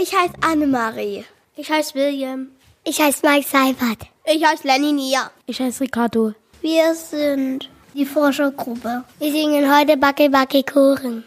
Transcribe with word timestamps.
Ich 0.00 0.14
heiße 0.14 0.34
Annemarie. 0.42 1.24
Ich 1.56 1.68
heiße 1.68 1.94
William. 1.96 2.48
Ich 2.84 3.00
heiße 3.00 3.26
Mike 3.26 3.48
Seibert. 3.48 4.06
Ich 4.24 4.44
heiße 4.44 4.64
Lenny 4.64 4.92
Nia. 4.92 5.28
Ich 5.46 5.60
heiße 5.60 5.80
Ricardo. 5.80 6.34
Wir 6.60 6.94
sind 6.94 7.68
die 7.94 8.06
Forschergruppe. 8.06 9.02
Wir 9.18 9.32
singen 9.32 9.76
heute 9.76 9.96
Backe, 9.96 10.30
Backe, 10.30 10.62
Kuchen. 10.62 11.24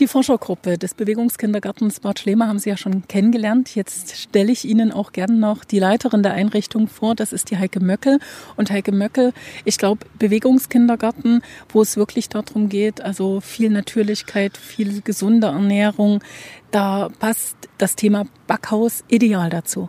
Die 0.00 0.08
Forschergruppe 0.08 0.76
des 0.76 0.92
Bewegungskindergartens 0.94 2.00
Bad 2.00 2.18
Schlema 2.18 2.48
haben 2.48 2.58
Sie 2.58 2.68
ja 2.68 2.76
schon 2.76 3.06
kennengelernt. 3.06 3.76
Jetzt 3.76 4.16
stelle 4.16 4.50
ich 4.50 4.64
Ihnen 4.64 4.90
auch 4.90 5.12
gern 5.12 5.38
noch 5.38 5.62
die 5.62 5.78
Leiterin 5.78 6.24
der 6.24 6.32
Einrichtung 6.32 6.88
vor. 6.88 7.14
Das 7.14 7.32
ist 7.32 7.52
die 7.52 7.58
Heike 7.58 7.78
Möckel. 7.78 8.18
Und 8.56 8.72
Heike 8.72 8.90
Möckel, 8.90 9.32
ich 9.64 9.78
glaube, 9.78 10.04
Bewegungskindergarten, 10.18 11.42
wo 11.68 11.80
es 11.80 11.96
wirklich 11.96 12.28
darum 12.28 12.68
geht, 12.68 13.02
also 13.02 13.40
viel 13.40 13.70
Natürlichkeit, 13.70 14.56
viel 14.56 15.00
gesunde 15.00 15.46
Ernährung. 15.46 16.24
Da 16.72 17.08
passt 17.20 17.56
das 17.78 17.94
Thema 17.94 18.24
Backhaus 18.48 19.04
ideal 19.06 19.48
dazu. 19.48 19.88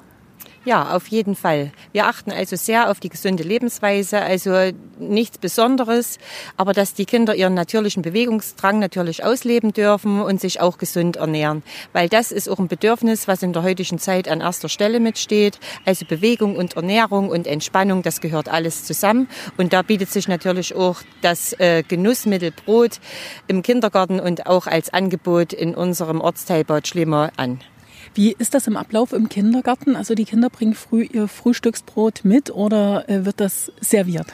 Ja, 0.65 0.95
auf 0.95 1.05
jeden 1.09 1.35
Fall. 1.35 1.71
Wir 1.91 2.07
achten 2.07 2.31
also 2.31 2.55
sehr 2.55 2.89
auf 2.89 2.99
die 2.99 3.09
gesunde 3.09 3.43
Lebensweise, 3.43 4.19
also 4.19 4.71
nichts 4.97 5.37
Besonderes, 5.37 6.17
aber 6.57 6.73
dass 6.73 6.95
die 6.95 7.05
Kinder 7.05 7.35
ihren 7.35 7.53
natürlichen 7.53 8.01
Bewegungsdrang 8.01 8.79
natürlich 8.79 9.23
ausleben 9.23 9.73
dürfen 9.73 10.21
und 10.21 10.41
sich 10.41 10.62
auch 10.62 10.79
gesund 10.79 11.17
ernähren. 11.17 11.62
Weil 11.93 12.09
das 12.09 12.31
ist 12.31 12.49
auch 12.49 12.57
ein 12.57 12.67
Bedürfnis, 12.67 13.27
was 13.27 13.43
in 13.43 13.53
der 13.53 13.62
heutigen 13.62 13.99
Zeit 13.99 14.27
an 14.27 14.41
erster 14.41 14.67
Stelle 14.67 14.99
mitsteht. 14.99 15.59
Also 15.85 16.03
Bewegung 16.07 16.55
und 16.55 16.75
Ernährung 16.75 17.29
und 17.29 17.45
Entspannung, 17.45 18.01
das 18.01 18.20
gehört 18.20 18.49
alles 18.49 18.85
zusammen. 18.85 19.27
Und 19.57 19.71
da 19.71 19.84
bietet 19.84 20.09
sich 20.09 20.27
natürlich 20.27 20.73
auch 20.73 21.03
das 21.21 21.53
äh, 21.59 21.84
Genussmittel 21.87 22.49
Brot 22.49 22.99
im 23.47 23.62
Kindergarten 23.62 24.20
und 24.20 24.47
auch 24.47 24.65
als 24.65 24.91
Angebot 24.91 25.53
in 25.53 25.75
unserem 25.75 26.21
Ortsteil 26.21 26.63
Bad 26.63 26.87
Schlemer 26.87 27.31
an. 27.37 27.59
Wie 28.16 28.32
ist 28.32 28.54
das 28.54 28.66
im 28.68 28.77
Ablauf 28.77 29.12
im 29.12 29.27
Kindergarten? 29.27 29.98
Also 29.98 30.16
die 30.16 30.24
Kinder 30.24 30.49
bringen 30.49 30.74
früh 30.74 31.04
ihr 31.04 31.27
Frühstücksbrot 31.27 32.21
mit 32.24 32.49
oder 32.49 33.10
äh, 33.10 33.26
wird 33.26 33.41
das 33.41 33.74
serviert? 33.82 34.27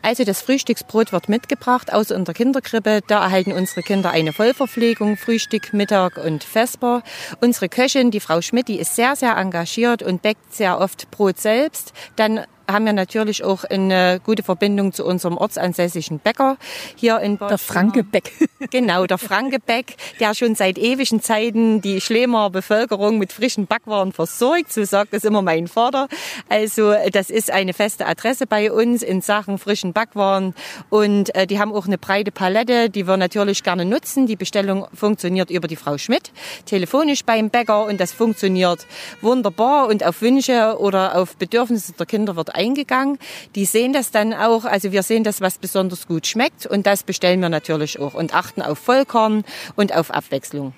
Also 0.00 0.24
das 0.24 0.40
Frühstücksbrot 0.40 1.12
wird 1.12 1.28
mitgebracht 1.28 1.92
aus 1.92 2.10
unserer 2.10 2.32
Kinderkrippe. 2.32 3.00
Da 3.06 3.22
erhalten 3.22 3.52
unsere 3.52 3.82
Kinder 3.82 4.10
eine 4.10 4.32
Vollverpflegung, 4.32 5.18
Frühstück, 5.18 5.74
Mittag 5.74 6.16
und 6.16 6.42
Vesper. 6.42 7.02
Unsere 7.42 7.68
Köchin, 7.68 8.10
die 8.10 8.20
Frau 8.20 8.40
Schmidt, 8.40 8.68
die 8.68 8.78
ist 8.78 8.96
sehr, 8.96 9.14
sehr 9.14 9.36
engagiert 9.36 10.02
und 10.02 10.22
bäckt 10.22 10.54
sehr 10.54 10.80
oft 10.80 11.10
Brot 11.10 11.38
selbst. 11.38 11.92
Dann 12.16 12.40
haben 12.72 12.86
wir 12.86 12.92
natürlich 12.92 13.44
auch 13.44 13.64
eine 13.64 14.20
gute 14.24 14.42
Verbindung 14.42 14.92
zu 14.92 15.04
unserem 15.04 15.36
ortsansässigen 15.36 16.18
Bäcker 16.18 16.56
hier 16.96 17.20
in 17.20 17.38
Bad 17.38 17.50
Der 17.50 17.58
Franke 17.58 18.02
Beck. 18.02 18.32
Genau, 18.70 19.06
der 19.06 19.18
Franke 19.18 19.58
Beck, 19.58 19.96
der 20.20 20.34
schon 20.34 20.54
seit 20.54 20.78
ewigen 20.78 21.20
Zeiten 21.20 21.80
die 21.80 22.00
Schlemer 22.00 22.50
Bevölkerung 22.50 23.18
mit 23.18 23.32
frischen 23.32 23.66
Backwaren 23.66 24.12
versorgt. 24.12 24.72
So 24.72 24.84
sagt 24.84 25.14
es 25.14 25.24
immer 25.24 25.42
mein 25.42 25.68
Vater. 25.68 26.08
Also 26.48 26.94
das 27.12 27.30
ist 27.30 27.50
eine 27.50 27.72
feste 27.74 28.06
Adresse 28.06 28.46
bei 28.46 28.72
uns 28.72 29.02
in 29.02 29.20
Sachen 29.20 29.58
frischen 29.58 29.92
Backwaren. 29.92 30.54
Und 30.90 31.34
äh, 31.34 31.46
die 31.46 31.58
haben 31.58 31.72
auch 31.72 31.86
eine 31.86 31.98
breite 31.98 32.30
Palette, 32.30 32.88
die 32.88 33.06
wir 33.06 33.16
natürlich 33.16 33.62
gerne 33.62 33.84
nutzen. 33.84 34.26
Die 34.26 34.36
Bestellung 34.36 34.86
funktioniert 34.94 35.50
über 35.50 35.68
die 35.68 35.76
Frau 35.76 35.98
Schmidt, 35.98 36.32
telefonisch 36.66 37.24
beim 37.24 37.50
Bäcker 37.50 37.84
und 37.84 38.00
das 38.00 38.12
funktioniert 38.12 38.86
wunderbar. 39.20 39.88
Und 39.88 40.04
auf 40.04 40.22
Wünsche 40.22 40.76
oder 40.78 41.16
auf 41.16 41.36
Bedürfnisse 41.36 41.92
der 41.92 42.06
Kinder 42.06 42.36
wird 42.36 42.54
eingegangen. 42.62 43.18
Die 43.54 43.64
sehen 43.64 43.92
das 43.92 44.10
dann 44.10 44.32
auch, 44.32 44.64
also 44.64 44.92
wir 44.92 45.02
sehen 45.02 45.24
das, 45.24 45.40
was 45.40 45.58
besonders 45.58 46.06
gut 46.06 46.26
schmeckt 46.26 46.66
und 46.66 46.86
das 46.86 47.02
bestellen 47.02 47.40
wir 47.40 47.48
natürlich 47.48 47.98
auch 47.98 48.14
und 48.14 48.34
achten 48.34 48.62
auf 48.62 48.78
Vollkorn 48.78 49.44
und 49.76 49.94
auf 49.94 50.10
Abwechslung. 50.10 50.72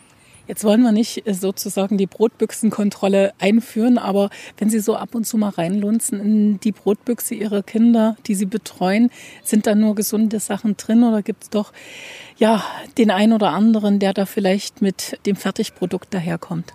Jetzt 0.46 0.62
wollen 0.62 0.82
wir 0.82 0.92
nicht 0.92 1.22
sozusagen 1.26 1.96
die 1.96 2.06
Brotbüchsenkontrolle 2.06 3.32
einführen, 3.38 3.96
aber 3.96 4.28
wenn 4.58 4.68
Sie 4.68 4.80
so 4.80 4.94
ab 4.94 5.14
und 5.14 5.24
zu 5.24 5.38
mal 5.38 5.48
reinlunzen 5.48 6.20
in 6.20 6.60
die 6.60 6.72
Brotbüchse 6.72 7.34
Ihrer 7.34 7.62
Kinder, 7.62 8.16
die 8.26 8.34
Sie 8.34 8.44
betreuen, 8.44 9.10
sind 9.42 9.66
da 9.66 9.74
nur 9.74 9.94
gesunde 9.94 10.40
Sachen 10.40 10.76
drin 10.76 11.02
oder 11.02 11.22
gibt 11.22 11.44
es 11.44 11.50
doch 11.50 11.72
ja 12.36 12.62
den 12.98 13.10
einen 13.10 13.32
oder 13.32 13.50
anderen, 13.50 13.98
der 13.98 14.12
da 14.12 14.26
vielleicht 14.26 14.82
mit 14.82 15.18
dem 15.24 15.36
Fertigprodukt 15.36 16.12
daherkommt? 16.12 16.74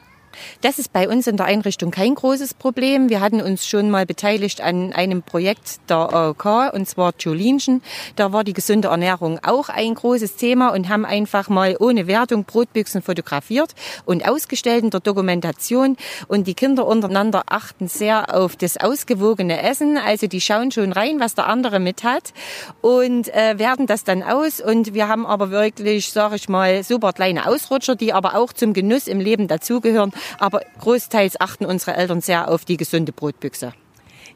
Das 0.61 0.79
ist 0.79 0.93
bei 0.93 1.07
uns 1.07 1.27
in 1.27 1.37
der 1.37 1.45
Einrichtung 1.45 1.91
kein 1.91 2.15
großes 2.15 2.53
Problem. 2.53 3.09
Wir 3.09 3.21
hatten 3.21 3.41
uns 3.41 3.67
schon 3.67 3.89
mal 3.89 4.05
beteiligt 4.05 4.61
an 4.61 4.93
einem 4.93 5.23
Projekt 5.23 5.79
der 5.89 6.13
AOK, 6.13 6.73
und 6.73 6.87
zwar 6.87 7.13
Jolinchen. 7.19 7.81
Da 8.15 8.33
war 8.33 8.43
die 8.43 8.53
gesunde 8.53 8.89
Ernährung 8.89 9.39
auch 9.43 9.69
ein 9.69 9.95
großes 9.95 10.35
Thema 10.35 10.69
und 10.69 10.89
haben 10.89 11.05
einfach 11.05 11.49
mal 11.49 11.75
ohne 11.79 12.07
Wertung 12.07 12.45
Brotbüchsen 12.45 13.01
fotografiert 13.01 13.75
und 14.05 14.27
ausgestellt 14.27 14.83
in 14.83 14.89
der 14.89 14.99
Dokumentation. 14.99 15.97
Und 16.27 16.47
die 16.47 16.53
Kinder 16.53 16.85
untereinander 16.85 17.43
achten 17.47 17.87
sehr 17.87 18.35
auf 18.35 18.55
das 18.55 18.77
ausgewogene 18.77 19.61
Essen. 19.61 19.97
Also 19.97 20.27
die 20.27 20.41
schauen 20.41 20.71
schon 20.71 20.91
rein, 20.91 21.19
was 21.19 21.35
der 21.35 21.47
andere 21.47 21.79
mit 21.79 22.03
hat 22.03 22.33
und 22.81 23.33
äh, 23.33 23.57
werten 23.57 23.87
das 23.87 24.03
dann 24.03 24.23
aus. 24.23 24.59
Und 24.59 24.93
wir 24.93 25.07
haben 25.07 25.25
aber 25.25 25.51
wirklich, 25.51 26.11
sage 26.11 26.35
ich 26.35 26.49
mal, 26.49 26.83
super 26.83 27.13
kleine 27.13 27.47
Ausrutscher, 27.47 27.95
die 27.95 28.13
aber 28.13 28.35
auch 28.35 28.53
zum 28.53 28.73
Genuss 28.73 29.07
im 29.07 29.19
Leben 29.19 29.47
dazugehören. 29.47 30.11
Aber 30.37 30.61
großteils 30.79 31.39
achten 31.41 31.65
unsere 31.65 31.95
Eltern 31.95 32.21
sehr 32.21 32.49
auf 32.49 32.65
die 32.65 32.77
gesunde 32.77 33.11
Brotbüchse. 33.11 33.73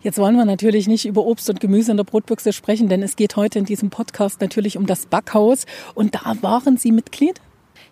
Jetzt 0.01 0.17
wollen 0.17 0.35
wir 0.35 0.43
natürlich 0.43 0.87
nicht 0.87 1.05
über 1.05 1.25
Obst 1.25 1.49
und 1.49 1.61
Gemüse 1.61 1.91
in 1.91 1.97
der 1.97 2.03
Brotbüchse 2.03 2.51
sprechen, 2.51 2.89
denn 2.89 3.01
es 3.01 3.15
geht 3.15 3.37
heute 3.37 3.59
in 3.59 3.65
diesem 3.65 3.89
Podcast 3.89 4.41
natürlich 4.41 4.77
um 4.77 4.85
das 4.85 5.05
Backhaus. 5.05 5.65
Und 5.93 6.15
da 6.15 6.35
waren 6.41 6.75
Sie 6.75 6.91
Mitglied? 6.91 7.39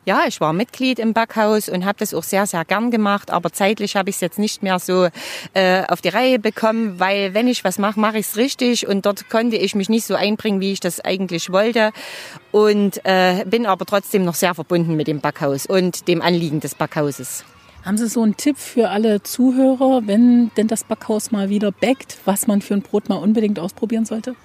Ja, 0.03 0.23
ich 0.27 0.41
war 0.41 0.51
Mitglied 0.51 0.97
im 0.97 1.13
Backhaus 1.13 1.69
und 1.69 1.85
habe 1.85 1.99
das 1.99 2.15
auch 2.15 2.23
sehr, 2.23 2.47
sehr 2.47 2.65
gern 2.65 2.89
gemacht. 2.89 3.29
Aber 3.29 3.53
zeitlich 3.53 3.95
habe 3.95 4.09
ich 4.09 4.15
es 4.15 4.21
jetzt 4.21 4.39
nicht 4.39 4.63
mehr 4.63 4.79
so 4.79 5.07
äh, 5.53 5.83
auf 5.87 6.01
die 6.01 6.09
Reihe 6.09 6.39
bekommen, 6.39 6.99
weil 6.99 7.35
wenn 7.35 7.47
ich 7.47 7.63
was 7.63 7.77
mache, 7.77 7.99
mache 7.99 8.17
ich 8.17 8.25
es 8.25 8.35
richtig. 8.35 8.87
Und 8.87 9.05
dort 9.05 9.29
konnte 9.29 9.57
ich 9.57 9.75
mich 9.75 9.89
nicht 9.89 10.05
so 10.05 10.15
einbringen, 10.15 10.59
wie 10.59 10.71
ich 10.71 10.79
das 10.79 10.99
eigentlich 11.01 11.51
wollte. 11.51 11.91
Und 12.51 13.05
äh, 13.05 13.45
bin 13.45 13.67
aber 13.67 13.85
trotzdem 13.85 14.25
noch 14.25 14.35
sehr 14.35 14.55
verbunden 14.55 14.95
mit 14.95 15.07
dem 15.07 15.21
Backhaus 15.21 15.67
und 15.67 16.07
dem 16.07 16.21
Anliegen 16.21 16.59
des 16.61 16.73
Backhauses. 16.73 17.45
Haben 17.83 17.97
Sie 17.97 18.07
so 18.07 18.21
einen 18.21 18.37
Tipp 18.37 18.57
für 18.57 18.89
alle 18.89 19.23
Zuhörer, 19.23 20.05
wenn 20.05 20.51
denn 20.55 20.67
das 20.67 20.83
Backhaus 20.83 21.31
mal 21.31 21.49
wieder 21.49 21.71
backt, 21.71 22.19
was 22.25 22.45
man 22.45 22.61
für 22.61 22.75
ein 22.75 22.83
Brot 22.83 23.09
mal 23.09 23.15
unbedingt 23.15 23.59
ausprobieren 23.59 24.05
sollte? 24.05 24.35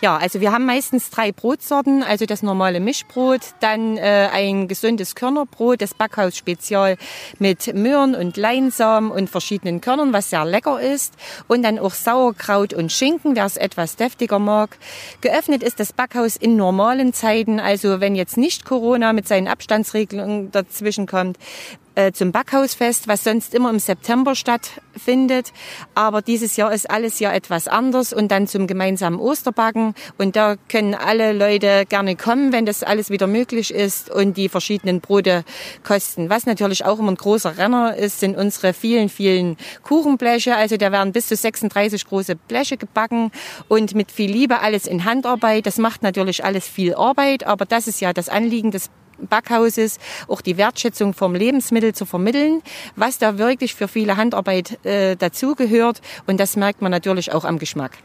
Ja, 0.00 0.16
also 0.16 0.40
wir 0.40 0.52
haben 0.52 0.64
meistens 0.66 1.10
drei 1.10 1.32
Brotsorten, 1.32 2.02
also 2.02 2.26
das 2.26 2.42
normale 2.42 2.80
Mischbrot, 2.80 3.40
dann 3.60 3.96
äh, 3.96 4.28
ein 4.32 4.68
gesundes 4.68 5.14
Körnerbrot, 5.14 5.82
das 5.82 5.94
Backhaus 5.94 6.36
Spezial 6.36 6.96
mit 7.38 7.74
Möhren 7.74 8.14
und 8.14 8.36
Leinsamen 8.36 9.10
und 9.10 9.28
verschiedenen 9.28 9.80
Körnern, 9.80 10.12
was 10.12 10.30
sehr 10.30 10.44
lecker 10.44 10.80
ist. 10.80 11.14
Und 11.48 11.62
dann 11.62 11.78
auch 11.78 11.92
Sauerkraut 11.92 12.72
und 12.72 12.92
Schinken, 12.92 13.36
wer 13.36 13.44
es 13.44 13.56
etwas 13.56 13.96
deftiger 13.96 14.38
mag. 14.38 14.78
Geöffnet 15.20 15.62
ist 15.62 15.80
das 15.80 15.92
Backhaus 15.92 16.36
in 16.36 16.56
normalen 16.56 17.12
Zeiten, 17.12 17.60
also 17.60 18.00
wenn 18.00 18.14
jetzt 18.14 18.36
nicht 18.36 18.64
Corona 18.64 19.12
mit 19.12 19.26
seinen 19.28 19.48
Abstandsregelungen 19.48 20.52
dazwischen 20.52 21.06
kommt, 21.06 21.36
äh, 21.96 22.12
zum 22.12 22.30
Backhausfest, 22.30 23.08
was 23.08 23.24
sonst 23.24 23.54
immer 23.54 23.70
im 23.70 23.78
September 23.78 24.34
stattfindet. 24.34 25.52
Aber 25.94 26.22
dieses 26.22 26.56
Jahr 26.56 26.72
ist 26.72 26.88
alles 26.90 27.18
ja 27.18 27.32
etwas 27.32 27.68
anders 27.68 28.12
und 28.12 28.30
dann 28.30 28.46
zum 28.46 28.66
gemeinsamen 28.66 29.18
Osterbacken. 29.18 29.94
Und 30.18 30.36
da 30.36 30.56
können 30.68 30.94
alle 30.94 31.32
Leute 31.32 31.84
gerne 31.88 32.14
kommen, 32.14 32.52
wenn 32.52 32.66
das 32.66 32.82
alles 32.82 33.10
wieder 33.10 33.26
möglich 33.26 33.72
ist 33.72 34.10
und 34.10 34.36
die 34.36 34.48
verschiedenen 34.48 35.00
Brote 35.00 35.44
kosten. 35.82 36.30
Was 36.30 36.46
natürlich 36.46 36.84
auch 36.84 36.98
immer 36.98 37.12
ein 37.12 37.16
großer 37.16 37.56
Renner 37.56 37.96
ist, 37.96 38.20
sind 38.20 38.36
unsere 38.36 38.74
vielen, 38.74 39.08
vielen 39.08 39.56
Kuchenbleche. 39.82 40.54
Also 40.54 40.76
da 40.76 40.92
werden 40.92 41.12
bis 41.12 41.28
zu 41.28 41.34
36 41.36 42.06
große 42.06 42.36
Bleche 42.36 42.76
gebacken 42.76 43.32
und 43.68 43.94
mit 43.94 44.12
viel 44.12 44.30
Liebe 44.30 44.60
alles 44.60 44.86
in 44.86 45.04
Handarbeit. 45.04 45.66
Das 45.66 45.78
macht 45.78 46.02
natürlich 46.02 46.44
alles 46.44 46.68
viel 46.68 46.94
Arbeit, 46.94 47.46
aber 47.46 47.64
das 47.64 47.88
ist 47.88 48.00
ja 48.00 48.12
das 48.12 48.28
Anliegen 48.28 48.70
des 48.70 48.90
Backhauses 49.18 49.98
auch 50.28 50.40
die 50.40 50.56
Wertschätzung 50.56 51.14
vom 51.14 51.34
Lebensmittel 51.34 51.94
zu 51.94 52.04
vermitteln, 52.04 52.62
was 52.96 53.18
da 53.18 53.38
wirklich 53.38 53.74
für 53.74 53.88
viele 53.88 54.16
Handarbeit 54.16 54.84
äh, 54.84 55.16
dazugehört. 55.16 56.00
Und 56.26 56.38
das 56.38 56.56
merkt 56.56 56.82
man 56.82 56.90
natürlich 56.90 57.32
auch 57.32 57.44
am 57.44 57.58
Geschmack. 57.58 57.98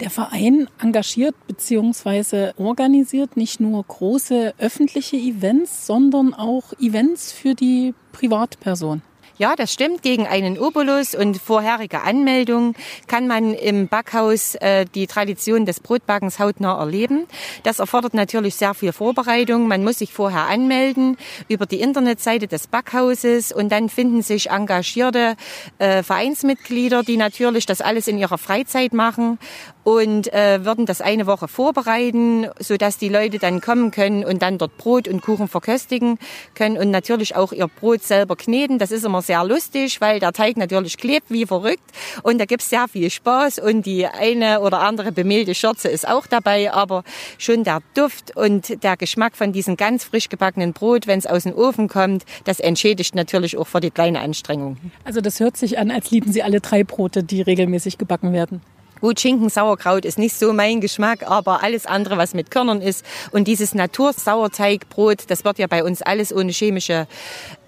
Der 0.00 0.10
Verein 0.10 0.68
engagiert 0.78 1.34
bzw. 1.46 2.52
organisiert 2.58 3.36
nicht 3.36 3.60
nur 3.60 3.82
große 3.82 4.54
öffentliche 4.58 5.16
Events, 5.16 5.86
sondern 5.86 6.34
auch 6.34 6.74
Events 6.78 7.32
für 7.32 7.54
die 7.54 7.94
Privatperson. 8.12 9.00
Ja, 9.38 9.54
das 9.54 9.70
stimmt. 9.70 10.00
Gegen 10.00 10.26
einen 10.26 10.58
Obolus 10.58 11.14
und 11.14 11.36
vorherige 11.36 12.00
Anmeldung 12.00 12.74
kann 13.06 13.26
man 13.26 13.52
im 13.52 13.86
Backhaus 13.86 14.54
äh, 14.54 14.86
die 14.94 15.06
Tradition 15.06 15.66
des 15.66 15.80
Brotbackens 15.80 16.38
hautnah 16.38 16.78
erleben. 16.78 17.26
Das 17.62 17.78
erfordert 17.78 18.14
natürlich 18.14 18.54
sehr 18.54 18.72
viel 18.72 18.92
Vorbereitung. 18.92 19.68
Man 19.68 19.84
muss 19.84 19.98
sich 19.98 20.14
vorher 20.14 20.46
anmelden 20.46 21.18
über 21.48 21.66
die 21.66 21.82
Internetseite 21.82 22.46
des 22.46 22.66
Backhauses 22.66 23.52
und 23.52 23.70
dann 23.70 23.90
finden 23.90 24.22
sich 24.22 24.48
engagierte 24.48 25.36
äh, 25.78 26.02
Vereinsmitglieder, 26.02 27.02
die 27.02 27.18
natürlich 27.18 27.66
das 27.66 27.82
alles 27.82 28.08
in 28.08 28.16
ihrer 28.16 28.38
Freizeit 28.38 28.94
machen 28.94 29.38
und 29.84 30.32
äh, 30.32 30.64
würden 30.64 30.86
das 30.86 31.00
eine 31.00 31.26
Woche 31.26 31.46
vorbereiten, 31.46 32.48
so 32.58 32.76
dass 32.76 32.98
die 32.98 33.08
Leute 33.08 33.38
dann 33.38 33.60
kommen 33.60 33.90
können 33.90 34.24
und 34.24 34.40
dann 34.40 34.56
dort 34.58 34.78
Brot 34.78 35.06
und 35.06 35.20
Kuchen 35.20 35.46
verköstigen 35.46 36.18
können 36.54 36.76
und 36.78 36.90
natürlich 36.90 37.36
auch 37.36 37.52
ihr 37.52 37.68
Brot 37.68 38.02
selber 38.02 38.34
kneten. 38.34 38.78
Das 38.78 38.90
ist 38.90 39.04
immer 39.04 39.22
sehr 39.26 39.44
lustig, 39.44 40.00
weil 40.00 40.20
der 40.20 40.32
Teig 40.32 40.56
natürlich 40.56 40.96
klebt 40.96 41.30
wie 41.30 41.46
verrückt 41.46 41.84
und 42.22 42.38
da 42.38 42.44
gibt 42.44 42.62
es 42.62 42.70
sehr 42.70 42.88
viel 42.88 43.10
Spaß 43.10 43.58
und 43.58 43.86
die 43.86 44.06
eine 44.06 44.60
oder 44.60 44.80
andere 44.80 45.12
bemehlte 45.12 45.54
Schürze 45.54 45.88
ist 45.88 46.08
auch 46.08 46.26
dabei, 46.26 46.72
aber 46.72 47.04
schon 47.38 47.64
der 47.64 47.80
Duft 47.94 48.36
und 48.36 48.82
der 48.82 48.96
Geschmack 48.96 49.36
von 49.36 49.52
diesem 49.52 49.76
ganz 49.76 50.04
frisch 50.04 50.28
gebackenen 50.28 50.72
Brot, 50.72 51.06
wenn 51.06 51.18
es 51.18 51.26
aus 51.26 51.44
dem 51.44 51.54
Ofen 51.54 51.88
kommt, 51.88 52.24
das 52.44 52.60
entschädigt 52.60 53.14
natürlich 53.14 53.56
auch 53.56 53.66
für 53.66 53.80
die 53.80 53.90
kleine 53.90 54.20
Anstrengung. 54.20 54.76
Also 55.04 55.20
das 55.20 55.40
hört 55.40 55.56
sich 55.56 55.78
an, 55.78 55.90
als 55.90 56.10
lieben 56.10 56.32
Sie 56.32 56.42
alle 56.42 56.60
drei 56.60 56.84
Brote, 56.84 57.22
die 57.22 57.42
regelmäßig 57.42 57.98
gebacken 57.98 58.32
werden. 58.32 58.60
Gut, 59.00 59.20
Schinken, 59.20 59.50
Sauerkraut 59.50 60.06
ist 60.06 60.18
nicht 60.18 60.34
so 60.34 60.54
mein 60.54 60.80
Geschmack, 60.80 61.28
aber 61.28 61.62
alles 61.62 61.84
andere, 61.84 62.16
was 62.16 62.32
mit 62.32 62.50
Körnern 62.50 62.80
ist 62.80 63.04
und 63.30 63.46
dieses 63.46 63.74
Natursauerteigbrot, 63.74 65.24
das 65.28 65.44
wird 65.44 65.58
ja 65.58 65.66
bei 65.66 65.84
uns 65.84 66.00
alles 66.00 66.34
ohne 66.34 66.50
chemische 66.50 67.06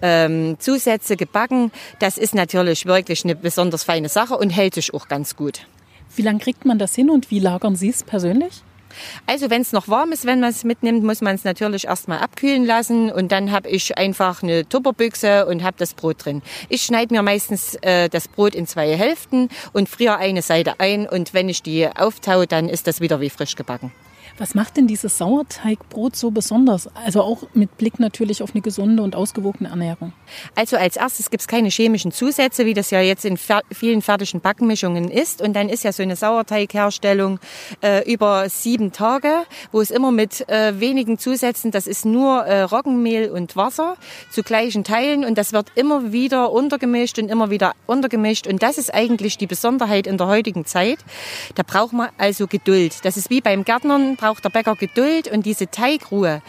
ähm, 0.01 0.57
Zusätze 0.59 1.17
gebacken. 1.17 1.71
Das 1.99 2.17
ist 2.17 2.33
natürlich 2.33 2.87
wirklich 2.87 3.23
eine 3.23 3.35
besonders 3.35 3.83
feine 3.83 4.09
Sache 4.09 4.37
und 4.37 4.49
hält 4.49 4.73
sich 4.73 4.93
auch 4.93 5.07
ganz 5.07 5.35
gut. 5.35 5.67
Wie 6.15 6.23
lange 6.23 6.39
kriegt 6.39 6.65
man 6.65 6.79
das 6.79 6.95
hin 6.95 7.11
und 7.11 7.29
wie 7.29 7.39
lagern 7.39 7.75
Sie 7.75 7.89
es 7.89 8.03
persönlich? 8.03 8.63
Also 9.25 9.49
wenn 9.49 9.61
es 9.61 9.71
noch 9.71 9.87
warm 9.87 10.11
ist, 10.11 10.25
wenn 10.25 10.39
man 10.39 10.49
es 10.49 10.63
mitnimmt, 10.63 11.03
muss 11.03 11.21
man 11.21 11.35
es 11.35 11.43
natürlich 11.43 11.85
erstmal 11.85 12.19
abkühlen 12.19 12.65
lassen 12.65 13.11
und 13.11 13.31
dann 13.31 13.51
habe 13.51 13.69
ich 13.69 13.97
einfach 13.97 14.43
eine 14.43 14.67
Tupperbüchse 14.67 15.45
und 15.45 15.63
habe 15.63 15.77
das 15.77 15.93
Brot 15.93 16.25
drin. 16.25 16.41
Ich 16.69 16.83
schneide 16.83 17.13
mir 17.13 17.21
meistens 17.21 17.75
äh, 17.81 18.09
das 18.09 18.27
Brot 18.27 18.55
in 18.55 18.67
zwei 18.67 18.95
Hälften 18.95 19.49
und 19.73 19.89
friere 19.89 20.17
eine 20.17 20.41
Seite 20.41 20.79
ein 20.79 21.07
und 21.07 21.33
wenn 21.33 21.49
ich 21.49 21.63
die 21.63 21.87
auftaue, 21.87 22.47
dann 22.47 22.69
ist 22.69 22.87
das 22.87 23.01
wieder 23.01 23.21
wie 23.21 23.29
frisch 23.29 23.55
gebacken. 23.55 23.91
Was 24.39 24.55
macht 24.55 24.77
denn 24.77 24.87
dieses 24.87 25.17
Sauerteigbrot 25.17 26.15
so 26.15 26.31
besonders? 26.31 26.87
Also 26.95 27.21
auch 27.21 27.43
mit 27.53 27.77
Blick 27.77 27.99
natürlich 27.99 28.41
auf 28.41 28.51
eine 28.53 28.61
gesunde 28.61 29.03
und 29.03 29.13
ausgewogene 29.13 29.69
Ernährung. 29.69 30.13
Also 30.55 30.77
als 30.77 30.95
erstes 30.95 31.29
gibt 31.29 31.41
es 31.41 31.47
keine 31.47 31.67
chemischen 31.67 32.13
Zusätze, 32.13 32.65
wie 32.65 32.73
das 32.73 32.89
ja 32.89 33.01
jetzt 33.01 33.25
in 33.25 33.37
vielen 33.37 34.01
fertigen 34.01 34.39
Backenmischungen 34.39 35.11
ist. 35.11 35.41
Und 35.41 35.57
dann 35.57 35.67
ist 35.67 35.83
ja 35.83 35.91
so 35.91 36.03
eine 36.03 36.15
Sauerteigherstellung 36.15 37.39
äh, 37.83 38.09
über 38.09 38.47
sieben 38.47 38.93
Tage, 38.93 39.43
wo 39.73 39.81
es 39.81 39.91
immer 39.91 40.13
mit 40.13 40.47
äh, 40.47 40.79
wenigen 40.79 41.17
Zusätzen, 41.17 41.71
das 41.71 41.85
ist 41.85 42.05
nur 42.05 42.45
äh, 42.45 42.61
Roggenmehl 42.61 43.31
und 43.31 43.57
Wasser 43.57 43.97
zu 44.31 44.41
gleichen 44.41 44.85
Teilen. 44.85 45.25
Und 45.25 45.37
das 45.37 45.51
wird 45.51 45.73
immer 45.75 46.13
wieder 46.13 46.53
untergemischt 46.53 47.19
und 47.19 47.29
immer 47.29 47.49
wieder 47.49 47.73
untergemischt. 47.87 48.47
Und 48.47 48.63
das 48.63 48.77
ist 48.77 48.93
eigentlich 48.93 49.37
die 49.37 49.47
Besonderheit 49.47 50.07
in 50.07 50.17
der 50.17 50.27
heutigen 50.27 50.63
Zeit. 50.63 50.99
Da 51.55 51.63
braucht 51.63 51.91
man 51.91 52.07
also 52.17 52.47
Geduld. 52.47 53.03
Das 53.03 53.17
ist 53.17 53.29
wie 53.29 53.41
beim 53.41 53.65
Gärtnern, 53.65 54.15
braucht 54.29 54.45
der 54.45 54.49
Bäcker 54.51 54.75
Geduld 54.75 55.27
und 55.27 55.43
diese 55.47 55.71
Teigruhe, 55.71 56.43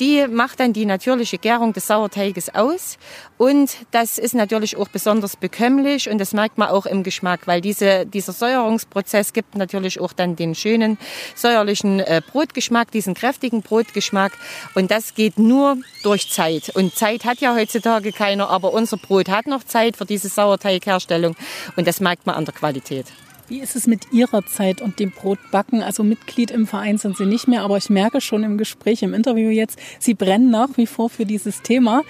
die 0.00 0.26
macht 0.26 0.58
dann 0.58 0.72
die 0.72 0.86
natürliche 0.86 1.36
Gärung 1.36 1.74
des 1.74 1.86
Sauerteiges 1.86 2.54
aus. 2.54 2.96
Und 3.36 3.76
das 3.90 4.16
ist 4.16 4.34
natürlich 4.34 4.78
auch 4.78 4.88
besonders 4.88 5.36
bekömmlich 5.36 6.08
und 6.08 6.16
das 6.16 6.32
merkt 6.32 6.56
man 6.56 6.70
auch 6.70 6.86
im 6.86 7.02
Geschmack, 7.02 7.40
weil 7.46 7.60
diese, 7.60 8.06
dieser 8.06 8.32
Säuerungsprozess 8.32 9.34
gibt 9.34 9.54
natürlich 9.54 10.00
auch 10.00 10.14
dann 10.14 10.34
den 10.34 10.54
schönen 10.54 10.96
säuerlichen 11.34 12.00
äh, 12.00 12.22
Brotgeschmack, 12.26 12.90
diesen 12.90 13.12
kräftigen 13.12 13.60
Brotgeschmack. 13.60 14.32
Und 14.74 14.90
das 14.90 15.14
geht 15.14 15.38
nur 15.38 15.76
durch 16.02 16.30
Zeit. 16.30 16.70
Und 16.74 16.94
Zeit 16.94 17.26
hat 17.26 17.42
ja 17.42 17.54
heutzutage 17.54 18.12
keiner, 18.12 18.48
aber 18.48 18.72
unser 18.72 18.96
Brot 18.96 19.28
hat 19.28 19.46
noch 19.46 19.62
Zeit 19.62 19.98
für 19.98 20.06
diese 20.06 20.30
Sauerteigherstellung 20.30 21.36
und 21.76 21.86
das 21.86 22.00
merkt 22.00 22.24
man 22.24 22.34
an 22.34 22.46
der 22.46 22.54
Qualität. 22.54 23.04
Wie 23.48 23.60
ist 23.60 23.76
es 23.76 23.86
mit 23.86 24.12
Ihrer 24.12 24.44
Zeit 24.44 24.82
und 24.82 24.98
dem 24.98 25.12
Brotbacken? 25.12 25.80
Also 25.80 26.02
Mitglied 26.02 26.50
im 26.50 26.66
Verein 26.66 26.98
sind 26.98 27.16
Sie 27.16 27.26
nicht 27.26 27.46
mehr, 27.46 27.62
aber 27.62 27.76
ich 27.76 27.88
merke 27.88 28.20
schon 28.20 28.42
im 28.42 28.58
Gespräch, 28.58 29.04
im 29.04 29.14
Interview 29.14 29.50
jetzt, 29.50 29.78
Sie 30.00 30.14
brennen 30.14 30.50
nach 30.50 30.70
wie 30.76 30.86
vor 30.88 31.08
für 31.08 31.24
dieses 31.24 31.62
Thema. 31.62 32.02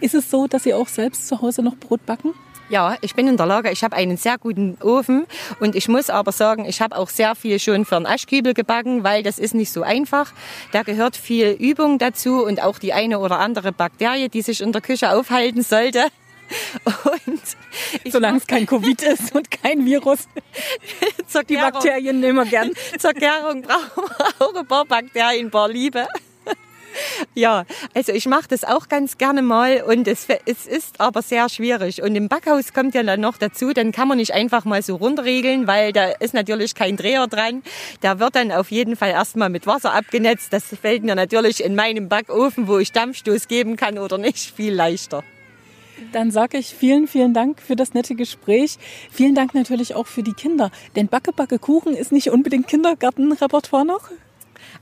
Ist 0.00 0.14
es 0.14 0.30
so, 0.30 0.46
dass 0.46 0.62
Sie 0.62 0.72
auch 0.72 0.88
selbst 0.88 1.28
zu 1.28 1.42
Hause 1.42 1.62
noch 1.62 1.76
Brot 1.76 2.06
backen? 2.06 2.32
Ja, 2.70 2.96
ich 3.02 3.14
bin 3.14 3.28
in 3.28 3.36
der 3.36 3.44
Lage. 3.44 3.70
Ich 3.70 3.84
habe 3.84 3.96
einen 3.96 4.16
sehr 4.16 4.38
guten 4.38 4.78
Ofen 4.82 5.26
und 5.60 5.74
ich 5.74 5.88
muss 5.88 6.08
aber 6.08 6.32
sagen, 6.32 6.64
ich 6.64 6.80
habe 6.80 6.96
auch 6.96 7.10
sehr 7.10 7.34
viel 7.34 7.58
schon 7.58 7.84
für 7.84 7.96
einen 7.96 8.06
Aschkübel 8.06 8.54
gebacken, 8.54 9.04
weil 9.04 9.22
das 9.22 9.38
ist 9.38 9.54
nicht 9.54 9.72
so 9.72 9.82
einfach. 9.82 10.32
Da 10.72 10.84
gehört 10.84 11.16
viel 11.16 11.50
Übung 11.50 11.98
dazu 11.98 12.44
und 12.44 12.62
auch 12.62 12.78
die 12.78 12.94
eine 12.94 13.18
oder 13.18 13.40
andere 13.40 13.72
Bakterie, 13.72 14.30
die 14.30 14.42
sich 14.42 14.62
in 14.62 14.72
der 14.72 14.80
Küche 14.80 15.12
aufhalten 15.12 15.62
sollte. 15.62 16.06
Und 17.24 17.40
Solange 18.12 18.38
es 18.38 18.46
kein 18.46 18.66
Covid 18.66 19.02
ist 19.02 19.34
und 19.34 19.50
kein 19.50 19.84
Virus. 19.84 20.28
Zur 21.26 21.44
die 21.44 21.56
Bakterien 21.56 22.20
nehmen 22.20 22.36
wir 22.36 22.46
gern. 22.46 22.72
Zur 22.98 23.12
Gärung 23.12 23.62
brauchen 23.62 24.04
wir 24.18 24.46
auch 24.46 24.54
ein 24.54 24.66
paar 24.66 24.84
Bakterien, 24.84 25.46
ein 25.46 25.50
paar 25.50 25.68
Liebe. 25.68 26.06
Ja, 27.34 27.64
also 27.94 28.10
ich 28.12 28.26
mache 28.26 28.48
das 28.48 28.64
auch 28.64 28.88
ganz 28.88 29.18
gerne 29.18 29.40
mal 29.40 29.82
und 29.82 30.08
es, 30.08 30.26
es, 30.46 30.66
ist 30.66 31.00
aber 31.00 31.22
sehr 31.22 31.48
schwierig. 31.48 32.02
Und 32.02 32.16
im 32.16 32.28
Backhaus 32.28 32.72
kommt 32.72 32.94
ja 32.96 33.04
dann 33.04 33.20
noch 33.20 33.36
dazu, 33.36 33.72
dann 33.72 33.92
kann 33.92 34.08
man 34.08 34.16
nicht 34.18 34.32
einfach 34.32 34.64
mal 34.64 34.82
so 34.82 34.96
runterregeln, 34.96 35.68
weil 35.68 35.92
da 35.92 36.06
ist 36.06 36.34
natürlich 36.34 36.74
kein 36.74 36.96
Dreher 36.96 37.28
dran. 37.28 37.62
Der 38.02 38.18
wird 38.18 38.34
dann 38.34 38.50
auf 38.50 38.72
jeden 38.72 38.96
Fall 38.96 39.10
erstmal 39.10 39.48
mit 39.48 39.66
Wasser 39.66 39.94
abgenetzt. 39.94 40.52
Das 40.52 40.64
fällt 40.64 41.04
mir 41.04 41.14
natürlich 41.14 41.62
in 41.62 41.76
meinem 41.76 42.08
Backofen, 42.08 42.66
wo 42.66 42.78
ich 42.78 42.90
Dampfstoß 42.90 43.46
geben 43.46 43.76
kann 43.76 43.98
oder 43.98 44.18
nicht, 44.18 44.50
viel 44.50 44.74
leichter. 44.74 45.22
Dann 46.12 46.30
sage 46.30 46.58
ich 46.58 46.74
vielen, 46.74 47.06
vielen 47.06 47.34
Dank 47.34 47.60
für 47.60 47.76
das 47.76 47.94
nette 47.94 48.14
Gespräch. 48.14 48.78
Vielen 49.10 49.34
Dank 49.34 49.54
natürlich 49.54 49.94
auch 49.94 50.06
für 50.06 50.22
die 50.22 50.32
Kinder. 50.32 50.70
Denn 50.96 51.08
Backe, 51.08 51.32
Backe, 51.32 51.58
Kuchen 51.58 51.94
ist 51.94 52.12
nicht 52.12 52.30
unbedingt 52.30 52.68
Kindergartenrepertoire 52.68 53.84
noch. 53.84 54.10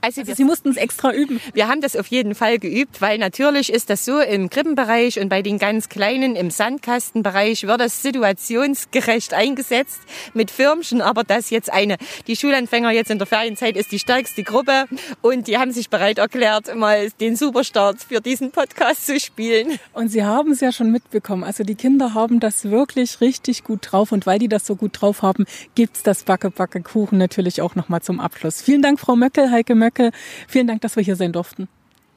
Also, 0.01 0.21
also 0.21 0.33
Sie 0.33 0.43
mussten 0.43 0.69
es 0.69 0.77
extra 0.77 1.13
üben. 1.13 1.39
Wir 1.53 1.67
haben 1.67 1.81
das 1.81 1.95
auf 1.95 2.07
jeden 2.07 2.35
Fall 2.35 2.59
geübt, 2.59 3.01
weil 3.01 3.17
natürlich 3.17 3.71
ist 3.71 3.89
das 3.89 4.05
so 4.05 4.19
im 4.19 4.49
Krippenbereich 4.49 5.19
und 5.19 5.29
bei 5.29 5.41
den 5.41 5.57
ganz 5.57 5.89
Kleinen 5.89 6.35
im 6.35 6.51
Sandkastenbereich 6.51 7.63
wird 7.67 7.81
das 7.81 8.01
situationsgerecht 8.01 9.33
eingesetzt 9.33 9.99
mit 10.33 10.51
Firmchen, 10.51 11.01
aber 11.01 11.23
das 11.23 11.49
jetzt 11.49 11.71
eine, 11.71 11.97
die 12.27 12.35
Schulanfänger 12.35 12.91
jetzt 12.91 13.11
in 13.11 13.17
der 13.17 13.27
Ferienzeit 13.27 13.75
ist 13.75 13.91
die 13.91 13.99
stärkste 13.99 14.43
Gruppe 14.43 14.85
und 15.21 15.47
die 15.47 15.57
haben 15.57 15.71
sich 15.71 15.89
bereit 15.89 16.19
erklärt, 16.19 16.75
mal 16.75 17.09
den 17.19 17.35
Superstart 17.35 18.01
für 18.01 18.21
diesen 18.21 18.51
Podcast 18.51 19.05
zu 19.05 19.19
spielen. 19.19 19.79
Und 19.93 20.09
Sie 20.09 20.23
haben 20.23 20.51
es 20.51 20.61
ja 20.61 20.71
schon 20.71 20.91
mitbekommen, 20.91 21.43
also 21.43 21.63
die 21.63 21.75
Kinder 21.75 22.13
haben 22.13 22.39
das 22.39 22.65
wirklich 22.65 23.21
richtig 23.21 23.63
gut 23.63 23.91
drauf 23.91 24.11
und 24.11 24.25
weil 24.25 24.39
die 24.39 24.47
das 24.47 24.65
so 24.65 24.75
gut 24.75 25.01
drauf 25.01 25.21
haben, 25.21 25.45
gibt's 25.75 26.03
das 26.03 26.23
Backe 26.23 26.51
Backe 26.51 26.81
Kuchen 26.81 27.17
natürlich 27.17 27.61
auch 27.61 27.75
nochmal 27.75 28.01
zum 28.01 28.19
Abschluss. 28.19 28.61
Vielen 28.61 28.81
Dank, 28.81 28.99
Frau 28.99 29.15
Möckel, 29.15 29.51
Heike 29.51 29.75
Möckel. 29.75 29.86
Möcke. 29.87 30.11
Vielen 30.47 30.67
Dank, 30.67 30.81
dass 30.81 30.95
wir 30.95 31.03
hier 31.03 31.15
sein 31.15 31.31
durften. 31.31 31.67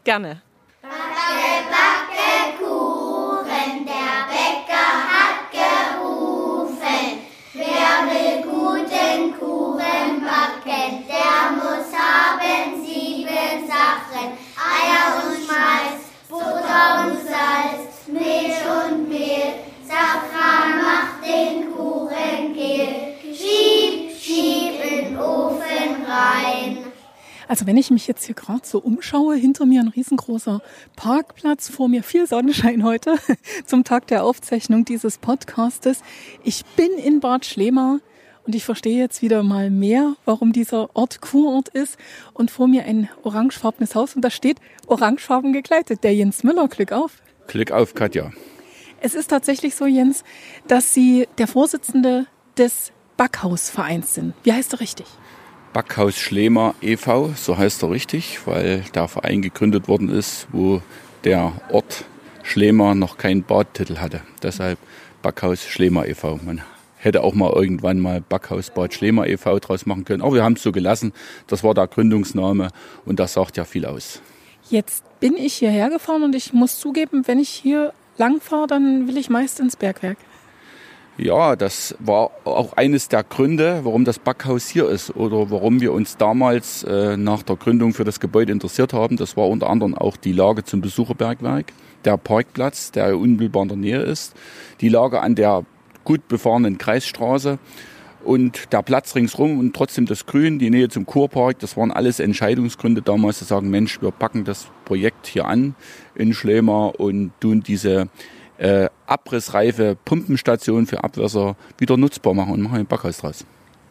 Gerne. 0.04 0.42
Backe, 0.82 1.68
backe 1.70 2.58
Kuchen, 2.58 3.86
der 3.86 4.16
Bäcker 4.32 4.90
hat 5.12 5.38
gerufen. 5.52 7.04
Wer 7.54 7.92
will 8.10 8.42
guten 8.42 9.38
Kuchen 9.38 10.10
backen, 10.24 11.04
der 11.06 11.38
muss 11.58 11.89
Also 27.50 27.66
wenn 27.66 27.76
ich 27.76 27.90
mich 27.90 28.06
jetzt 28.06 28.26
hier 28.26 28.36
gerade 28.36 28.64
so 28.64 28.78
umschaue, 28.78 29.34
hinter 29.34 29.66
mir 29.66 29.80
ein 29.80 29.88
riesengroßer 29.88 30.62
Parkplatz, 30.94 31.68
vor 31.68 31.88
mir 31.88 32.04
viel 32.04 32.28
Sonnenschein 32.28 32.84
heute 32.84 33.16
zum 33.66 33.82
Tag 33.82 34.06
der 34.06 34.22
Aufzeichnung 34.22 34.84
dieses 34.84 35.18
Podcastes. 35.18 36.02
Ich 36.44 36.64
bin 36.76 36.92
in 36.92 37.18
Bad 37.18 37.44
Schlema 37.44 37.98
und 38.46 38.54
ich 38.54 38.64
verstehe 38.64 38.96
jetzt 38.96 39.20
wieder 39.20 39.42
mal 39.42 39.68
mehr, 39.68 40.14
warum 40.24 40.52
dieser 40.52 40.94
Ort 40.94 41.22
Kurort 41.22 41.68
ist. 41.70 41.98
Und 42.34 42.52
vor 42.52 42.68
mir 42.68 42.84
ein 42.84 43.08
orangefarbenes 43.24 43.96
Haus 43.96 44.14
und 44.14 44.22
da 44.22 44.30
steht 44.30 44.58
orangefarben 44.86 45.52
gekleidet. 45.52 46.04
Der 46.04 46.14
Jens 46.14 46.44
Müller, 46.44 46.68
Glück 46.68 46.92
auf. 46.92 47.20
Glück 47.48 47.72
auf, 47.72 47.94
Katja. 47.94 48.30
Es 49.00 49.16
ist 49.16 49.26
tatsächlich 49.26 49.74
so, 49.74 49.86
Jens, 49.86 50.22
dass 50.68 50.94
Sie 50.94 51.26
der 51.38 51.48
Vorsitzende 51.48 52.26
des 52.56 52.92
Backhausvereins 53.16 54.14
sind. 54.14 54.34
Wie 54.44 54.52
heißt 54.52 54.74
er 54.74 54.78
richtig? 54.78 55.06
Backhaus 55.72 56.18
Schlemer 56.18 56.74
e.V., 56.82 57.32
so 57.36 57.56
heißt 57.56 57.84
er 57.84 57.90
richtig, 57.90 58.40
weil 58.44 58.82
der 58.92 59.06
Verein 59.06 59.40
gegründet 59.40 59.86
worden 59.86 60.08
ist, 60.08 60.48
wo 60.50 60.82
der 61.22 61.52
Ort 61.70 62.04
Schlemer 62.42 62.96
noch 62.96 63.18
keinen 63.18 63.44
Badtitel 63.44 63.98
hatte. 63.98 64.22
Deshalb 64.42 64.80
Backhaus 65.22 65.64
Schlemer 65.64 66.08
e.V. 66.08 66.40
Man 66.44 66.62
hätte 66.96 67.22
auch 67.22 67.34
mal 67.34 67.52
irgendwann 67.52 68.00
mal 68.00 68.20
Backhaus 68.20 68.70
Bad 68.70 68.94
Schlemer 68.94 69.28
e.V. 69.28 69.60
draus 69.60 69.86
machen 69.86 70.04
können. 70.04 70.22
Aber 70.22 70.34
wir 70.34 70.42
haben 70.42 70.54
es 70.54 70.62
so 70.64 70.72
gelassen. 70.72 71.12
Das 71.46 71.62
war 71.62 71.72
der 71.72 71.86
Gründungsname 71.86 72.70
und 73.04 73.20
das 73.20 73.34
sagt 73.34 73.56
ja 73.56 73.64
viel 73.64 73.86
aus. 73.86 74.20
Jetzt 74.70 75.04
bin 75.20 75.36
ich 75.36 75.54
hierher 75.54 75.88
gefahren 75.88 76.24
und 76.24 76.34
ich 76.34 76.52
muss 76.52 76.80
zugeben, 76.80 77.22
wenn 77.26 77.38
ich 77.38 77.48
hier 77.48 77.92
lang 78.18 78.40
fahre, 78.40 78.66
dann 78.66 79.06
will 79.06 79.16
ich 79.16 79.30
meist 79.30 79.60
ins 79.60 79.76
Bergwerk. 79.76 80.18
Ja, 81.22 81.54
das 81.54 81.94
war 81.98 82.30
auch 82.44 82.78
eines 82.78 83.08
der 83.08 83.24
Gründe, 83.24 83.80
warum 83.82 84.06
das 84.06 84.18
Backhaus 84.18 84.68
hier 84.68 84.88
ist 84.88 85.14
oder 85.14 85.50
warum 85.50 85.82
wir 85.82 85.92
uns 85.92 86.16
damals 86.16 86.82
äh, 86.84 87.18
nach 87.18 87.42
der 87.42 87.56
Gründung 87.56 87.92
für 87.92 88.04
das 88.04 88.20
Gebäude 88.20 88.52
interessiert 88.52 88.94
haben. 88.94 89.18
Das 89.18 89.36
war 89.36 89.46
unter 89.46 89.68
anderem 89.68 89.94
auch 89.94 90.16
die 90.16 90.32
Lage 90.32 90.64
zum 90.64 90.80
Besucherbergwerk, 90.80 91.74
der 92.06 92.16
Parkplatz, 92.16 92.90
der 92.90 93.18
unmittelbar 93.18 93.64
in 93.64 93.68
der 93.68 93.76
Nähe 93.76 94.00
ist, 94.00 94.34
die 94.80 94.88
Lage 94.88 95.20
an 95.20 95.34
der 95.34 95.66
gut 96.04 96.26
befahrenen 96.26 96.78
Kreisstraße 96.78 97.58
und 98.24 98.72
der 98.72 98.80
Platz 98.80 99.14
ringsrum 99.14 99.58
und 99.58 99.76
trotzdem 99.76 100.06
das 100.06 100.24
Grün, 100.24 100.58
die 100.58 100.70
Nähe 100.70 100.88
zum 100.88 101.04
Kurpark, 101.04 101.58
das 101.58 101.76
waren 101.76 101.90
alles 101.90 102.18
Entscheidungsgründe 102.18 103.02
damals 103.02 103.40
zu 103.40 103.44
sagen, 103.44 103.68
Mensch, 103.68 104.00
wir 104.00 104.10
packen 104.10 104.44
das 104.44 104.68
Projekt 104.86 105.26
hier 105.26 105.44
an 105.44 105.74
in 106.14 106.32
Schlemer 106.32 106.98
und 106.98 107.32
tun 107.40 107.62
diese 107.62 108.08
äh, 108.60 108.90
abrissreife 109.06 109.96
Pumpenstation 110.04 110.86
für 110.86 111.02
Abwässer 111.02 111.56
wieder 111.78 111.96
nutzbar 111.96 112.34
machen 112.34 112.52
und 112.52 112.62
machen 112.62 112.78
ein 112.78 112.86
Backhaus 112.86 113.18
draus. 113.18 113.44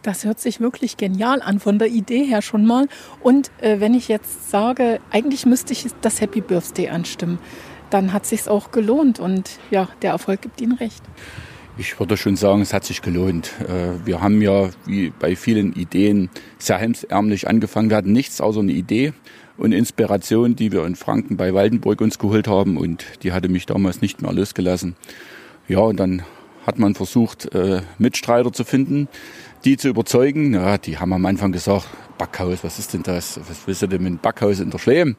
Das 0.04 0.24
hört 0.24 0.40
sich 0.40 0.62
wirklich 0.62 0.96
genial 0.96 1.42
an, 1.42 1.60
von 1.60 1.78
der 1.78 1.90
Idee 1.90 2.24
her 2.24 2.42
schon 2.42 2.66
mal. 2.66 2.88
Und 3.22 3.52
äh, 3.62 3.80
wenn 3.80 3.94
ich 3.94 4.08
jetzt 4.08 4.50
sage, 4.50 5.02
eigentlich 5.12 5.46
müsste 5.46 5.74
ich 5.74 5.88
das 6.02 6.22
Happy 6.22 6.40
Birthday 6.40 6.90
anstimmen, 6.90 7.40
dann 7.90 8.14
hat 8.14 8.26
sich's 8.26 8.48
auch 8.48 8.72
gelohnt 8.72 9.20
und 9.20 9.60
ja, 9.72 9.90
der 10.04 10.12
Erfolg 10.12 10.42
gibt 10.42 10.62
Ihnen 10.62 10.74
recht. 10.74 11.04
Ich 11.78 12.00
würde 12.00 12.18
schon 12.18 12.36
sagen, 12.36 12.62
es 12.62 12.74
hat 12.74 12.86
sich 12.86 13.02
gelohnt. 13.02 13.52
Äh, 13.62 14.06
wir 14.06 14.22
haben 14.22 14.42
ja 14.42 14.70
wie 14.86 15.10
bei 15.10 15.36
vielen 15.36 15.74
Ideen 15.74 16.30
sehr 16.60 16.78
hemsärmlich 16.78 17.48
angefangen. 17.48 17.90
Wir 17.90 17.98
hatten 17.98 18.12
nichts 18.12 18.40
außer 18.40 18.60
eine 18.60 18.74
Idee 18.74 19.14
und 19.60 19.74
Inspiration, 19.74 20.56
die 20.56 20.72
wir 20.72 20.86
in 20.86 20.96
Franken 20.96 21.38
bei 21.38 21.54
Waldenburg 21.54 22.02
uns 22.02 22.18
geholt 22.18 22.48
haben 22.48 22.78
und 22.78 23.06
die 23.24 23.34
hatte 23.34 23.50
mich 23.50 23.66
damals 23.66 24.02
nicht 24.02 24.22
mehr 24.22 24.32
losgelassen. 24.32 24.96
Ja, 25.68 25.80
und 25.80 26.00
dann 26.00 26.24
hat 26.66 26.80
man 26.80 26.96
versucht, 26.96 27.54
äh, 27.54 27.82
Mitstreiter 27.98 28.52
zu 28.54 28.64
finden, 28.64 29.08
die 29.66 29.78
zu 29.78 29.90
überzeugen. 29.90 30.54
Ja, 30.54 30.78
die 30.78 30.98
haben 30.98 31.14
am 31.14 31.26
Anfang 31.26 31.52
gesagt, 31.52 31.88
Backhaus, 32.18 32.64
was 32.64 32.80
ist 32.80 32.94
denn 32.94 33.04
das? 33.04 33.40
Was 33.48 33.68
willst 33.68 33.82
du 33.82 33.88
denn 33.88 34.02
mit 34.02 34.14
dem 34.14 34.18
Backhaus 34.20 34.60
in 34.60 34.70
der 34.70 34.80
Schlemm? 34.80 35.16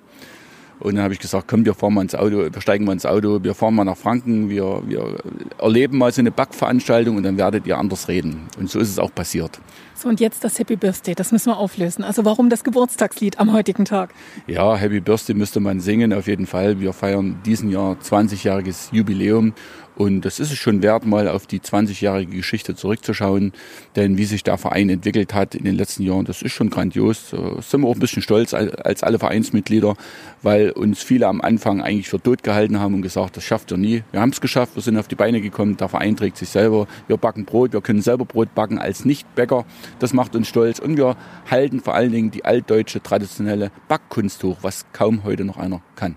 Und 0.80 0.94
dann 0.94 1.04
habe 1.04 1.12
ich 1.12 1.20
gesagt, 1.20 1.46
komm, 1.46 1.66
wir 1.66 1.74
fahren 1.74 1.92
mal 1.92 2.02
ins 2.02 2.14
Auto, 2.14 2.38
wir 2.50 2.60
steigen 2.62 2.86
mal 2.86 2.94
ins 2.94 3.04
Auto, 3.04 3.44
wir 3.44 3.54
fahren 3.54 3.74
mal 3.74 3.84
nach 3.84 3.98
Franken, 3.98 4.48
wir, 4.48 4.82
wir 4.86 5.18
erleben 5.58 5.98
mal 5.98 6.10
so 6.10 6.22
eine 6.22 6.30
Backveranstaltung 6.30 7.16
und 7.16 7.22
dann 7.22 7.36
werdet 7.36 7.66
ihr 7.66 7.76
anders 7.76 8.08
reden. 8.08 8.46
Und 8.58 8.70
so 8.70 8.78
ist 8.78 8.88
es 8.88 8.98
auch 8.98 9.14
passiert. 9.14 9.60
So, 10.00 10.08
und 10.08 10.18
jetzt 10.18 10.44
das 10.44 10.58
Happy 10.58 10.76
Birthday, 10.76 11.14
das 11.14 11.30
müssen 11.30 11.50
wir 11.50 11.58
auflösen. 11.58 12.04
Also 12.04 12.24
warum 12.24 12.48
das 12.48 12.64
Geburtstagslied 12.64 13.38
am 13.38 13.52
heutigen 13.52 13.84
Tag? 13.84 14.14
Ja, 14.46 14.74
Happy 14.74 15.00
Birthday 15.00 15.34
müsste 15.34 15.60
man 15.60 15.80
singen, 15.80 16.14
auf 16.14 16.26
jeden 16.26 16.46
Fall. 16.46 16.80
Wir 16.80 16.94
feiern 16.94 17.38
diesen 17.44 17.68
Jahr 17.68 17.98
20-jähriges 18.02 18.94
Jubiläum 18.94 19.52
und 19.96 20.22
das 20.22 20.40
ist 20.40 20.50
es 20.50 20.56
schon 20.56 20.80
wert, 20.80 21.04
mal 21.04 21.28
auf 21.28 21.46
die 21.46 21.60
20-jährige 21.60 22.34
Geschichte 22.34 22.74
zurückzuschauen. 22.74 23.52
Denn 23.96 24.16
wie 24.16 24.24
sich 24.24 24.42
der 24.42 24.56
Verein 24.56 24.88
entwickelt 24.88 25.34
hat 25.34 25.54
in 25.54 25.64
den 25.64 25.74
letzten 25.74 26.04
Jahren, 26.04 26.24
das 26.24 26.40
ist 26.40 26.52
schon 26.52 26.70
grandios. 26.70 27.32
Da 27.32 27.60
sind 27.60 27.82
wir 27.82 27.88
auch 27.88 27.94
ein 27.94 28.00
bisschen 28.00 28.22
stolz 28.22 28.54
als 28.54 29.02
alle 29.02 29.18
Vereinsmitglieder, 29.18 29.96
weil 30.40 30.70
uns 30.70 31.02
viele 31.02 31.26
am 31.26 31.42
Anfang 31.42 31.82
eigentlich 31.82 32.08
für 32.08 32.18
tot 32.18 32.42
gehalten 32.42 32.80
haben 32.80 32.94
und 32.94 33.02
gesagt, 33.02 33.36
das 33.36 33.44
schafft 33.44 33.72
ihr 33.72 33.76
nie. 33.76 34.02
Wir 34.10 34.22
haben 34.22 34.30
es 34.30 34.40
geschafft, 34.40 34.74
wir 34.74 34.82
sind 34.82 34.96
auf 34.96 35.08
die 35.08 35.16
Beine 35.16 35.42
gekommen, 35.42 35.76
der 35.76 35.90
Verein 35.90 36.16
trägt 36.16 36.38
sich 36.38 36.48
selber. 36.48 36.86
Wir 37.06 37.18
backen 37.18 37.44
Brot, 37.44 37.74
wir 37.74 37.82
können 37.82 38.00
selber 38.00 38.24
Brot 38.24 38.54
backen 38.54 38.78
als 38.78 39.04
Nichtbäcker. 39.04 39.66
Das 39.98 40.12
macht 40.12 40.36
uns 40.36 40.48
stolz. 40.48 40.78
Und 40.78 40.96
wir 40.96 41.16
halten 41.50 41.80
vor 41.80 41.94
allen 41.94 42.12
Dingen 42.12 42.30
die 42.30 42.44
altdeutsche 42.44 43.02
traditionelle 43.02 43.70
Backkunst 43.88 44.42
hoch, 44.44 44.58
was 44.62 44.86
kaum 44.92 45.24
heute 45.24 45.44
noch 45.44 45.56
einer 45.56 45.80
kann. 45.96 46.16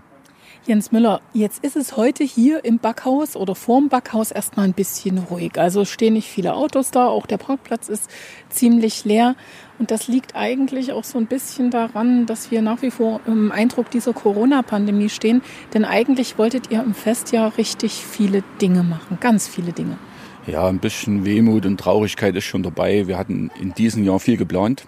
Jens 0.66 0.92
Müller, 0.92 1.20
jetzt 1.34 1.62
ist 1.62 1.76
es 1.76 1.98
heute 1.98 2.24
hier 2.24 2.64
im 2.64 2.78
Backhaus 2.78 3.36
oder 3.36 3.54
vorm 3.54 3.90
Backhaus 3.90 4.30
erstmal 4.30 4.64
ein 4.64 4.72
bisschen 4.72 5.18
ruhig. 5.18 5.58
Also 5.58 5.84
stehen 5.84 6.14
nicht 6.14 6.30
viele 6.30 6.54
Autos 6.54 6.90
da, 6.90 7.06
auch 7.06 7.26
der 7.26 7.36
Parkplatz 7.36 7.90
ist 7.90 8.10
ziemlich 8.48 9.04
leer. 9.04 9.36
Und 9.78 9.90
das 9.90 10.08
liegt 10.08 10.34
eigentlich 10.34 10.92
auch 10.92 11.04
so 11.04 11.18
ein 11.18 11.26
bisschen 11.26 11.70
daran, 11.70 12.24
dass 12.24 12.50
wir 12.50 12.62
nach 12.62 12.80
wie 12.80 12.90
vor 12.90 13.20
im 13.26 13.52
Eindruck 13.52 13.90
dieser 13.90 14.14
Corona-Pandemie 14.14 15.10
stehen. 15.10 15.42
Denn 15.74 15.84
eigentlich 15.84 16.38
wolltet 16.38 16.70
ihr 16.70 16.82
im 16.82 16.94
Festjahr 16.94 17.58
richtig 17.58 17.92
viele 17.92 18.42
Dinge 18.62 18.84
machen, 18.84 19.18
ganz 19.20 19.46
viele 19.46 19.72
Dinge. 19.72 19.98
Ja, 20.46 20.68
ein 20.68 20.78
bisschen 20.78 21.24
Wehmut 21.24 21.64
und 21.64 21.80
Traurigkeit 21.80 22.36
ist 22.36 22.44
schon 22.44 22.62
dabei. 22.62 23.06
Wir 23.06 23.16
hatten 23.16 23.50
in 23.58 23.72
diesem 23.72 24.04
Jahr 24.04 24.20
viel 24.20 24.36
geplant. 24.36 24.86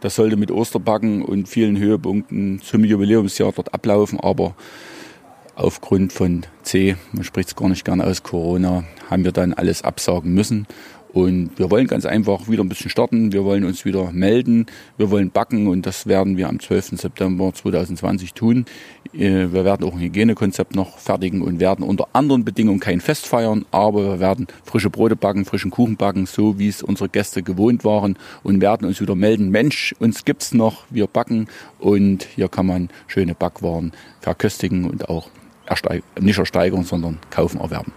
Das 0.00 0.14
sollte 0.14 0.36
mit 0.36 0.50
Osterbacken 0.50 1.22
und 1.22 1.48
vielen 1.48 1.78
Höhepunkten 1.78 2.60
zum 2.60 2.84
Jubiläumsjahr 2.84 3.52
dort 3.52 3.72
ablaufen, 3.72 4.20
aber 4.20 4.54
aufgrund 5.54 6.12
von 6.12 6.44
C, 6.62 6.96
man 7.12 7.24
spricht 7.24 7.48
es 7.48 7.56
gar 7.56 7.70
nicht 7.70 7.86
gerne 7.86 8.04
aus, 8.04 8.22
Corona, 8.22 8.84
haben 9.08 9.24
wir 9.24 9.32
dann 9.32 9.54
alles 9.54 9.82
absagen 9.82 10.34
müssen. 10.34 10.66
Und 11.18 11.58
wir 11.58 11.68
wollen 11.68 11.88
ganz 11.88 12.06
einfach 12.06 12.48
wieder 12.48 12.62
ein 12.62 12.68
bisschen 12.68 12.90
starten. 12.90 13.32
Wir 13.32 13.44
wollen 13.44 13.64
uns 13.64 13.84
wieder 13.84 14.12
melden. 14.12 14.66
Wir 14.98 15.10
wollen 15.10 15.32
backen 15.32 15.66
und 15.66 15.84
das 15.84 16.06
werden 16.06 16.36
wir 16.36 16.48
am 16.48 16.60
12. 16.60 16.90
September 16.90 17.52
2020 17.52 18.34
tun. 18.34 18.66
Äh, 19.12 19.50
wir 19.50 19.64
werden 19.64 19.84
auch 19.84 19.94
ein 19.94 20.00
Hygienekonzept 20.00 20.76
noch 20.76 20.98
fertigen 20.98 21.42
und 21.42 21.58
werden 21.58 21.84
unter 21.84 22.06
anderen 22.12 22.44
Bedingungen 22.44 22.78
kein 22.78 23.00
Fest 23.00 23.26
feiern, 23.26 23.64
aber 23.72 24.04
wir 24.04 24.20
werden 24.20 24.46
frische 24.62 24.90
Brote 24.90 25.16
backen, 25.16 25.44
frischen 25.44 25.72
Kuchen 25.72 25.96
backen, 25.96 26.26
so 26.26 26.60
wie 26.60 26.68
es 26.68 26.84
unsere 26.84 27.08
Gäste 27.08 27.42
gewohnt 27.42 27.84
waren 27.84 28.16
und 28.44 28.60
werden 28.60 28.86
uns 28.86 29.00
wieder 29.00 29.16
melden. 29.16 29.50
Mensch, 29.50 29.96
uns 29.98 30.24
gibt's 30.24 30.54
noch, 30.54 30.84
wir 30.88 31.08
backen 31.08 31.48
und 31.80 32.28
hier 32.36 32.48
kann 32.48 32.66
man 32.66 32.90
schöne 33.08 33.34
Backwaren 33.34 33.90
verköstigen 34.20 34.88
und 34.88 35.08
auch 35.08 35.30
nicht 36.20 36.38
ersteigern, 36.38 36.84
sondern 36.84 37.18
kaufen, 37.30 37.58
erwerben. 37.58 37.92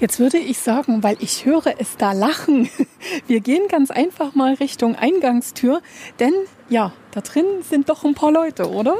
Jetzt 0.00 0.18
würde 0.18 0.38
ich 0.38 0.58
sagen, 0.58 1.04
weil 1.04 1.16
ich 1.20 1.46
höre 1.46 1.74
es 1.78 1.96
da 1.96 2.12
lachen, 2.12 2.68
wir 3.28 3.40
gehen 3.40 3.68
ganz 3.68 3.90
einfach 3.90 4.34
mal 4.34 4.54
Richtung 4.54 4.96
Eingangstür, 4.96 5.82
denn 6.18 6.32
ja, 6.68 6.92
da 7.12 7.20
drin 7.20 7.44
sind 7.62 7.88
doch 7.88 8.04
ein 8.04 8.14
paar 8.14 8.32
Leute, 8.32 8.68
oder? 8.70 8.96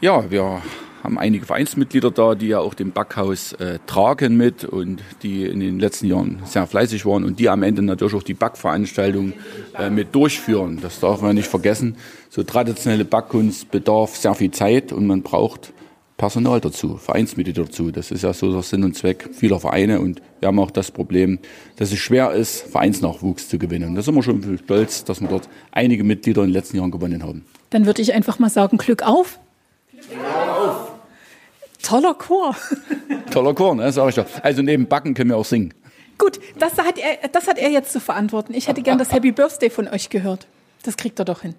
Ja, 0.00 0.30
wir 0.30 0.62
haben 1.02 1.18
einige 1.18 1.44
Vereinsmitglieder 1.44 2.10
da, 2.10 2.34
die 2.34 2.48
ja 2.48 2.60
auch 2.60 2.72
dem 2.72 2.92
Backhaus 2.92 3.52
äh, 3.54 3.78
tragen 3.86 4.36
mit 4.36 4.64
und 4.64 5.02
die 5.22 5.44
in 5.44 5.60
den 5.60 5.78
letzten 5.78 6.06
Jahren 6.06 6.40
sehr 6.44 6.66
fleißig 6.66 7.04
waren 7.04 7.24
und 7.24 7.38
die 7.38 7.48
am 7.48 7.62
Ende 7.62 7.82
natürlich 7.82 8.14
auch 8.14 8.22
die 8.22 8.34
Backveranstaltung 8.34 9.34
äh, 9.78 9.90
mit 9.90 10.14
durchführen. 10.14 10.78
Das 10.80 11.00
darf 11.00 11.20
man 11.20 11.34
nicht 11.34 11.48
vergessen. 11.48 11.96
So 12.28 12.42
traditionelle 12.42 13.04
Backkunst 13.04 13.70
bedarf 13.70 14.16
sehr 14.16 14.34
viel 14.34 14.50
Zeit 14.50 14.92
und 14.92 15.06
man 15.06 15.22
braucht 15.22 15.72
Personal 16.20 16.60
dazu, 16.60 16.98
Vereinsmitglieder 16.98 17.64
dazu. 17.64 17.90
Das 17.90 18.10
ist 18.10 18.24
ja 18.24 18.34
so 18.34 18.52
der 18.52 18.60
Sinn 18.60 18.84
und 18.84 18.94
Zweck 18.94 19.30
vieler 19.32 19.58
Vereine 19.58 20.00
und 20.00 20.20
wir 20.40 20.48
haben 20.48 20.58
auch 20.58 20.70
das 20.70 20.90
Problem, 20.90 21.38
dass 21.76 21.92
es 21.92 21.98
schwer 21.98 22.32
ist, 22.32 22.60
Vereinsnachwuchs 22.70 23.48
zu 23.48 23.58
gewinnen. 23.58 23.88
Und 23.88 23.94
da 23.94 24.02
sind 24.02 24.14
wir 24.14 24.22
schon 24.22 24.58
stolz, 24.62 25.02
dass 25.02 25.22
wir 25.22 25.28
dort 25.28 25.48
einige 25.72 26.04
Mitglieder 26.04 26.42
in 26.42 26.48
den 26.48 26.52
letzten 26.52 26.76
Jahren 26.76 26.90
gewonnen 26.90 27.22
haben. 27.22 27.46
Dann 27.70 27.86
würde 27.86 28.02
ich 28.02 28.12
einfach 28.12 28.38
mal 28.38 28.50
sagen, 28.50 28.76
Glück 28.76 29.02
auf. 29.02 29.40
Glück 29.92 30.20
auf. 30.22 30.92
Toller 31.82 32.12
Chor. 32.12 32.54
Toller 33.30 33.54
Chor, 33.54 33.74
ne, 33.76 33.90
sag 33.90 34.10
ich 34.10 34.16
doch. 34.16 34.26
Also 34.42 34.60
neben 34.60 34.88
Backen 34.88 35.14
können 35.14 35.30
wir 35.30 35.38
auch 35.38 35.46
singen. 35.46 35.72
Gut, 36.18 36.38
das 36.58 36.76
hat 36.76 36.98
er, 36.98 37.28
das 37.28 37.48
hat 37.48 37.56
er 37.56 37.70
jetzt 37.70 37.92
zu 37.92 37.98
verantworten. 37.98 38.52
Ich 38.52 38.68
hätte 38.68 38.82
gern 38.82 38.98
das 38.98 39.10
Happy 39.10 39.32
Birthday 39.32 39.70
von 39.70 39.88
euch 39.88 40.10
gehört. 40.10 40.46
Das 40.82 40.98
kriegt 40.98 41.18
er 41.18 41.24
doch 41.24 41.40
hin 41.40 41.54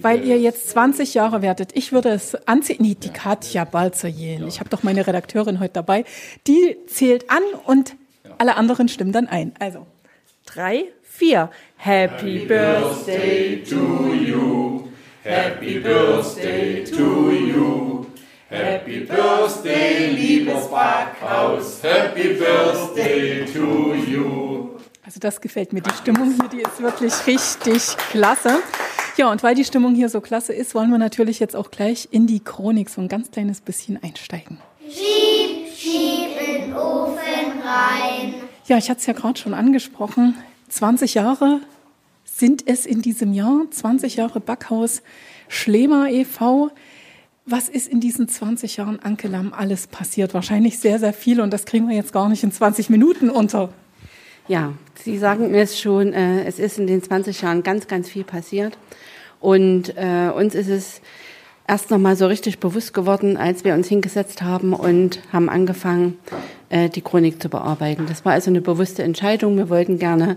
weil 0.00 0.24
ihr 0.24 0.38
jetzt 0.38 0.68
20 0.70 1.14
Jahre 1.14 1.42
werdet. 1.42 1.70
Ich 1.74 1.92
würde 1.92 2.10
es 2.10 2.34
anziehen. 2.46 2.78
Nee, 2.80 2.96
die 3.00 3.10
Katja 3.10 3.64
Balzerjen. 3.64 4.46
Ich 4.46 4.60
habe 4.60 4.70
doch 4.70 4.82
meine 4.82 5.06
Redakteurin 5.06 5.60
heute 5.60 5.74
dabei. 5.74 6.04
Die 6.46 6.76
zählt 6.86 7.30
an 7.30 7.42
und 7.64 7.96
alle 8.38 8.56
anderen 8.56 8.88
stimmen 8.88 9.12
dann 9.12 9.26
ein. 9.26 9.52
Also 9.58 9.86
drei, 10.46 10.84
vier. 11.02 11.50
Happy 11.76 12.46
Birthday 12.46 13.62
to 13.62 14.12
you. 14.14 14.88
Happy 15.22 15.78
Birthday 15.78 16.84
to 16.84 17.30
you. 17.30 18.06
Happy 18.50 19.00
Birthday, 19.00 20.10
liebes 20.10 20.68
Backhaus. 20.68 21.82
Happy 21.82 22.34
Birthday 22.34 23.44
to 23.46 23.94
you. 23.94 24.70
Also 25.04 25.18
das 25.20 25.40
gefällt 25.40 25.72
mir. 25.72 25.80
Die 25.80 25.94
Stimmung 25.94 26.34
hier, 26.38 26.48
die 26.50 26.62
ist 26.62 26.80
wirklich 26.80 27.12
richtig 27.26 27.96
klasse. 28.10 28.60
Ja, 29.16 29.30
und 29.30 29.44
weil 29.44 29.54
die 29.54 29.64
Stimmung 29.64 29.94
hier 29.94 30.08
so 30.08 30.20
klasse 30.20 30.52
ist, 30.52 30.74
wollen 30.74 30.90
wir 30.90 30.98
natürlich 30.98 31.38
jetzt 31.38 31.54
auch 31.54 31.70
gleich 31.70 32.08
in 32.10 32.26
die 32.26 32.40
Chronik 32.40 32.90
so 32.90 33.00
ein 33.00 33.08
ganz 33.08 33.30
kleines 33.30 33.60
bisschen 33.60 34.02
einsteigen. 34.02 34.58
Schieb, 34.88 35.68
schieb 35.72 36.30
in 36.40 36.62
den 36.62 36.76
Ofen 36.76 37.60
rein. 37.62 38.34
Ja, 38.66 38.76
ich 38.76 38.90
hatte 38.90 39.00
es 39.00 39.06
ja 39.06 39.12
gerade 39.12 39.38
schon 39.38 39.54
angesprochen. 39.54 40.34
20 40.68 41.14
Jahre 41.14 41.60
sind 42.24 42.66
es 42.66 42.86
in 42.86 43.02
diesem 43.02 43.32
Jahr. 43.32 43.62
20 43.70 44.16
Jahre 44.16 44.40
Backhaus 44.40 45.02
Schlema 45.46 46.08
e.V. 46.08 46.70
Was 47.46 47.68
ist 47.68 47.86
in 47.86 48.00
diesen 48.00 48.26
20 48.26 48.78
Jahren 48.78 48.98
Ankelam 48.98 49.52
alles 49.52 49.86
passiert? 49.86 50.34
Wahrscheinlich 50.34 50.78
sehr, 50.80 50.98
sehr 50.98 51.12
viel 51.12 51.40
und 51.40 51.52
das 51.52 51.66
kriegen 51.66 51.88
wir 51.88 51.94
jetzt 51.94 52.12
gar 52.12 52.28
nicht 52.28 52.42
in 52.42 52.50
20 52.50 52.90
Minuten 52.90 53.30
unter. 53.30 53.68
Ja, 54.46 54.74
Sie 54.94 55.18
sagen 55.18 55.54
es 55.54 55.80
schon, 55.80 56.12
äh, 56.12 56.44
es 56.44 56.58
ist 56.58 56.78
in 56.78 56.86
den 56.86 57.02
20 57.02 57.40
Jahren 57.42 57.62
ganz, 57.62 57.88
ganz 57.88 58.08
viel 58.08 58.24
passiert. 58.24 58.76
Und 59.40 59.96
äh, 59.96 60.30
uns 60.34 60.54
ist 60.54 60.68
es 60.68 61.00
erst 61.66 61.90
noch 61.90 61.98
mal 61.98 62.16
so 62.16 62.26
richtig 62.26 62.58
bewusst 62.58 62.92
geworden, 62.92 63.36
als 63.36 63.64
wir 63.64 63.74
uns 63.74 63.88
hingesetzt 63.88 64.42
haben 64.42 64.74
und 64.74 65.20
haben 65.32 65.48
angefangen, 65.48 66.18
äh, 66.68 66.88
die 66.90 67.00
Chronik 67.00 67.40
zu 67.40 67.48
bearbeiten. 67.48 68.04
Das 68.06 68.24
war 68.24 68.32
also 68.32 68.50
eine 68.50 68.60
bewusste 68.60 69.02
Entscheidung. 69.02 69.56
Wir 69.56 69.70
wollten 69.70 69.98
gerne 69.98 70.36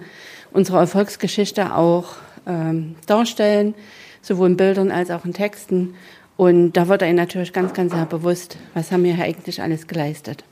unsere 0.52 0.80
Erfolgsgeschichte 0.80 1.76
auch 1.76 2.16
ähm, 2.46 2.96
darstellen, 3.08 3.76
sowohl 4.22 4.52
in 4.52 4.58
Bildern 4.58 4.92
als 4.92 5.12
auch 5.12 5.26
in 5.26 5.34
Texten. 5.34 5.96
Und 6.38 6.74
da 6.74 6.88
wurde 6.88 7.06
Ihnen 7.06 7.16
natürlich 7.16 7.52
ganz, 7.52 7.74
ganz 7.74 7.94
sehr 7.94 8.06
bewusst, 8.06 8.58
was 8.74 8.92
haben 8.92 9.04
wir 9.04 9.16
hier 9.16 9.26
eigentlich 9.26 9.62
alles 9.62 9.88
geleistet. 9.88 10.46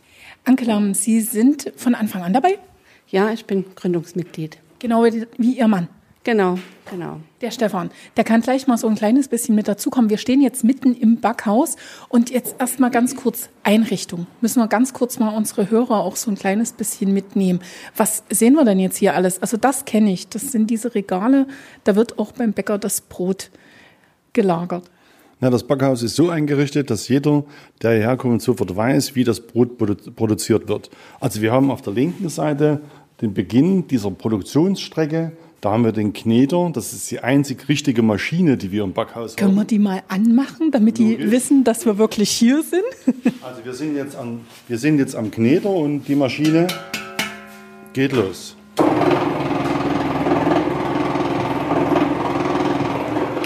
Ankelam, 0.43 0.93
Sie 0.93 1.21
sind 1.21 1.71
von 1.77 1.95
Anfang 1.95 2.23
an 2.23 2.33
dabei? 2.33 2.57
Ja, 3.07 3.31
ich 3.31 3.45
bin 3.45 3.65
Gründungsmitglied. 3.75 4.57
Genau 4.79 5.03
wie 5.03 5.53
Ihr 5.53 5.67
Mann. 5.67 5.87
Genau, 6.25 6.57
genau. 6.89 7.19
Der 7.41 7.51
Stefan, 7.51 7.91
der 8.17 8.23
kann 8.23 8.41
gleich 8.41 8.65
mal 8.65 8.79
so 8.79 8.87
ein 8.87 8.95
kleines 8.95 9.27
bisschen 9.27 9.53
mit 9.53 9.67
dazukommen. 9.67 10.09
Wir 10.09 10.17
stehen 10.17 10.41
jetzt 10.41 10.63
mitten 10.63 10.95
im 10.95 11.21
Backhaus 11.21 11.75
und 12.09 12.31
jetzt 12.31 12.55
erstmal 12.57 12.89
ganz 12.89 13.15
kurz 13.15 13.49
Einrichtung. 13.61 14.25
Müssen 14.41 14.59
wir 14.59 14.67
ganz 14.67 14.93
kurz 14.93 15.19
mal 15.19 15.35
unsere 15.35 15.69
Hörer 15.69 15.99
auch 15.99 16.15
so 16.15 16.31
ein 16.31 16.35
kleines 16.35 16.71
bisschen 16.73 17.13
mitnehmen. 17.13 17.59
Was 17.95 18.23
sehen 18.31 18.55
wir 18.55 18.65
denn 18.65 18.79
jetzt 18.79 18.97
hier 18.97 19.13
alles? 19.13 19.39
Also 19.39 19.55
das 19.55 19.85
kenne 19.85 20.11
ich. 20.11 20.27
Das 20.27 20.51
sind 20.51 20.71
diese 20.71 20.95
Regale. 20.95 21.45
Da 21.83 21.95
wird 21.95 22.17
auch 22.17 22.31
beim 22.31 22.53
Bäcker 22.53 22.79
das 22.79 23.01
Brot 23.01 23.51
gelagert. 24.33 24.89
Na, 25.45 25.51
das 25.51 25.61
Backhaus 25.61 26.01
ist 26.01 26.15
so 26.15 26.31
eingerichtet, 26.31 26.89
dass 26.89 27.07
jeder, 27.07 27.43
der 27.83 27.91
hierher 27.91 28.17
kommt, 28.17 28.41
sofort 28.41 28.75
weiß, 28.75 29.13
wie 29.13 29.23
das 29.23 29.41
Brot 29.41 29.77
produziert 29.77 30.67
wird. 30.67 30.89
Also 31.19 31.39
wir 31.39 31.51
haben 31.51 31.69
auf 31.69 31.83
der 31.83 31.93
linken 31.93 32.29
Seite 32.29 32.81
den 33.21 33.35
Beginn 33.35 33.87
dieser 33.87 34.09
Produktionsstrecke 34.09 35.33
da 35.61 35.71
haben 35.71 35.83
wir 35.83 35.91
den 35.91 36.13
Kneter, 36.13 36.69
das 36.71 36.93
ist 36.93 37.09
die 37.09 37.19
einzig 37.19 37.69
richtige 37.69 38.03
Maschine, 38.03 38.55
die 38.57 38.71
wir 38.71 38.83
im 38.83 38.93
Backhaus 38.93 39.35
Können 39.35 39.49
haben. 39.49 39.55
Können 39.55 39.57
wir 39.57 39.65
die 39.65 39.79
mal 39.79 40.03
anmachen, 40.09 40.69
damit 40.71 40.99
Logisch. 40.99 41.17
die 41.17 41.31
wissen, 41.31 41.63
dass 41.63 41.85
wir 41.85 41.97
wirklich 41.99 42.29
hier 42.29 42.61
sind? 42.61 42.83
also 43.41 43.63
wir 43.63 43.73
sind, 43.73 43.95
jetzt 43.95 44.15
am, 44.15 44.41
wir 44.67 44.77
sind 44.77 44.99
jetzt 44.99 45.15
am 45.15 45.31
Kneter 45.31 45.69
und 45.69 46.07
die 46.07 46.15
Maschine 46.15 46.67
geht 47.93 48.13
los. 48.13 48.55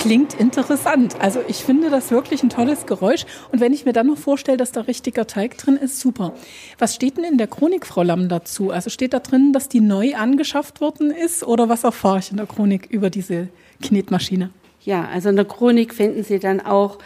Klingt 0.10 0.34
interessant. 0.34 1.18
Also 1.20 1.40
ich 1.48 1.58
finde 1.58 1.92
das 1.92 2.10
wirklich 2.10 2.42
ein 2.42 2.50
tolles 2.50 2.88
Geräusch. 2.88 3.28
Und 3.52 3.60
wenn 3.60 3.74
ich 3.74 3.86
mir 3.86 3.94
dann 3.94 4.08
noch 4.08 4.18
vorstelle, 4.18 4.58
dass 4.58 4.72
da 4.72 4.82
richtiger 4.82 5.28
Teig 5.28 5.56
drin 5.60 5.76
ist, 5.76 6.00
super. 6.00 6.34
Was 6.80 6.96
steht 6.96 7.18
denn 7.18 7.26
in 7.26 7.38
der 7.38 7.46
Chronik, 7.46 7.86
Frau 7.86 8.02
Lamm, 8.02 8.28
dazu? 8.28 8.72
Also 8.72 8.90
steht 8.90 9.14
da 9.14 9.20
drin, 9.20 9.54
dass 9.54 9.70
die 9.70 9.82
neu 9.82 10.16
angeschafft 10.16 10.82
worden 10.82 11.12
ist? 11.12 11.44
Oder 11.44 11.70
was 11.70 11.84
erfahre 11.84 12.18
ich 12.18 12.32
in 12.32 12.38
der 12.38 12.48
Chronik 12.48 12.88
über 12.90 13.12
diese 13.12 13.50
Knetmaschine? 13.84 14.50
Ja, 14.84 15.08
also 15.14 15.30
in 15.30 15.36
der 15.36 15.46
Chronik 15.46 15.94
finden 15.94 16.24
Sie 16.24 16.40
dann 16.40 16.60
auch 16.60 16.98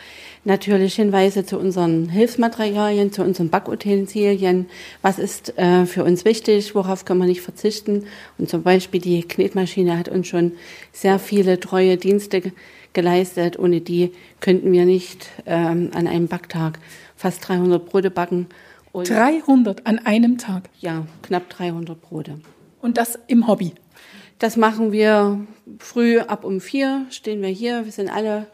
natürlich 0.45 0.95
Hinweise 0.95 1.45
zu 1.45 1.57
unseren 1.57 2.07
Hilfsmaterialien, 2.07 3.11
zu 3.11 3.23
unseren 3.23 3.49
Backutensilien. 3.49 4.67
Was 5.01 5.19
ist 5.19 5.57
äh, 5.57 5.85
für 5.85 6.05
uns 6.05 6.23
wichtig? 6.23 6.73
Worauf 6.73 7.03
kann 7.03 7.17
man 7.17 7.27
nicht 7.27 7.41
verzichten? 7.41 8.05
Und 8.37 8.49
zum 8.49 8.63
Beispiel 8.63 9.01
die 9.01 9.23
Knetmaschine 9.23 9.97
hat 9.97 10.07
uns 10.07 10.27
schon 10.27 10.53
sehr 10.93 11.19
viele 11.19 11.59
treue 11.59 11.97
Dienste 11.97 12.53
geleistet. 12.93 13.59
Ohne 13.59 13.81
die 13.81 14.11
könnten 14.39 14.71
wir 14.71 14.85
nicht 14.85 15.29
ähm, 15.45 15.91
an 15.93 16.07
einem 16.07 16.27
Backtag 16.27 16.79
fast 17.15 17.47
300 17.47 17.85
Brote 17.85 18.11
backen. 18.11 18.47
Und 18.91 19.09
300 19.09 19.85
an 19.87 19.99
einem 19.99 20.37
Tag? 20.37 20.69
Ja, 20.79 21.05
knapp 21.23 21.49
300 21.49 21.99
Brote. 21.99 22.39
Und 22.81 22.97
das 22.97 23.17
im 23.27 23.47
Hobby? 23.47 23.73
Das 24.39 24.57
machen 24.57 24.91
wir 24.91 25.39
früh 25.79 26.19
ab 26.19 26.43
um 26.43 26.59
vier, 26.59 27.05
stehen 27.09 27.41
wir 27.41 27.49
hier. 27.49 27.85
Wir 27.85 27.91
sind 27.91 28.09
alle 28.09 28.47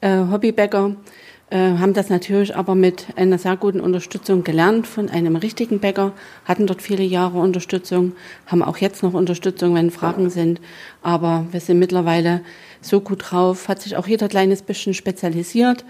äh, 0.00 0.18
Hobbybäcker, 0.30 0.96
haben 1.56 1.92
das 1.92 2.08
natürlich 2.08 2.56
aber 2.56 2.74
mit 2.74 3.06
einer 3.16 3.36
sehr 3.36 3.56
guten 3.56 3.80
Unterstützung 3.80 4.42
gelernt 4.42 4.86
von 4.86 5.10
einem 5.10 5.36
richtigen 5.36 5.80
Bäcker, 5.80 6.12
hatten 6.44 6.66
dort 6.66 6.80
viele 6.80 7.02
Jahre 7.02 7.38
Unterstützung, 7.38 8.12
haben 8.46 8.62
auch 8.62 8.78
jetzt 8.78 9.02
noch 9.02 9.12
Unterstützung, 9.12 9.74
wenn 9.74 9.90
Fragen 9.90 10.30
sind. 10.30 10.60
Aber 11.02 11.46
wir 11.50 11.60
sind 11.60 11.78
mittlerweile 11.78 12.40
so 12.80 13.00
gut 13.00 13.30
drauf, 13.30 13.68
hat 13.68 13.82
sich 13.82 13.96
auch 13.96 14.06
jeder 14.06 14.28
kleines 14.28 14.62
bisschen 14.62 14.94
spezialisiert, 14.94 15.84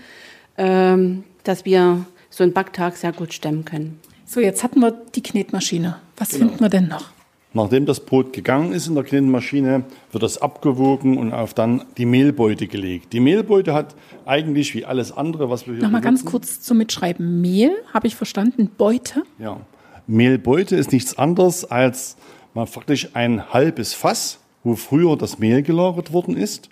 ähm, 0.59 1.25
dass 1.45 1.65
wir 1.65 2.07
so 2.29 2.43
einen 2.43 2.53
Backtag 2.53 2.97
sehr 2.97 3.13
gut 3.13 3.33
stemmen 3.33 3.65
können. 3.65 4.01
So, 4.27 4.41
jetzt 4.41 4.65
hatten 4.65 4.81
wir 4.81 4.93
die 5.15 5.23
Knetmaschine. 5.23 5.97
Was 6.17 6.31
genau. 6.31 6.47
finden 6.47 6.61
wir 6.61 6.69
denn 6.71 6.89
noch? 6.89 7.11
Nachdem 7.55 7.85
das 7.85 8.01
Brot 8.01 8.33
gegangen 8.33 8.73
ist 8.73 8.87
in 8.87 8.95
der 8.95 9.05
Knetmaschine, 9.05 9.85
wird 10.11 10.23
das 10.23 10.41
abgewogen 10.41 11.19
und 11.19 11.33
auf 11.33 11.53
dann 11.53 11.85
die 11.99 12.07
Mehlbeute 12.07 12.67
gelegt. 12.67 13.13
Die 13.13 13.21
Mehlbeute 13.21 13.75
hat 13.75 13.95
eigentlich 14.25 14.75
wie 14.75 14.87
alles 14.87 15.13
andere, 15.13 15.51
was 15.51 15.67
wir 15.67 15.75
hier 15.75 15.83
Nochmal 15.83 16.01
ganz 16.01 16.25
kurz 16.25 16.61
zum 16.61 16.79
Mitschreiben. 16.79 17.41
Mehl, 17.41 17.73
habe 17.93 18.07
ich 18.07 18.17
verstanden, 18.17 18.71
Beute? 18.77 19.23
Ja. 19.39 19.61
Mehlbeute 20.07 20.77
ist 20.77 20.93
nichts 20.93 21.19
anderes 21.19 21.65
als 21.65 22.17
mal 22.55 22.67
faktisch 22.67 23.11
ein 23.15 23.53
halbes 23.53 23.93
Fass, 23.95 24.41
wo 24.65 24.75
früher 24.75 25.17
das 25.17 25.39
Mehl 25.39 25.63
gelagert 25.63 26.13
worden 26.13 26.37
ist 26.37 26.71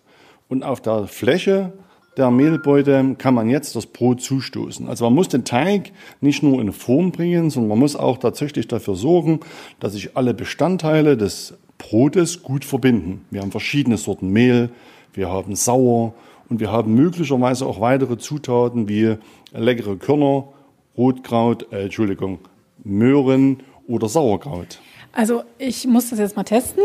und 0.48 0.62
auf 0.62 0.80
der 0.80 1.06
Fläche 1.06 1.72
der 2.16 2.30
Mehlbeute 2.30 3.14
kann 3.18 3.34
man 3.34 3.48
jetzt 3.48 3.76
das 3.76 3.86
Brot 3.86 4.20
zustoßen. 4.20 4.88
Also 4.88 5.04
man 5.04 5.14
muss 5.14 5.28
den 5.28 5.44
Teig 5.44 5.92
nicht 6.20 6.42
nur 6.42 6.60
in 6.60 6.72
Form 6.72 7.12
bringen, 7.12 7.50
sondern 7.50 7.70
man 7.70 7.78
muss 7.78 7.96
auch 7.96 8.18
tatsächlich 8.18 8.68
dafür 8.68 8.96
sorgen, 8.96 9.40
dass 9.78 9.92
sich 9.92 10.16
alle 10.16 10.34
Bestandteile 10.34 11.16
des 11.16 11.54
Brotes 11.78 12.42
gut 12.42 12.64
verbinden. 12.64 13.24
Wir 13.30 13.40
haben 13.40 13.50
verschiedene 13.50 13.96
Sorten 13.96 14.30
Mehl, 14.30 14.70
wir 15.14 15.30
haben 15.30 15.56
Sauer 15.56 16.14
und 16.48 16.60
wir 16.60 16.70
haben 16.70 16.94
möglicherweise 16.94 17.64
auch 17.64 17.80
weitere 17.80 18.18
Zutaten 18.18 18.88
wie 18.88 19.16
leckere 19.52 19.96
Körner, 19.96 20.48
Rotkraut, 20.96 21.72
äh, 21.72 21.84
Entschuldigung, 21.84 22.40
Möhren 22.84 23.62
oder 23.86 24.08
Sauerkraut. 24.08 24.80
Also 25.12 25.42
ich 25.58 25.86
muss 25.86 26.10
das 26.10 26.18
jetzt 26.18 26.36
mal 26.36 26.44
testen. 26.44 26.82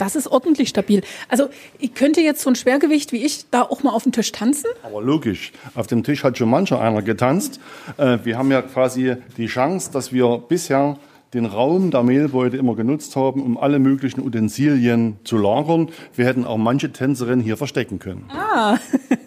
Das 0.00 0.16
ist 0.16 0.28
ordentlich 0.28 0.70
stabil. 0.70 1.02
Also 1.28 1.50
ich 1.78 1.92
könnte 1.92 2.22
jetzt 2.22 2.40
so 2.40 2.48
ein 2.48 2.56
Schwergewicht 2.56 3.12
wie 3.12 3.22
ich 3.24 3.50
da 3.50 3.62
auch 3.62 3.82
mal 3.82 3.90
auf 3.90 4.04
dem 4.04 4.12
Tisch 4.12 4.32
tanzen. 4.32 4.66
Aber 4.82 5.02
logisch, 5.02 5.52
auf 5.74 5.86
dem 5.86 6.02
Tisch 6.04 6.24
hat 6.24 6.38
schon 6.38 6.48
mancher 6.48 6.80
einer 6.80 7.02
getanzt. 7.02 7.60
Äh, 7.98 8.18
wir 8.24 8.38
haben 8.38 8.50
ja 8.50 8.62
quasi 8.62 9.16
die 9.36 9.46
Chance, 9.46 9.90
dass 9.92 10.10
wir 10.10 10.38
bisher 10.48 10.96
den 11.34 11.44
Raum 11.44 11.90
der 11.90 12.02
Mehlbeute 12.02 12.56
immer 12.56 12.74
genutzt 12.74 13.14
haben, 13.14 13.42
um 13.42 13.58
alle 13.58 13.78
möglichen 13.78 14.20
Utensilien 14.22 15.18
zu 15.24 15.36
lagern. 15.36 15.90
Wir 16.16 16.24
hätten 16.24 16.44
auch 16.44 16.56
manche 16.56 16.92
Tänzerinnen 16.92 17.44
hier 17.44 17.56
verstecken 17.56 17.98
können. 17.98 18.28
Ah, 18.30 18.78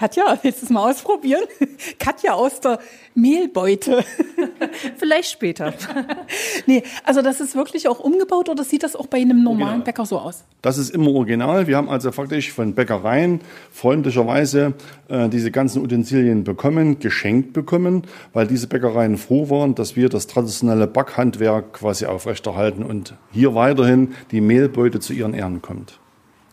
Katja, 0.00 0.38
willst 0.40 0.62
du 0.62 0.64
es 0.64 0.70
mal 0.70 0.90
ausprobieren? 0.90 1.42
Katja 1.98 2.32
aus 2.32 2.58
der 2.60 2.78
Mehlbeute. 3.14 4.02
Vielleicht 4.96 5.30
später. 5.30 5.74
nee, 6.66 6.82
also 7.04 7.20
das 7.20 7.38
ist 7.38 7.54
wirklich 7.54 7.86
auch 7.86 8.00
umgebaut 8.00 8.48
oder 8.48 8.64
sieht 8.64 8.82
das 8.82 8.96
auch 8.96 9.08
bei 9.08 9.18
einem 9.18 9.42
normalen 9.42 9.60
original. 9.60 9.84
Bäcker 9.84 10.06
so 10.06 10.18
aus? 10.18 10.44
Das 10.62 10.78
ist 10.78 10.88
immer 10.94 11.10
original. 11.10 11.66
Wir 11.66 11.76
haben 11.76 11.90
also 11.90 12.12
faktisch 12.12 12.50
von 12.50 12.74
Bäckereien 12.74 13.42
freundlicherweise 13.72 14.72
äh, 15.08 15.28
diese 15.28 15.50
ganzen 15.50 15.82
Utensilien 15.82 16.44
bekommen, 16.44 16.98
geschenkt 16.98 17.52
bekommen, 17.52 18.04
weil 18.32 18.46
diese 18.46 18.68
Bäckereien 18.68 19.18
froh 19.18 19.50
waren, 19.50 19.74
dass 19.74 19.96
wir 19.96 20.08
das 20.08 20.26
traditionelle 20.26 20.86
Backhandwerk 20.86 21.74
quasi 21.74 22.06
aufrechterhalten 22.06 22.84
und 22.84 23.16
hier 23.32 23.54
weiterhin 23.54 24.14
die 24.30 24.40
Mehlbeute 24.40 24.98
zu 24.98 25.12
ihren 25.12 25.34
Ehren 25.34 25.60
kommt. 25.60 25.99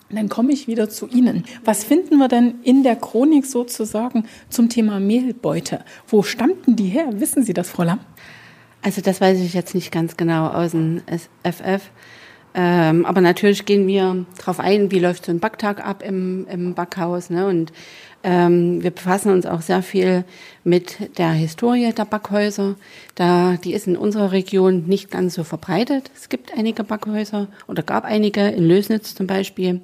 Dann 0.10 0.30
komme 0.30 0.54
ich 0.54 0.68
wieder 0.68 0.90
zu 0.90 1.08
Ihnen. 1.08 1.44
Was 1.66 1.84
finden 1.84 2.18
wir 2.18 2.30
denn 2.30 2.56
in 2.64 2.84
der 2.84 2.96
Chronik 2.96 3.46
sozusagen 3.46 4.26
zum 4.50 4.70
Thema 4.70 5.00
Mehlbeute? 5.00 5.84
Wo 6.08 6.24
stammten 6.24 6.78
die 6.78 6.88
her? 6.88 7.10
Wissen 7.14 7.44
Sie 7.44 7.54
das, 7.54 7.70
Frau 7.70 7.84
Lamm? 7.84 8.00
Also 8.82 9.02
das 9.02 9.20
weiß 9.20 9.40
ich 9.42 9.54
jetzt 9.54 9.76
nicht 9.76 9.92
ganz 9.92 10.16
genau 10.16 10.48
aus 10.48 10.72
dem 10.72 11.02
FF. 11.44 11.92
Ähm, 12.54 13.06
aber 13.06 13.22
natürlich 13.22 13.66
gehen 13.66 13.86
wir 13.86 14.26
darauf 14.38 14.60
ein, 14.60 14.92
wie 14.92 15.00
läuft 15.00 15.26
so 15.26 15.32
ein 15.32 15.40
Backtag 15.40 15.86
ab 15.86 16.02
im, 16.02 16.48
im 16.50 16.74
Backhaus. 16.74 17.30
Ne? 17.30 17.46
Und 17.46 17.74
ähm, 18.28 18.84
wir 18.84 18.92
befassen 18.92 19.32
uns 19.32 19.46
auch 19.46 19.62
sehr 19.62 19.82
viel 19.82 20.26
mit 20.66 21.18
der 21.18 21.32
Historie 21.32 21.94
der 21.94 22.04
Backhäuser. 22.04 22.76
Da, 23.16 23.56
die 23.56 23.72
ist 23.72 23.88
in 23.88 23.96
unserer 23.96 24.34
Region 24.34 24.84
nicht 24.86 25.10
ganz 25.10 25.36
so 25.36 25.46
verbreitet. 25.46 26.12
Es 26.14 26.28
gibt 26.28 26.52
einige 26.54 26.84
Backhäuser 26.84 27.48
oder 27.68 27.84
gab 27.84 28.04
einige 28.04 28.50
in 28.50 28.68
Lösnitz 28.68 29.16
zum 29.16 29.28
Beispiel, 29.28 29.80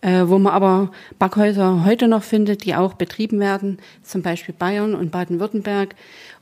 äh, 0.00 0.24
wo 0.26 0.40
man 0.40 0.54
aber 0.54 0.90
Backhäuser 1.20 1.84
heute 1.84 2.08
noch 2.08 2.24
findet, 2.24 2.64
die 2.64 2.74
auch 2.74 2.94
betrieben 2.94 3.38
werden, 3.38 3.78
zum 4.02 4.22
Beispiel 4.22 4.56
Bayern 4.58 4.96
und 4.96 5.12
Baden-Württemberg. 5.12 5.94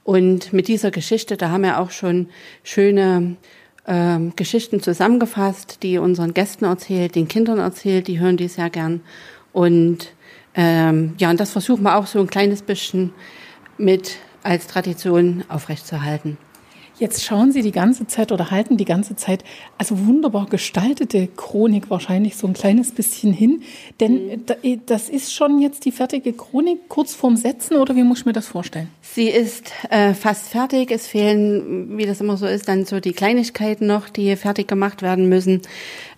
Und 0.05 0.55
mit 0.55 0.69
dieser 0.69 0.91
Geschichte, 0.91 1.37
da 1.37 1.51
haben 1.51 1.65
wir 1.65 1.81
auch 1.81 1.91
schon 1.91 2.31
schöne 2.65 3.37
ähm, 3.87 4.33
Geschichten 4.37 4.81
zusammengefasst, 4.81 5.83
die 5.83 5.99
unseren 5.99 6.33
Gästen 6.33 6.65
erzählt, 6.65 7.15
den 7.15 7.29
Kindern 7.29 7.59
erzählt, 7.59 8.09
die 8.09 8.21
hören 8.21 8.39
die 8.39 8.49
sehr 8.49 8.71
gern. 8.71 9.03
Und 9.53 10.16
ähm, 10.57 11.15
ja, 11.19 11.31
und 11.31 11.39
das 11.39 11.51
versuchen 11.51 11.83
wir 11.83 11.97
auch 11.97 12.07
so 12.07 12.19
ein 12.19 12.27
kleines 12.27 12.63
bisschen 12.63 13.13
mit 13.79 14.17
als 14.43 14.67
Tradition 14.67 15.45
aufrechtzuerhalten. 15.49 16.39
Jetzt 16.99 17.25
schauen 17.25 17.53
Sie 17.53 17.61
die 17.61 17.73
ganze 17.73 18.07
Zeit 18.07 18.33
oder 18.33 18.51
halten 18.51 18.79
die 18.79 18.87
ganze 18.87 19.17
Zeit, 19.17 19.45
also 19.77 20.07
wunderbar 20.07 20.47
gestaltete 20.47 21.27
Chronik 21.27 21.91
wahrscheinlich 21.91 22.37
so 22.37 22.47
ein 22.47 22.55
kleines 22.55 22.93
bisschen 22.93 23.35
hin. 23.35 23.63
Denn 24.01 24.13
mhm. 24.13 24.45
Äh, 24.63 24.79
das 24.87 25.11
ist 25.11 25.35
schon 25.35 25.61
jetzt 25.61 25.85
die 25.85 25.93
fertige 25.93 26.33
Chronik 26.33 26.89
kurz 26.89 27.15
vorm 27.15 27.37
Setzen 27.37 27.77
oder 27.77 27.95
wie 27.97 28.03
muss 28.03 28.21
ich 28.21 28.27
mir 28.27 28.33
das 28.33 28.47
vorstellen? 28.47 28.89
Sie 29.03 29.29
ist 29.29 29.73
äh, 29.91 30.15
fast 30.15 30.49
fertig. 30.49 30.91
Es 30.91 31.07
fehlen, 31.07 31.99
wie 31.99 32.07
das 32.07 32.23
immer 32.23 32.39
so 32.39 32.47
ist, 32.47 32.67
dann 32.67 32.87
so 32.87 32.99
die 32.99 33.13
Kleinigkeiten 33.13 33.87
noch, 33.87 34.09
die 34.09 34.35
fertig 34.37 34.67
gemacht 34.67 35.03
werden 35.03 35.29
müssen. 35.29 35.61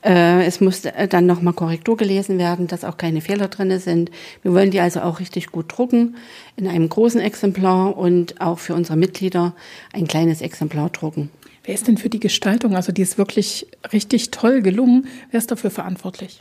Äh, 0.05 0.45
es 0.45 0.61
muss 0.61 0.85
äh, 0.85 1.09
dann 1.09 1.27
nochmal 1.27 1.55
Korrektur 1.55 1.97
gelesen 1.97 2.39
werden, 2.39 2.67
dass 2.67 2.85
auch 2.85 2.97
keine 2.97 3.21
Fehler 3.21 3.49
drin 3.49 3.79
sind. 3.81 4.11
Wir 4.43 4.55
wollen 4.55 4.71
die 4.71 4.81
also 4.81 5.01
auch 5.01 5.21
richtig 5.21 5.49
gut 5.51 5.77
drucken 5.77 6.17
in 6.57 6.69
einem 6.69 6.89
großen 6.89 7.21
Exemplar 7.21 7.97
und 7.97 8.41
auch 8.41 8.59
für 8.59 8.75
unsere 8.75 8.97
Mitglieder 8.97 9.55
ein 9.93 10.07
kleines 10.07 10.41
Exemplar 10.41 10.91
drucken. 10.91 11.31
Wer 11.65 11.75
ist 11.75 11.87
denn 11.87 11.99
für 11.99 12.09
die 12.09 12.21
Gestaltung? 12.21 12.77
Also 12.77 12.93
die 12.93 13.03
ist 13.03 13.19
wirklich 13.19 13.67
richtig 13.93 14.31
toll 14.31 14.63
gelungen. 14.63 15.07
Wer 15.31 15.39
ist 15.39 15.51
dafür 15.51 15.71
verantwortlich? 15.71 16.41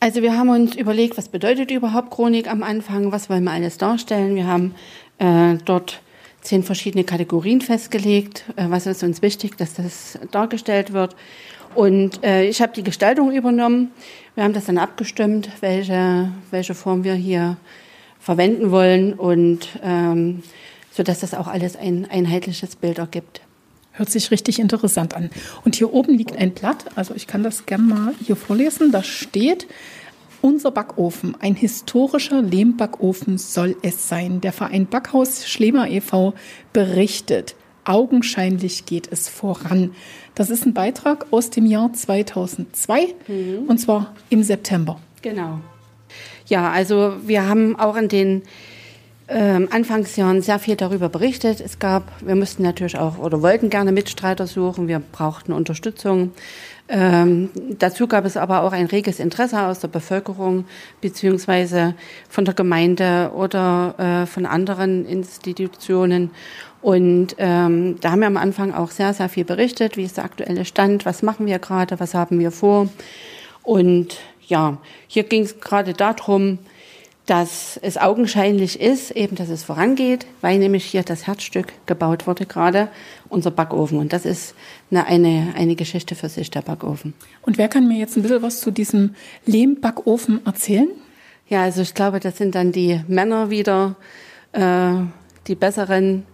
Also 0.00 0.22
wir 0.22 0.36
haben 0.36 0.48
uns 0.48 0.74
überlegt, 0.74 1.18
was 1.18 1.28
bedeutet 1.28 1.70
überhaupt 1.70 2.10
Chronik 2.10 2.50
am 2.50 2.62
Anfang, 2.62 3.12
was 3.12 3.28
wollen 3.28 3.44
wir 3.44 3.52
alles 3.52 3.78
darstellen. 3.78 4.34
Wir 4.34 4.46
haben 4.46 4.74
äh, 5.18 5.58
dort 5.64 6.00
zehn 6.40 6.62
verschiedene 6.62 7.04
Kategorien 7.04 7.60
festgelegt, 7.60 8.44
äh, 8.56 8.64
was 8.68 8.86
ist 8.86 9.02
uns 9.02 9.22
wichtig, 9.22 9.56
dass 9.56 9.74
das 9.74 10.18
dargestellt 10.30 10.92
wird. 10.92 11.14
Und 11.74 12.22
äh, 12.24 12.44
ich 12.44 12.60
habe 12.60 12.72
die 12.72 12.82
Gestaltung 12.82 13.32
übernommen. 13.32 13.90
Wir 14.34 14.44
haben 14.44 14.52
das 14.52 14.66
dann 14.66 14.78
abgestimmt, 14.78 15.48
welche, 15.60 16.30
welche 16.50 16.74
Form 16.74 17.04
wir 17.04 17.14
hier 17.14 17.56
verwenden 18.18 18.70
wollen 18.70 19.14
und 19.14 19.68
ähm, 19.82 20.42
so 20.92 21.02
dass 21.02 21.20
das 21.20 21.34
auch 21.34 21.48
alles 21.48 21.76
ein 21.76 22.06
einheitliches 22.10 22.76
Bild 22.76 22.98
ergibt. 22.98 23.40
Hört 23.92 24.10
sich 24.10 24.30
richtig 24.30 24.58
interessant 24.58 25.14
an. 25.14 25.30
Und 25.64 25.74
hier 25.74 25.92
oben 25.92 26.16
liegt 26.16 26.36
ein 26.36 26.52
Blatt, 26.52 26.84
also 26.94 27.14
ich 27.14 27.26
kann 27.26 27.42
das 27.42 27.66
gerne 27.66 27.84
mal 27.84 28.14
hier 28.24 28.36
vorlesen. 28.36 28.90
Da 28.90 29.02
steht, 29.02 29.66
unser 30.40 30.70
Backofen, 30.70 31.36
ein 31.40 31.54
historischer 31.54 32.42
Lehmbackofen 32.42 33.38
soll 33.38 33.76
es 33.82 34.08
sein. 34.08 34.40
Der 34.40 34.52
Verein 34.52 34.86
Backhaus 34.86 35.46
Schlemer 35.46 35.88
e.V. 35.88 36.34
berichtet. 36.72 37.54
Augenscheinlich 37.84 38.86
geht 38.86 39.10
es 39.10 39.28
voran. 39.28 39.92
Das 40.34 40.50
ist 40.50 40.64
ein 40.64 40.74
Beitrag 40.74 41.26
aus 41.30 41.50
dem 41.50 41.66
Jahr 41.66 41.92
2002 41.92 43.14
mhm. 43.28 43.68
und 43.68 43.78
zwar 43.78 44.14
im 44.30 44.42
September. 44.42 44.98
Genau. 45.20 45.60
Ja, 46.46 46.70
also 46.70 47.14
wir 47.24 47.48
haben 47.48 47.78
auch 47.78 47.96
in 47.96 48.08
den 48.08 48.42
ähm, 49.28 49.68
Anfangsjahren 49.70 50.42
sehr 50.42 50.58
viel 50.58 50.76
darüber 50.76 51.08
berichtet. 51.08 51.60
Es 51.60 51.78
gab, 51.78 52.04
wir 52.20 52.34
mussten 52.34 52.62
natürlich 52.62 52.98
auch 52.98 53.18
oder 53.18 53.42
wollten 53.42 53.70
gerne 53.70 53.92
Mitstreiter 53.92 54.46
suchen. 54.46 54.88
Wir 54.88 55.00
brauchten 55.00 55.52
Unterstützung. 55.52 56.32
Ähm, 56.88 57.50
dazu 57.78 58.06
gab 58.06 58.24
es 58.24 58.36
aber 58.36 58.62
auch 58.62 58.72
ein 58.72 58.86
reges 58.86 59.20
Interesse 59.20 59.62
aus 59.62 59.80
der 59.80 59.88
Bevölkerung 59.88 60.66
beziehungsweise 61.00 61.94
von 62.28 62.44
der 62.44 62.54
Gemeinde 62.54 63.30
oder 63.34 63.94
äh, 63.98 64.26
von 64.26 64.46
anderen 64.46 65.06
Institutionen. 65.06 66.30
Und 66.82 67.36
ähm, 67.38 67.96
da 68.00 68.10
haben 68.10 68.20
wir 68.20 68.26
am 68.26 68.36
Anfang 68.36 68.74
auch 68.74 68.90
sehr, 68.90 69.14
sehr 69.14 69.28
viel 69.28 69.44
berichtet, 69.44 69.96
wie 69.96 70.04
ist 70.04 70.16
der 70.16 70.24
aktuelle 70.24 70.64
Stand, 70.64 71.06
was 71.06 71.22
machen 71.22 71.46
wir 71.46 71.60
gerade, 71.60 72.00
was 72.00 72.14
haben 72.14 72.40
wir 72.40 72.50
vor. 72.50 72.88
Und 73.62 74.18
ja, 74.48 74.78
hier 75.06 75.22
ging 75.22 75.44
es 75.44 75.60
gerade 75.60 75.92
darum, 75.92 76.58
dass 77.32 77.80
es 77.80 77.96
augenscheinlich 77.96 78.78
ist, 78.78 79.10
eben, 79.12 79.36
dass 79.36 79.48
es 79.48 79.64
vorangeht, 79.64 80.26
weil 80.42 80.58
nämlich 80.58 80.84
hier 80.84 81.02
das 81.02 81.26
Herzstück 81.26 81.72
gebaut 81.86 82.26
wurde 82.26 82.44
gerade, 82.44 82.88
unser 83.30 83.50
Backofen. 83.50 83.98
Und 83.98 84.12
das 84.12 84.26
ist 84.26 84.54
eine, 84.90 85.06
eine, 85.06 85.54
eine 85.56 85.74
Geschichte 85.74 86.14
für 86.14 86.28
sich, 86.28 86.50
der 86.50 86.60
Backofen. 86.60 87.14
Und 87.40 87.56
wer 87.56 87.68
kann 87.68 87.88
mir 87.88 87.96
jetzt 87.96 88.18
ein 88.18 88.22
bisschen 88.22 88.42
was 88.42 88.60
zu 88.60 88.70
diesem 88.70 89.14
Lehmbackofen 89.46 90.44
erzählen? 90.44 90.90
Ja, 91.48 91.62
also 91.62 91.80
ich 91.80 91.94
glaube, 91.94 92.20
das 92.20 92.36
sind 92.36 92.54
dann 92.54 92.70
die 92.70 93.00
Männer 93.08 93.48
wieder, 93.48 93.96
äh, 94.52 94.92
die 95.46 95.54
besseren 95.54 96.26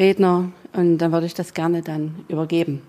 Redner 0.00 0.50
und 0.72 0.98
dann 0.98 1.12
würde 1.12 1.26
ich 1.26 1.34
das 1.34 1.54
gerne 1.54 1.82
dann 1.82 2.24
übergeben. 2.26 2.82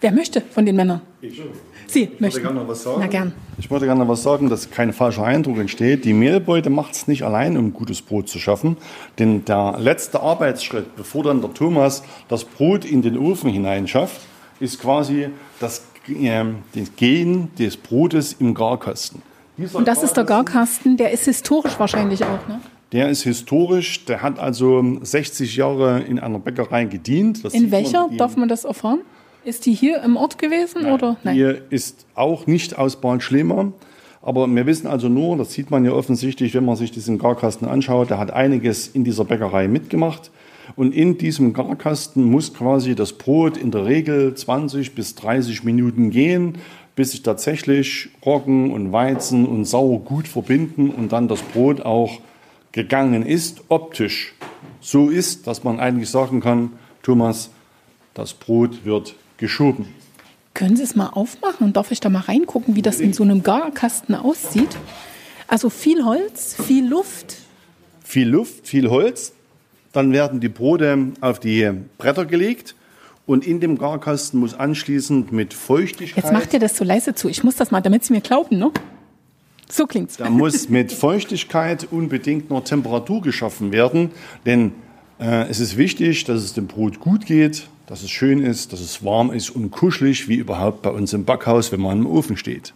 Wer 0.00 0.12
möchte 0.12 0.40
von 0.40 0.64
den 0.64 0.76
Männern? 0.76 1.00
Ich 1.20 1.42
Sie 1.88 2.02
ich 2.04 2.20
möchten. 2.20 2.42
Gerne 2.42 2.60
noch 2.60 2.68
was 2.68 2.82
sagen. 2.84 2.98
Na 3.00 3.06
gern. 3.08 3.32
Ich 3.58 3.70
wollte 3.70 3.86
gerne 3.86 4.00
noch 4.00 4.08
was 4.08 4.22
sagen, 4.22 4.48
dass 4.48 4.70
kein 4.70 4.92
falscher 4.92 5.24
Eindruck 5.24 5.58
entsteht. 5.58 6.04
Die 6.04 6.12
Mehlbeute 6.12 6.70
macht 6.70 6.94
es 6.94 7.08
nicht 7.08 7.24
allein, 7.24 7.56
um 7.56 7.72
gutes 7.72 8.02
Brot 8.02 8.28
zu 8.28 8.38
schaffen. 8.38 8.76
Denn 9.18 9.44
der 9.44 9.76
letzte 9.78 10.20
Arbeitsschritt, 10.20 10.94
bevor 10.94 11.24
dann 11.24 11.40
der 11.40 11.52
Thomas 11.52 12.04
das 12.28 12.44
Brot 12.44 12.84
in 12.84 13.02
den 13.02 13.18
Ofen 13.18 13.50
hineinschafft, 13.50 14.20
ist 14.60 14.80
quasi 14.80 15.30
das, 15.58 15.82
äh, 16.08 16.44
das 16.74 16.94
Gehen 16.94 17.50
des 17.58 17.76
Brotes 17.76 18.34
im 18.34 18.54
Garkasten. 18.54 19.22
Dieser 19.56 19.78
Und 19.78 19.88
das 19.88 20.04
ist 20.04 20.16
der 20.16 20.24
Garkasten, 20.24 20.96
der 20.96 21.10
ist 21.10 21.24
historisch 21.24 21.78
wahrscheinlich 21.78 22.22
auch, 22.22 22.46
ne? 22.46 22.60
Der 22.92 23.10
ist 23.10 23.22
historisch, 23.22 24.04
der 24.06 24.22
hat 24.22 24.38
also 24.38 24.82
60 25.02 25.56
Jahre 25.56 26.00
in 26.00 26.18
einer 26.18 26.38
Bäckerei 26.38 26.84
gedient. 26.84 27.44
Das 27.44 27.52
in 27.52 27.70
welcher? 27.70 28.08
Darf 28.16 28.36
man 28.36 28.48
das 28.48 28.64
erfahren? 28.64 29.00
Ist 29.48 29.64
die 29.64 29.72
hier 29.72 30.02
im 30.02 30.18
Ort 30.18 30.38
gewesen? 30.38 30.82
Nein, 30.82 30.92
oder? 30.92 31.16
Nein. 31.24 31.34
Hier 31.34 31.62
ist 31.70 32.04
auch 32.14 32.46
nicht 32.46 32.76
aus 32.76 33.00
Bad 33.00 33.22
Schlemer. 33.22 33.72
Aber 34.20 34.46
wir 34.46 34.66
wissen 34.66 34.86
also 34.86 35.08
nur, 35.08 35.38
das 35.38 35.54
sieht 35.54 35.70
man 35.70 35.86
ja 35.86 35.92
offensichtlich, 35.92 36.52
wenn 36.52 36.66
man 36.66 36.76
sich 36.76 36.90
diesen 36.90 37.16
Garkasten 37.16 37.64
anschaut, 37.66 38.10
der 38.10 38.18
hat 38.18 38.30
einiges 38.30 38.88
in 38.88 39.04
dieser 39.04 39.24
Bäckerei 39.24 39.66
mitgemacht. 39.66 40.30
Und 40.76 40.94
in 40.94 41.16
diesem 41.16 41.54
Garkasten 41.54 42.24
muss 42.24 42.52
quasi 42.52 42.94
das 42.94 43.14
Brot 43.14 43.56
in 43.56 43.70
der 43.70 43.86
Regel 43.86 44.34
20 44.34 44.94
bis 44.94 45.14
30 45.14 45.64
Minuten 45.64 46.10
gehen, 46.10 46.58
bis 46.94 47.12
sich 47.12 47.22
tatsächlich 47.22 48.10
Roggen 48.26 48.70
und 48.70 48.92
Weizen 48.92 49.46
und 49.46 49.64
Sauer 49.64 50.00
gut 50.00 50.28
verbinden 50.28 50.90
und 50.90 51.12
dann 51.12 51.26
das 51.26 51.40
Brot 51.40 51.80
auch 51.80 52.20
gegangen 52.72 53.24
ist, 53.24 53.62
optisch 53.70 54.34
so 54.82 55.08
ist, 55.08 55.46
dass 55.46 55.64
man 55.64 55.80
eigentlich 55.80 56.10
sagen 56.10 56.40
kann, 56.40 56.72
Thomas, 57.02 57.48
das 58.12 58.34
Brot 58.34 58.84
wird 58.84 59.14
geschoben. 59.38 59.86
Können 60.54 60.76
Sie 60.76 60.82
es 60.82 60.96
mal 60.96 61.08
aufmachen? 61.08 61.72
Darf 61.72 61.90
ich 61.90 62.00
da 62.00 62.08
mal 62.08 62.20
reingucken, 62.20 62.76
wie 62.76 62.82
das 62.82 63.00
in 63.00 63.12
so 63.12 63.22
einem 63.22 63.42
Garkasten 63.42 64.14
aussieht? 64.14 64.76
Also 65.46 65.70
viel 65.70 66.04
Holz, 66.04 66.54
viel 66.54 66.86
Luft. 66.86 67.36
Viel 68.04 68.28
Luft, 68.28 68.66
viel 68.66 68.90
Holz. 68.90 69.32
Dann 69.92 70.12
werden 70.12 70.40
die 70.40 70.48
Brote 70.48 71.12
auf 71.20 71.40
die 71.40 71.70
Bretter 71.96 72.26
gelegt 72.26 72.74
und 73.26 73.46
in 73.46 73.60
dem 73.60 73.78
Garkasten 73.78 74.40
muss 74.40 74.54
anschließend 74.54 75.32
mit 75.32 75.54
Feuchtigkeit. 75.54 76.24
Jetzt 76.24 76.32
macht 76.32 76.52
ihr 76.52 76.60
das 76.60 76.76
so 76.76 76.84
leise 76.84 77.14
zu. 77.14 77.28
Ich 77.28 77.44
muss 77.44 77.56
das 77.56 77.70
mal, 77.70 77.80
damit 77.80 78.04
Sie 78.04 78.12
mir 78.12 78.20
glauben, 78.20 78.58
ne? 78.58 78.70
So 79.70 79.86
klingt's. 79.86 80.16
Da 80.16 80.30
muss 80.30 80.68
mit 80.68 80.92
Feuchtigkeit 80.92 81.86
unbedingt 81.90 82.48
noch 82.50 82.64
Temperatur 82.64 83.20
geschaffen 83.20 83.70
werden, 83.70 84.10
denn 84.46 84.72
äh, 85.20 85.48
es 85.48 85.60
ist 85.60 85.76
wichtig, 85.76 86.24
dass 86.24 86.42
es 86.42 86.54
dem 86.54 86.66
Brot 86.66 87.00
gut 87.00 87.26
geht, 87.26 87.68
dass 87.88 88.02
es 88.02 88.10
schön 88.10 88.42
ist, 88.42 88.72
dass 88.72 88.80
es 88.80 89.02
warm 89.02 89.32
ist 89.32 89.50
und 89.50 89.70
kuschelig, 89.70 90.28
wie 90.28 90.36
überhaupt 90.36 90.82
bei 90.82 90.90
uns 90.90 91.14
im 91.14 91.24
Backhaus, 91.24 91.72
wenn 91.72 91.80
man 91.80 92.00
im 92.00 92.06
Ofen 92.06 92.36
steht. 92.36 92.74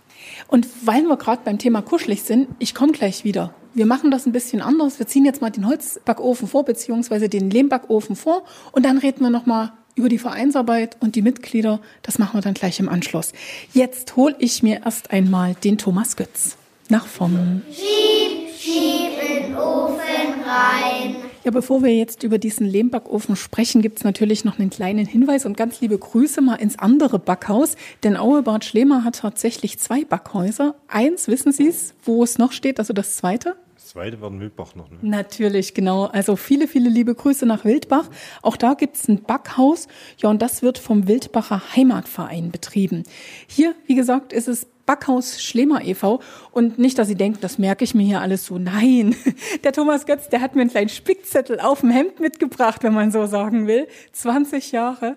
Und 0.48 0.66
weil 0.85 1.03
wir 1.03 1.16
gerade 1.16 1.42
beim 1.44 1.59
Thema 1.59 1.83
kuschelig 1.83 2.22
sind, 2.22 2.48
ich 2.59 2.75
komme 2.75 2.92
gleich 2.92 3.22
wieder. 3.22 3.55
Wir 3.75 3.87
machen 3.87 4.11
das 4.11 4.27
ein 4.27 4.33
bisschen 4.33 4.62
anders. 4.62 4.98
Wir 4.98 5.07
ziehen 5.07 5.25
jetzt 5.25 5.42
mal 5.42 5.51
den 5.51 5.66
Holzbackofen 5.66 6.48
vor, 6.48 6.64
beziehungsweise 6.64 7.29
den 7.29 7.51
Lehmbackofen 7.51 8.16
vor 8.16 8.44
und 8.72 8.85
dann 8.85 8.98
reden 8.98 9.22
wir 9.22 9.31
nochmal 9.31 9.72
über 9.94 10.09
die 10.09 10.18
Vereinsarbeit 10.18 10.96
und 11.01 11.14
die 11.14 11.22
Mitglieder. 11.22 11.81
Das 12.03 12.18
machen 12.18 12.38
wir 12.38 12.40
dann 12.40 12.55
gleich 12.55 12.81
im 12.81 12.88
Anschluss. 12.88 13.33
Jetzt 13.75 14.16
hole 14.16 14.35
ich 14.38 14.62
mir 14.62 14.81
erst 14.85 15.11
einmal 15.11 15.55
den 15.62 15.77
Thomas 15.77 16.16
Götz 16.16 16.57
nach 16.88 17.07
vorne. 17.07 17.61
Schieb, 17.70 18.48
schieb 18.59 19.11
in 19.20 19.44
den 19.44 19.57
Ofen 19.57 20.42
rein. 20.46 21.32
Ja, 21.44 21.50
bevor 21.50 21.83
wir 21.83 21.92
jetzt 21.92 22.22
über 22.22 22.38
diesen 22.38 22.66
Lehmbackofen 22.68 23.35
sprechen, 23.35 23.83
gibt 23.83 23.98
es 23.98 24.05
natürlich 24.05 24.44
noch 24.44 24.61
einen 24.61 24.70
kleinen 24.70 25.07
Hinweis 25.07 25.44
und 25.44 25.57
ganz 25.57 25.81
liebe 25.81 25.98
Grüße 25.98 26.40
mal 26.40 26.55
ins 26.55 26.78
andere 26.78 27.18
Backhaus. 27.18 27.74
Denn 28.05 28.16
Auebad 28.16 28.64
Schlemer 28.64 29.02
hat 29.02 29.18
tatsächlich 29.18 29.81
zwei 29.81 30.05
Backhäuser. 30.05 30.76
Eins, 30.87 31.26
wissen 31.26 31.50
Sie 31.50 31.66
es, 31.66 31.94
wo 32.05 32.22
es 32.22 32.38
noch 32.38 32.52
steht, 32.52 32.78
also 32.78 32.92
das 32.92 33.16
zweite? 33.16 33.57
Das 33.74 33.88
zweite 33.88 34.20
war 34.20 34.31
in 34.31 34.38
Wildbach 34.38 34.76
noch. 34.76 34.88
Ne? 34.88 34.98
Natürlich, 35.02 35.74
genau. 35.74 36.05
Also 36.05 36.37
viele, 36.37 36.68
viele 36.68 36.88
liebe 36.88 37.12
Grüße 37.12 37.44
nach 37.44 37.64
Wildbach. 37.64 38.09
Auch 38.42 38.57
da 38.57 38.74
gibt 38.74 38.94
es 38.94 39.09
ein 39.09 39.24
Backhaus. 39.24 39.88
Ja, 40.18 40.31
und 40.31 40.40
das 40.40 40.62
wird 40.62 40.78
vom 40.78 41.09
Wildbacher 41.09 41.61
Heimatverein 41.74 42.52
betrieben. 42.52 43.02
Hier, 43.48 43.74
wie 43.87 43.96
gesagt, 43.96 44.33
ist 44.33 44.46
es 44.46 44.68
Backhaus 44.87 45.42
Schlemer 45.42 45.85
e.V. 45.85 46.21
Und 46.51 46.79
nicht, 46.79 46.99
dass 46.99 47.09
Sie 47.09 47.14
denken, 47.14 47.38
das 47.40 47.59
merke 47.59 47.85
ich 47.85 47.95
mir 47.95 48.05
hier 48.05 48.21
alles 48.21 48.47
so. 48.47 48.59
Nein, 48.59 49.14
der 49.64 49.73
Thomas 49.73 50.07
Götz, 50.07 50.29
der 50.29 50.40
hat 50.40 50.55
mir 50.55 50.62
einen 50.62 50.71
kleinen 50.71 50.88
Spickzettel 50.88 51.61
auf 51.61 51.81
dem 51.81 51.90
Hemd 51.90 52.21
mitgebracht, 52.21 52.83
wenn 52.83 52.95
man 52.95 53.11
so 53.11 53.27
sagen 53.27 53.66
will. 53.66 53.87
20 54.12 54.73
Jahre. 54.73 55.16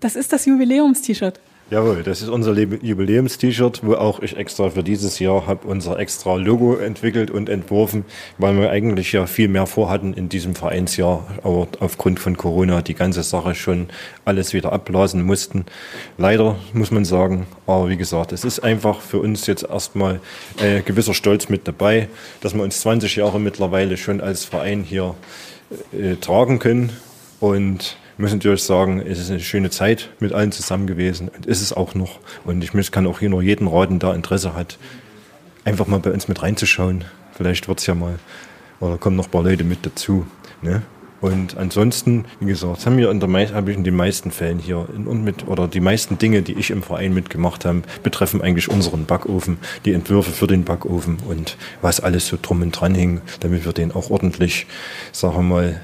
Das 0.00 0.16
ist 0.16 0.32
das 0.32 0.46
Jubiläumst-T-Shirt. 0.46 1.40
Jawohl, 1.70 2.02
das 2.02 2.22
ist 2.22 2.30
unser 2.30 2.54
Jubiläums-T-Shirt, 2.56 3.80
wo 3.84 3.94
auch 3.94 4.20
ich 4.20 4.38
extra 4.38 4.70
für 4.70 4.82
dieses 4.82 5.18
Jahr 5.18 5.46
habe 5.46 5.68
unser 5.68 5.98
extra 5.98 6.36
Logo 6.36 6.76
entwickelt 6.76 7.30
und 7.30 7.50
entworfen, 7.50 8.06
weil 8.38 8.58
wir 8.58 8.70
eigentlich 8.70 9.12
ja 9.12 9.26
viel 9.26 9.48
mehr 9.48 9.66
vorhatten 9.66 10.14
in 10.14 10.30
diesem 10.30 10.54
Vereinsjahr, 10.54 11.26
aber 11.42 11.68
aufgrund 11.80 12.20
von 12.20 12.38
Corona 12.38 12.80
die 12.80 12.94
ganze 12.94 13.22
Sache 13.22 13.54
schon 13.54 13.88
alles 14.24 14.54
wieder 14.54 14.72
abblasen 14.72 15.22
mussten. 15.22 15.66
Leider 16.16 16.56
muss 16.72 16.90
man 16.90 17.04
sagen, 17.04 17.46
aber 17.66 17.90
wie 17.90 17.98
gesagt, 17.98 18.32
es 18.32 18.44
ist 18.44 18.60
einfach 18.60 19.02
für 19.02 19.18
uns 19.18 19.46
jetzt 19.46 19.64
erstmal 19.64 20.20
äh, 20.62 20.80
gewisser 20.80 21.12
Stolz 21.12 21.50
mit 21.50 21.68
dabei, 21.68 22.08
dass 22.40 22.54
wir 22.54 22.62
uns 22.62 22.80
20 22.80 23.16
Jahre 23.16 23.38
mittlerweile 23.38 23.98
schon 23.98 24.22
als 24.22 24.46
Verein 24.46 24.84
hier 24.84 25.16
äh, 25.92 26.16
tragen 26.16 26.60
können 26.60 26.94
und 27.40 27.98
muss 28.18 28.32
natürlich 28.32 28.64
sagen, 28.64 29.00
es 29.00 29.18
ist 29.18 29.30
eine 29.30 29.40
schöne 29.40 29.70
Zeit 29.70 30.10
mit 30.18 30.32
allen 30.32 30.52
zusammen 30.52 30.86
gewesen 30.86 31.28
und 31.28 31.46
ist 31.46 31.62
es 31.62 31.72
auch 31.72 31.94
noch. 31.94 32.18
Und 32.44 32.62
ich 32.62 32.90
kann 32.90 33.06
auch 33.06 33.20
hier 33.20 33.30
nur 33.30 33.42
jeden 33.42 33.68
raten, 33.68 33.98
der 33.98 34.14
Interesse 34.14 34.54
hat, 34.54 34.78
einfach 35.64 35.86
mal 35.86 36.00
bei 36.00 36.10
uns 36.10 36.28
mit 36.28 36.42
reinzuschauen. 36.42 37.04
Vielleicht 37.32 37.68
wird 37.68 37.78
es 37.78 37.86
ja 37.86 37.94
mal, 37.94 38.18
oder 38.80 38.98
kommen 38.98 39.16
noch 39.16 39.26
ein 39.26 39.30
paar 39.30 39.44
Leute 39.44 39.64
mit 39.64 39.86
dazu. 39.86 40.26
Ne? 40.62 40.82
Und 41.20 41.56
ansonsten, 41.56 42.26
wie 42.38 42.46
gesagt, 42.46 42.86
haben 42.86 42.96
wir 42.96 43.10
in 43.10 43.20
der 43.20 43.28
habe 43.54 43.70
ich 43.70 43.76
in 43.76 43.84
den 43.84 43.96
meisten 43.96 44.30
Fällen 44.30 44.58
hier 44.58 44.88
in, 44.94 45.24
mit, 45.24 45.48
oder 45.48 45.66
die 45.66 45.80
meisten 45.80 46.18
Dinge, 46.18 46.42
die 46.42 46.52
ich 46.52 46.70
im 46.70 46.82
Verein 46.82 47.12
mitgemacht 47.12 47.64
habe, 47.64 47.82
betreffen 48.02 48.40
eigentlich 48.40 48.68
unseren 48.68 49.04
Backofen, 49.04 49.58
die 49.84 49.92
Entwürfe 49.92 50.30
für 50.30 50.46
den 50.46 50.64
Backofen 50.64 51.18
und 51.28 51.56
was 51.82 52.00
alles 52.00 52.28
so 52.28 52.38
drum 52.40 52.62
und 52.62 52.72
dran 52.72 52.94
hing, 52.94 53.20
damit 53.40 53.64
wir 53.64 53.72
den 53.72 53.92
auch 53.92 54.10
ordentlich, 54.10 54.66
sagen 55.12 55.34
wir 55.36 55.42
mal, 55.42 55.80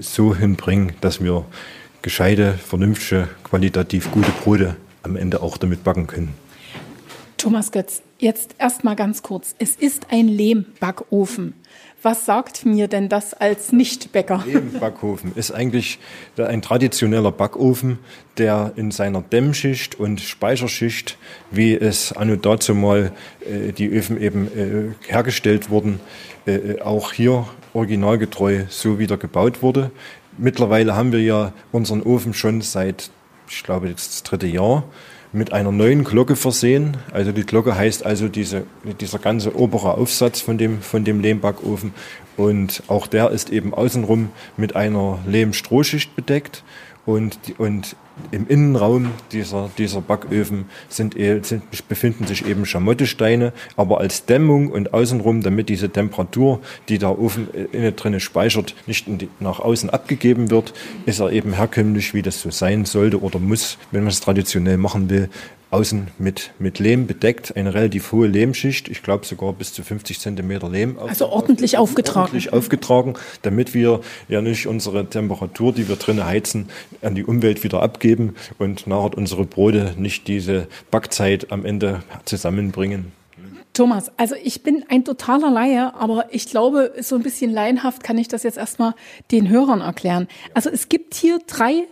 so 0.00 0.34
hinbringen, 0.34 0.92
dass 1.00 1.22
wir 1.22 1.44
gescheite, 2.02 2.54
vernünftige, 2.54 3.28
qualitativ 3.44 4.10
gute 4.10 4.30
Brote 4.30 4.76
am 5.02 5.16
Ende 5.16 5.42
auch 5.42 5.56
damit 5.56 5.82
backen 5.84 6.06
können. 6.06 6.34
Thomas 7.36 7.72
Götz, 7.72 8.02
jetzt 8.18 8.54
erst 8.58 8.84
mal 8.84 8.94
ganz 8.94 9.22
kurz. 9.22 9.54
Es 9.58 9.74
ist 9.74 10.08
ein 10.10 10.28
Lehmbackofen. 10.28 11.54
Was 12.02 12.24
sagt 12.24 12.64
mir 12.64 12.88
denn 12.88 13.10
das 13.10 13.34
als 13.34 13.72
Nichtbäcker? 13.72 14.42
Backofen 14.80 15.32
ist 15.34 15.50
eigentlich 15.50 15.98
ein 16.38 16.62
traditioneller 16.62 17.30
Backofen, 17.30 17.98
der 18.38 18.72
in 18.76 18.90
seiner 18.90 19.20
Dämmschicht 19.20 20.00
und 20.00 20.20
Speicherschicht, 20.20 21.18
wie 21.50 21.74
es 21.74 22.12
anno 22.12 22.36
dazu 22.36 22.74
mal 22.74 23.12
äh, 23.40 23.72
die 23.72 23.88
Öfen 23.88 24.18
eben 24.18 24.46
äh, 24.46 25.10
hergestellt 25.12 25.68
wurden, 25.68 26.00
äh, 26.46 26.80
auch 26.80 27.12
hier 27.12 27.46
originalgetreu 27.74 28.64
so 28.70 28.98
wieder 28.98 29.18
gebaut 29.18 29.62
wurde. 29.62 29.90
Mittlerweile 30.38 30.96
haben 30.96 31.12
wir 31.12 31.20
ja 31.20 31.52
unseren 31.70 32.02
Ofen 32.02 32.32
schon 32.32 32.62
seit, 32.62 33.10
ich 33.46 33.62
glaube, 33.62 33.90
das 33.90 34.22
dritte 34.22 34.46
Jahr 34.46 34.84
mit 35.32 35.52
einer 35.52 35.70
neuen 35.70 36.04
Glocke 36.04 36.36
versehen. 36.36 36.96
Also 37.12 37.32
die 37.32 37.44
Glocke 37.44 37.76
heißt 37.76 38.04
also 38.04 38.28
diese, 38.28 38.64
dieser 39.00 39.18
ganze 39.18 39.56
obere 39.56 39.94
Aufsatz 39.94 40.40
von 40.40 40.58
dem, 40.58 40.82
von 40.82 41.04
dem 41.04 41.20
Lehmbackofen. 41.20 41.94
Und 42.36 42.82
auch 42.88 43.06
der 43.06 43.30
ist 43.30 43.50
eben 43.50 43.74
außenrum 43.74 44.30
mit 44.56 44.74
einer 44.74 45.18
Lehmstrohschicht 45.26 46.16
bedeckt. 46.16 46.64
Und, 47.06 47.38
und 47.58 47.96
im 48.30 48.46
Innenraum 48.46 49.10
dieser, 49.32 49.70
dieser 49.78 50.00
Backöfen 50.00 50.66
sind, 50.88 51.16
e, 51.16 51.40
sind, 51.42 51.62
befinden 51.88 52.26
sich 52.26 52.46
eben 52.46 52.66
Schamottesteine, 52.66 53.52
aber 53.76 53.98
als 53.98 54.26
Dämmung 54.26 54.70
und 54.70 54.92
außenrum, 54.92 55.42
damit 55.42 55.68
diese 55.68 55.90
Temperatur, 55.90 56.60
die 56.88 56.98
der 56.98 57.18
Ofen 57.18 57.48
innen 57.72 57.96
drinne 57.96 58.20
speichert, 58.20 58.74
nicht 58.86 59.06
die, 59.06 59.28
nach 59.40 59.60
außen 59.60 59.90
abgegeben 59.90 60.50
wird, 60.50 60.74
ist 61.06 61.20
er 61.20 61.30
eben 61.32 61.54
herkömmlich, 61.54 62.12
wie 62.14 62.22
das 62.22 62.42
so 62.42 62.50
sein 62.50 62.84
sollte 62.84 63.22
oder 63.22 63.38
muss, 63.38 63.78
wenn 63.90 64.02
man 64.02 64.10
es 64.10 64.20
traditionell 64.20 64.76
machen 64.76 65.08
will, 65.08 65.30
außen 65.70 66.08
mit, 66.18 66.50
mit 66.58 66.78
Lehm 66.78 67.06
bedeckt, 67.06 67.56
eine 67.56 67.74
relativ 67.74 68.12
hohe 68.12 68.26
Lehmschicht, 68.26 68.88
ich 68.88 69.02
glaube 69.02 69.24
sogar 69.24 69.52
bis 69.52 69.72
zu 69.72 69.82
50 69.82 70.18
Zentimeter 70.18 70.68
Lehm. 70.68 70.98
Also 70.98 71.28
ordentlich 71.28 71.78
auf, 71.78 71.90
aufgetragen. 71.90 72.20
Ordentlich 72.20 72.52
aufgetragen, 72.52 73.14
damit 73.42 73.74
wir 73.74 74.00
ja 74.28 74.42
nicht 74.42 74.66
unsere 74.66 75.06
Temperatur, 75.06 75.72
die 75.72 75.88
wir 75.88 75.96
drinnen 75.96 76.24
heizen, 76.24 76.68
an 77.02 77.14
die 77.14 77.24
Umwelt 77.24 77.62
wieder 77.64 77.82
abgeben 77.82 78.34
und 78.58 78.86
nachher 78.86 79.16
unsere 79.16 79.44
Brote 79.44 79.94
nicht 79.96 80.28
diese 80.28 80.66
Backzeit 80.90 81.52
am 81.52 81.64
Ende 81.64 82.02
zusammenbringen. 82.24 83.12
Thomas, 83.72 84.10
also 84.16 84.34
ich 84.42 84.62
bin 84.62 84.84
ein 84.88 85.04
totaler 85.04 85.50
Laie, 85.50 85.94
aber 85.94 86.26
ich 86.32 86.48
glaube, 86.48 86.92
so 87.00 87.14
ein 87.14 87.22
bisschen 87.22 87.52
laienhaft 87.52 88.02
kann 88.02 88.18
ich 88.18 88.26
das 88.26 88.42
jetzt 88.42 88.58
erstmal 88.58 88.94
den 89.30 89.48
Hörern 89.48 89.80
erklären. 89.80 90.26
Also 90.54 90.70
es 90.70 90.88
gibt 90.88 91.14
hier 91.14 91.38
drei 91.46 91.84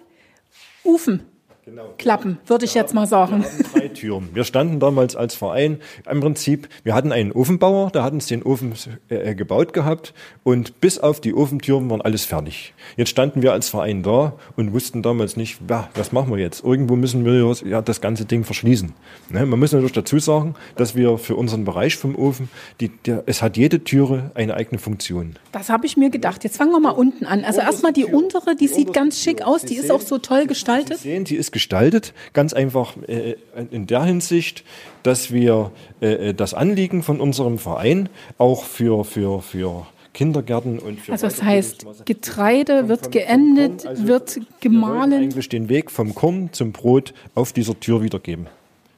Ufen. 0.84 1.22
Genau. 1.68 1.94
Klappen, 1.98 2.38
würde 2.46 2.64
ich 2.64 2.72
jetzt 2.72 2.94
mal 2.94 3.06
sagen. 3.06 3.44
Wir 3.44 3.80
drei 3.80 3.88
Türen. 3.88 4.30
Wir 4.32 4.44
standen 4.44 4.80
damals 4.80 5.14
als 5.16 5.34
Verein 5.34 5.80
im 6.10 6.20
Prinzip, 6.20 6.66
wir 6.82 6.94
hatten 6.94 7.12
einen 7.12 7.30
Ofenbauer, 7.30 7.90
der 7.90 8.04
hat 8.04 8.14
uns 8.14 8.26
den 8.26 8.42
Ofen 8.42 8.72
äh, 9.10 9.34
gebaut 9.34 9.74
gehabt 9.74 10.14
und 10.44 10.80
bis 10.80 10.98
auf 10.98 11.20
die 11.20 11.34
Ofentüren 11.34 11.90
waren 11.90 12.00
alles 12.00 12.24
fertig. 12.24 12.72
Jetzt 12.96 13.10
standen 13.10 13.42
wir 13.42 13.52
als 13.52 13.68
Verein 13.68 14.02
da 14.02 14.32
und 14.56 14.72
wussten 14.72 15.02
damals 15.02 15.36
nicht, 15.36 15.60
ja, 15.68 15.90
was 15.94 16.10
machen 16.10 16.30
wir 16.30 16.38
jetzt? 16.38 16.64
Irgendwo 16.64 16.96
müssen 16.96 17.26
wir 17.26 17.54
ja 17.68 17.82
das 17.82 18.00
ganze 18.00 18.24
Ding 18.24 18.44
verschließen. 18.44 18.94
Ne? 19.28 19.44
Man 19.44 19.58
muss 19.58 19.72
natürlich 19.72 19.92
dazu 19.92 20.18
sagen, 20.18 20.54
dass 20.76 20.96
wir 20.96 21.18
für 21.18 21.36
unseren 21.36 21.66
Bereich 21.66 21.96
vom 21.96 22.16
Ofen, 22.16 22.48
die, 22.80 22.88
der, 22.88 23.24
es 23.26 23.42
hat 23.42 23.58
jede 23.58 23.84
Türe 23.84 24.30
eine 24.34 24.54
eigene 24.54 24.78
Funktion. 24.78 25.36
Das 25.52 25.68
habe 25.68 25.84
ich 25.84 25.98
mir 25.98 26.08
gedacht. 26.08 26.44
Jetzt 26.44 26.56
fangen 26.56 26.72
wir 26.72 26.80
mal 26.80 26.90
unten 26.92 27.26
an. 27.26 27.44
Also 27.44 27.60
erstmal 27.60 27.92
die 27.92 28.06
untere, 28.06 28.56
die, 28.56 28.66
die 28.66 28.72
sieht 28.72 28.94
ganz 28.94 29.20
schick 29.20 29.42
aus, 29.42 29.62
die 29.62 29.76
ist 29.76 29.90
auch 29.90 30.00
so 30.00 30.16
toll 30.16 30.46
gestaltet. 30.46 30.96
Sie 30.96 31.10
sehen, 31.10 31.24
die 31.24 31.36
ist 31.36 31.52
gestaltet. 31.58 32.14
Ganz 32.34 32.52
einfach 32.52 32.94
äh, 33.08 33.34
in 33.72 33.88
der 33.88 34.04
Hinsicht, 34.04 34.62
dass 35.02 35.32
wir 35.32 35.72
äh, 36.00 36.32
das 36.32 36.54
Anliegen 36.54 37.02
von 37.02 37.20
unserem 37.20 37.58
Verein 37.58 38.08
auch 38.38 38.62
für, 38.62 39.04
für, 39.04 39.42
für 39.42 39.84
Kindergärten 40.14 40.78
und 40.78 41.00
für 41.00 41.10
Also 41.10 41.26
das 41.26 41.42
heißt, 41.42 42.04
Getreide 42.04 42.88
wird 42.88 43.10
geendet, 43.10 43.84
also 43.84 44.06
wird 44.06 44.40
gemahlen. 44.60 45.10
Wir 45.10 45.18
eigentlich 45.18 45.48
den 45.48 45.68
Weg 45.68 45.90
vom 45.90 46.14
Korn 46.14 46.50
zum 46.52 46.70
Brot 46.70 47.12
auf 47.34 47.52
dieser 47.52 47.78
Tür 47.80 48.02
wiedergeben. 48.02 48.46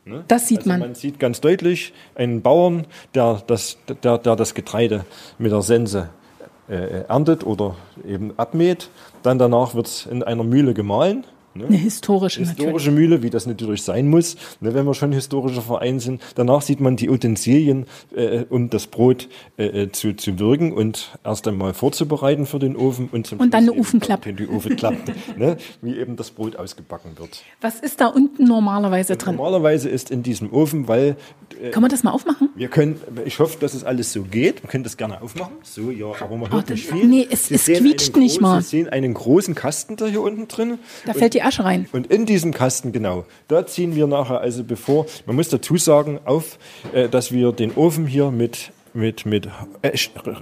Ne? 0.04 0.22
Das 0.28 0.46
sieht 0.46 0.58
also 0.58 0.68
man. 0.68 0.80
Man 0.80 0.94
sieht 0.94 1.18
ganz 1.18 1.40
deutlich 1.40 1.94
einen 2.14 2.42
Bauern, 2.42 2.86
der 3.14 3.42
das, 3.46 3.78
der, 4.04 4.18
der 4.18 4.36
das 4.36 4.52
Getreide 4.52 5.06
mit 5.38 5.50
der 5.50 5.62
Sense 5.62 6.10
äh, 6.68 7.04
erntet 7.08 7.46
oder 7.46 7.76
eben 8.06 8.34
abmäht. 8.36 8.90
Dann 9.22 9.38
danach 9.38 9.74
wird 9.74 9.86
es 9.86 10.04
in 10.04 10.22
einer 10.22 10.44
Mühle 10.44 10.74
gemahlen 10.74 11.24
Ne? 11.52 11.66
Eine 11.66 11.76
historische, 11.76 12.40
historische 12.40 12.92
Mühle, 12.92 13.24
wie 13.24 13.30
das 13.30 13.44
natürlich 13.44 13.82
sein 13.82 14.08
muss, 14.08 14.36
ne, 14.60 14.72
wenn 14.72 14.86
wir 14.86 14.94
schon 14.94 15.10
historischer 15.10 15.62
Verein 15.62 15.98
sind. 15.98 16.22
Danach 16.36 16.62
sieht 16.62 16.80
man 16.80 16.94
die 16.94 17.10
Utensilien, 17.10 17.86
äh, 18.14 18.44
um 18.48 18.70
das 18.70 18.86
Brot 18.86 19.28
äh, 19.58 19.82
äh, 19.82 19.92
zu, 19.92 20.14
zu 20.14 20.38
wirken 20.38 20.72
und 20.72 21.18
erst 21.24 21.48
einmal 21.48 21.74
vorzubereiten 21.74 22.46
für 22.46 22.60
den 22.60 22.76
Ofen 22.76 23.08
und 23.10 23.26
zum 23.26 23.40
Und 23.40 23.52
dann 23.52 23.68
eine 23.68 23.72
Ofenklappe. 23.72 24.32
Die 24.32 24.46
Ofenklappe, 24.46 25.12
ne, 25.36 25.56
wie 25.82 25.98
eben 25.98 26.14
das 26.14 26.30
Brot 26.30 26.54
ausgebacken 26.54 27.18
wird. 27.18 27.42
Was 27.60 27.80
ist 27.80 28.00
da 28.00 28.06
unten 28.06 28.44
normalerweise 28.44 29.16
drin? 29.16 29.34
Normalerweise 29.34 29.88
ist 29.88 30.12
in 30.12 30.22
diesem 30.22 30.52
Ofen, 30.52 30.86
weil. 30.86 31.16
Äh, 31.60 31.70
Kann 31.70 31.82
man 31.82 31.90
das 31.90 32.04
mal 32.04 32.12
aufmachen? 32.12 32.50
Wir 32.54 32.68
können, 32.68 33.00
ich 33.24 33.40
hoffe, 33.40 33.58
dass 33.58 33.74
es 33.74 33.82
alles 33.82 34.12
so 34.12 34.22
geht. 34.22 34.62
Wir 34.62 34.70
können 34.70 34.84
das 34.84 34.96
gerne 34.96 35.20
aufmachen. 35.20 35.54
So, 35.62 35.90
ja, 35.90 36.12
aber 36.20 36.36
man 36.36 36.52
hört 36.52 36.66
oh, 36.68 36.72
nicht 36.72 36.86
viel. 36.86 37.06
Nee, 37.06 37.26
es, 37.28 37.50
es 37.50 37.64
quietscht 37.64 38.16
nicht 38.16 38.38
großen, 38.38 38.42
mal. 38.42 38.62
Sie 38.62 38.68
sehen 38.68 38.88
einen 38.88 39.14
großen 39.14 39.56
Kasten 39.56 39.96
da 39.96 40.06
hier 40.06 40.22
unten 40.22 40.46
drin. 40.46 40.78
Da 41.06 41.12
fällt 41.12 41.34
die 41.34 41.39
die 41.40 41.46
Asche 41.46 41.64
rein. 41.64 41.86
Und 41.92 42.06
in 42.08 42.26
diesem 42.26 42.52
Kasten, 42.52 42.92
genau, 42.92 43.24
da 43.48 43.66
ziehen 43.66 43.94
wir 43.94 44.06
nachher 44.06 44.40
also 44.40 44.62
bevor, 44.62 45.06
man 45.26 45.36
muss 45.36 45.48
dazu 45.48 45.76
sagen, 45.76 46.20
auf, 46.24 46.58
äh, 46.92 47.08
dass 47.08 47.32
wir 47.32 47.52
den 47.52 47.74
Ofen 47.74 48.06
hier 48.06 48.30
mit 48.30 48.72
mit, 48.94 49.26
mit, 49.26 49.48
äh, 49.82 49.96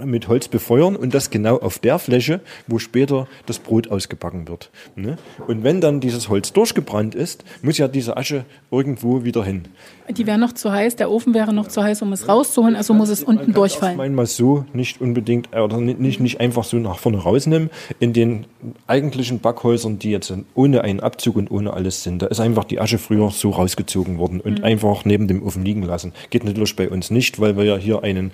mit 0.05 0.29
Holz 0.29 0.49
befeuern 0.49 0.97
und 0.97 1.15
das 1.15 1.31
genau 1.31 1.59
auf 1.59 1.79
der 1.79 1.99
Fläche, 1.99 2.41
wo 2.67 2.79
später 2.79 3.27
das 3.47 3.59
Brot 3.59 3.91
ausgebacken 3.91 4.49
wird. 4.49 4.71
Ne? 4.97 5.17
Und 5.47 5.65
wenn 5.65 5.81
dann 5.81 6.01
dieses 6.01 6.29
Holz 6.29 6.53
durchgebrannt 6.53 7.15
ist, 7.15 7.45
muss 7.63 7.79
ja 7.79 7.89
diese 7.89 8.17
Asche 8.17 8.45
irgendwo 8.71 9.25
wieder 9.25 9.45
hin. 9.45 9.65
Die 10.11 10.27
wäre 10.27 10.39
noch 10.39 10.53
zu 10.53 10.73
heiß, 10.73 10.97
der 10.97 11.11
Ofen 11.11 11.35
wäre 11.35 11.53
noch 11.53 11.69
zu 11.69 11.83
heiß, 11.83 12.01
um 12.01 12.13
es 12.13 12.29
rauszuholen, 12.29 12.77
also 12.77 12.95
muss 12.95 13.11
es 13.11 13.23
unten 13.23 13.53
durchfallen. 13.53 14.01
Ich 14.01 14.11
mal 14.11 14.27
so 14.27 14.65
nicht 14.73 15.01
unbedingt, 15.01 15.55
oder 15.55 15.79
nicht, 15.79 16.21
nicht 16.21 16.41
einfach 16.41 16.65
so 16.65 16.79
nach 16.79 16.99
vorne 16.99 17.19
rausnehmen. 17.19 17.69
In 18.01 18.15
den 18.15 18.47
eigentlichen 18.87 19.41
Backhäusern, 19.41 19.99
die 19.99 20.11
jetzt 20.11 20.33
ohne 20.55 20.83
einen 20.83 21.01
Abzug 21.01 21.37
und 21.37 21.51
ohne 21.51 21.75
alles 21.75 22.03
sind, 22.03 22.23
da 22.23 22.27
ist 22.27 22.41
einfach 22.41 22.65
die 22.65 22.81
Asche 22.81 22.99
früher 22.99 23.31
so 23.31 23.51
rausgezogen 23.51 24.19
worden 24.19 24.41
und 24.41 24.61
mhm. 24.61 24.65
einfach 24.65 25.05
neben 25.05 25.29
dem 25.29 25.43
Ofen 25.43 25.65
liegen 25.65 25.83
lassen. 25.83 26.13
Geht 26.31 26.45
natürlich 26.45 26.75
bei 26.75 26.89
uns 26.89 27.11
nicht, 27.11 27.39
weil 27.39 27.57
wir 27.57 27.65
ja 27.65 27.77
hier 27.77 28.03
einen 28.03 28.33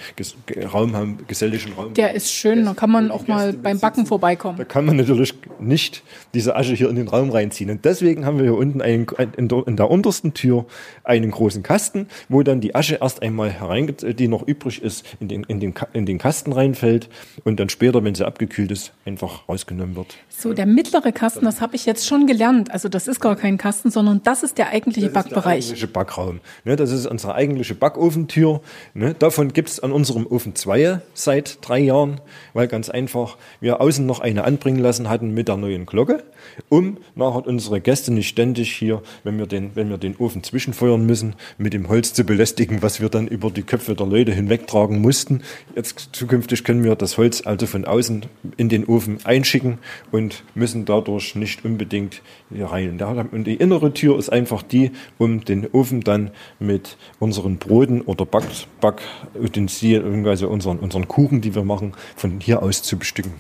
Raum 0.73 0.95
haben, 0.97 1.19
geselligen 1.27 1.73
Raum. 1.73 1.95
Der 1.95 2.15
ist 2.15 2.31
schön, 2.31 2.65
da 2.65 2.75
kann 2.75 2.91
man 2.91 3.11
auch 3.11 3.27
mal 3.27 3.53
beim 3.53 3.79
Backen 3.79 4.07
vorbeikommen. 4.07 4.59
Da 4.59 4.65
kann 4.65 4.85
man 4.85 4.97
natürlich 4.97 5.35
nicht 5.61 6.03
diese 6.35 6.57
Asche 6.57 6.75
hier 6.75 6.89
in 6.89 6.97
den 6.97 7.09
Raum 7.09 7.31
reinziehen. 7.31 7.71
Und 7.71 7.85
deswegen 7.85 8.27
haben 8.27 8.39
wir 8.39 8.45
hier 8.45 8.57
unten 8.57 8.81
einen, 8.83 9.07
in, 9.37 9.49
der, 9.49 9.67
in 9.67 9.77
der 9.77 9.91
untersten 9.91 10.35
Tür 10.35 10.67
einen 11.05 11.31
großen 11.31 11.63
Kasten, 11.63 12.09
wo 12.29 12.43
dann 12.43 12.61
die 12.61 12.75
Asche 12.75 12.99
erst 13.01 13.23
einmal 13.23 13.51
herein, 13.51 13.95
die 14.01 14.29
noch 14.29 14.47
übrig 14.47 14.83
ist, 14.83 15.05
in 15.21 15.29
den, 15.29 15.45
in, 15.45 15.61
den, 15.61 15.75
in 15.93 16.07
den 16.07 16.19
Kasten 16.19 16.53
reinfällt 16.53 17.09
und 17.45 17.61
dann 17.61 17.69
später, 17.69 18.03
wenn 18.05 18.15
sie 18.15 18.27
abgekühlt 18.27 18.71
ist, 18.71 18.93
einfach 19.05 19.49
rausgenommen 19.49 19.97
wird. 19.97 20.17
So, 20.29 20.53
der 20.53 20.67
mittlere 20.67 21.13
Kasten, 21.13 21.45
das 21.45 21.61
habe 21.61 21.77
ich 21.77 21.87
jetzt 21.87 22.07
schon 22.07 22.27
gelernt. 22.27 22.71
Also 22.71 22.89
das 22.89 23.09
ist 23.09 23.21
gar 23.21 23.37
kein 23.37 23.59
Kasten, 23.59 23.91
sondern 23.91 24.23
das 24.25 24.43
ist 24.43 24.59
der 24.59 24.71
eigentliche 24.71 25.09
das 25.09 25.15
Backbereich. 25.15 25.59
Ist 25.59 25.69
der 25.69 25.75
eigentliche 25.75 25.87
Backraum. 25.89 26.41
Ne, 26.65 26.77
das 26.77 26.91
ist 26.91 27.07
unsere 27.07 27.35
eigentliche 27.35 27.75
Backofentür. 27.75 28.61
Ne, 28.95 29.15
davon 29.15 29.53
gibt 29.53 29.69
es 29.69 29.81
an 29.81 29.93
unserem 29.95 30.27
Ofen 30.27 30.55
zwei 30.55 31.01
seit 31.15 31.59
drei 31.67 31.79
Jahren, 31.79 32.21
weil 32.53 32.69
ganz 32.69 32.91
einfach 32.91 33.39
wir 33.61 33.81
außen 33.81 34.05
noch 34.05 34.21
eine 34.21 34.45
anbringen 34.45 34.81
lassen 34.81 35.09
hatten 35.09 35.33
mit 35.33 35.49
der 35.49 35.57
neuen 35.57 35.87
Glocke, 35.87 36.25
um 36.69 36.99
nachher 37.15 37.47
unsere 37.47 37.81
Gäste 37.81 38.13
nicht 38.13 38.29
ständig 38.29 38.73
hier, 38.73 39.03
wenn 39.23 39.39
wir 39.39 39.47
den, 39.47 39.71
wenn 39.75 39.89
wir 39.89 39.99
den 39.99 40.17
Ofen 40.17 40.43
zwischenfeuern 40.43 41.07
müssen, 41.07 41.37
mit 41.59 41.73
dem 41.73 41.89
Holz 41.89 42.13
zu 42.13 42.25
belästigen, 42.25 42.83
was 42.83 43.01
wir 43.01 43.09
dann 43.09 43.29
über 43.29 43.51
die 43.51 43.63
Köpfe 43.63 43.95
der 43.95 44.07
Leute 44.07 44.33
hinwegtragen 44.33 45.01
mussten. 45.01 45.43
Jetzt 45.77 46.11
zukünftig 46.13 46.65
können 46.65 46.85
wir 46.85 46.97
das 46.97 47.17
Holz 47.17 47.43
also 47.47 47.67
von 47.67 47.85
außen 47.85 48.27
in 48.57 48.69
den 48.69 48.85
Ofen 48.87 49.19
einschicken 49.25 49.79
und 50.11 50.43
müssen 50.55 50.85
dadurch 50.85 51.35
nicht 51.37 51.65
unbedingt 51.65 52.21
rein. 52.63 53.01
Und 53.33 53.45
die 53.45 53.55
innere 53.55 53.93
Tür 53.93 54.19
ist 54.19 54.31
einfach 54.31 54.63
die, 54.63 54.93
um 55.19 55.45
den 55.45 55.67
Ofen 55.73 56.01
dann 56.01 56.31
mit 56.59 56.97
unseren 57.19 57.59
Broten 57.59 58.01
oder 58.03 58.27
Back, 58.27 58.45
Backutensilien, 58.81 60.27
also 60.27 60.49
unseren, 60.49 60.79
unseren 60.79 61.09
Kuchen, 61.09 61.41
die 61.41 61.55
wir 61.55 61.65
machen, 61.65 61.93
von 62.17 62.41
hier 62.41 62.63
aus 62.63 62.83
zu 62.83 62.99
bestücken. 62.99 63.33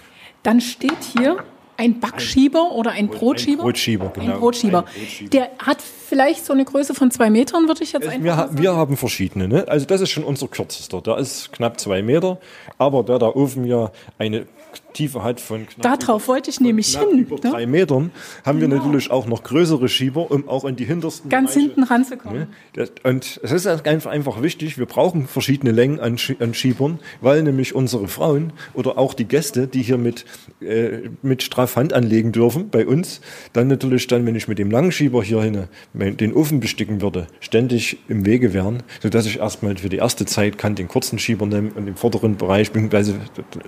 Dann 0.42 0.60
steht 0.60 1.02
hier 1.18 1.38
ein 1.76 2.00
Backschieber 2.00 2.72
oder 2.72 2.92
ein 2.92 3.08
Brotschieber? 3.08 3.62
Ein 3.62 3.66
Brotschieber, 3.66 4.12
genau. 4.14 4.34
Ein 4.34 4.40
Brotschieber. 4.40 4.78
Ein 4.78 4.84
Brotschieber. 4.84 5.30
Der 5.30 5.50
hat 5.58 5.82
vielleicht 6.04 6.44
so 6.44 6.52
eine 6.52 6.64
Größe 6.64 6.94
von 6.94 7.10
zwei 7.10 7.30
Metern, 7.30 7.66
würde 7.68 7.82
ich 7.82 7.92
jetzt 7.92 8.06
einfach 8.06 8.24
wir, 8.24 8.34
sagen. 8.34 8.58
wir 8.58 8.74
haben 8.74 8.96
verschiedene. 8.96 9.48
Ne? 9.48 9.64
Also 9.68 9.86
das 9.86 10.00
ist 10.00 10.10
schon 10.10 10.24
unser 10.24 10.48
kürzester. 10.48 11.00
Der 11.00 11.18
ist 11.18 11.52
knapp 11.52 11.80
zwei 11.80 12.02
Meter. 12.02 12.38
Aber 12.78 13.02
da 13.02 13.18
der 13.18 13.36
Ofen 13.36 13.64
ja 13.64 13.90
eine 14.18 14.46
Tiefe 14.92 15.22
hat 15.22 15.40
von 15.40 15.66
knapp 15.66 16.00
Darauf 16.00 16.28
wollte 16.28 16.50
ich 16.50 16.60
nämlich 16.60 16.96
hin. 16.96 17.18
Über 17.18 17.36
ne? 17.36 17.50
drei 17.50 17.66
Metern 17.66 18.10
haben 18.44 18.60
wir 18.60 18.68
genau. 18.68 18.82
natürlich 18.82 19.10
auch 19.10 19.26
noch 19.26 19.42
größere 19.42 19.88
Schieber, 19.88 20.30
um 20.30 20.48
auch 20.48 20.64
in 20.64 20.76
die 20.76 20.84
hintersten 20.84 21.28
Ganz 21.28 21.54
Bereiche, 21.54 21.66
hinten 21.66 21.82
ranzukommen. 21.82 22.46
Ne? 22.76 22.88
Und 23.02 23.40
es 23.42 23.52
ist 23.52 23.66
einfach, 23.66 24.10
einfach 24.10 24.42
wichtig, 24.42 24.78
wir 24.78 24.86
brauchen 24.86 25.26
verschiedene 25.26 25.72
Längen 25.72 26.00
an, 26.00 26.16
an, 26.38 26.54
Schiebern, 26.54 27.00
weil 27.20 27.42
nämlich 27.42 27.74
unsere 27.74 28.08
Frauen 28.08 28.52
oder 28.72 28.96
auch 28.98 29.14
die 29.14 29.26
Gäste, 29.26 29.66
die 29.66 29.82
hier 29.82 29.98
mit, 29.98 30.24
äh, 30.60 31.10
mit 31.22 31.42
Straff 31.42 31.76
Hand 31.76 31.92
anlegen 31.92 32.32
dürfen 32.32 32.70
bei 32.70 32.86
uns, 32.86 33.20
dann 33.52 33.68
natürlich 33.68 34.06
dann, 34.06 34.24
wenn 34.26 34.36
ich 34.36 34.48
mit 34.48 34.58
dem 34.58 34.70
langen 34.70 34.92
Schieber 34.92 35.22
hier 35.22 35.42
hin 35.42 35.68
den 36.12 36.34
Ofen 36.34 36.60
besticken 36.60 37.00
würde, 37.00 37.26
ständig 37.40 37.98
im 38.08 38.26
Wege 38.26 38.52
wären, 38.54 38.82
sodass 39.02 39.26
ich 39.26 39.38
erstmal 39.38 39.76
für 39.76 39.88
die 39.88 39.96
erste 39.96 40.26
Zeit 40.26 40.58
kann 40.58 40.74
den 40.74 40.88
kurzen 40.88 41.18
Schieber 41.18 41.46
nehmen 41.46 41.72
und 41.72 41.86
im 41.86 41.96
vorderen 41.96 42.36
Bereich, 42.36 42.70
beziehungsweise 42.70 43.14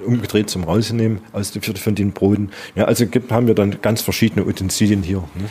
umgedreht 0.04 0.50
zum 0.50 0.64
Rausnehmen 0.64 1.20
aus 1.32 1.52
von 1.78 1.94
den 1.94 2.12
Broten. 2.12 2.50
Ja, 2.74 2.84
also 2.84 3.06
gibt, 3.06 3.30
haben 3.30 3.46
wir 3.46 3.54
dann 3.54 3.80
ganz 3.82 4.02
verschiedene 4.02 4.46
Utensilien 4.46 5.02
hier. 5.02 5.18
Ne? 5.34 5.48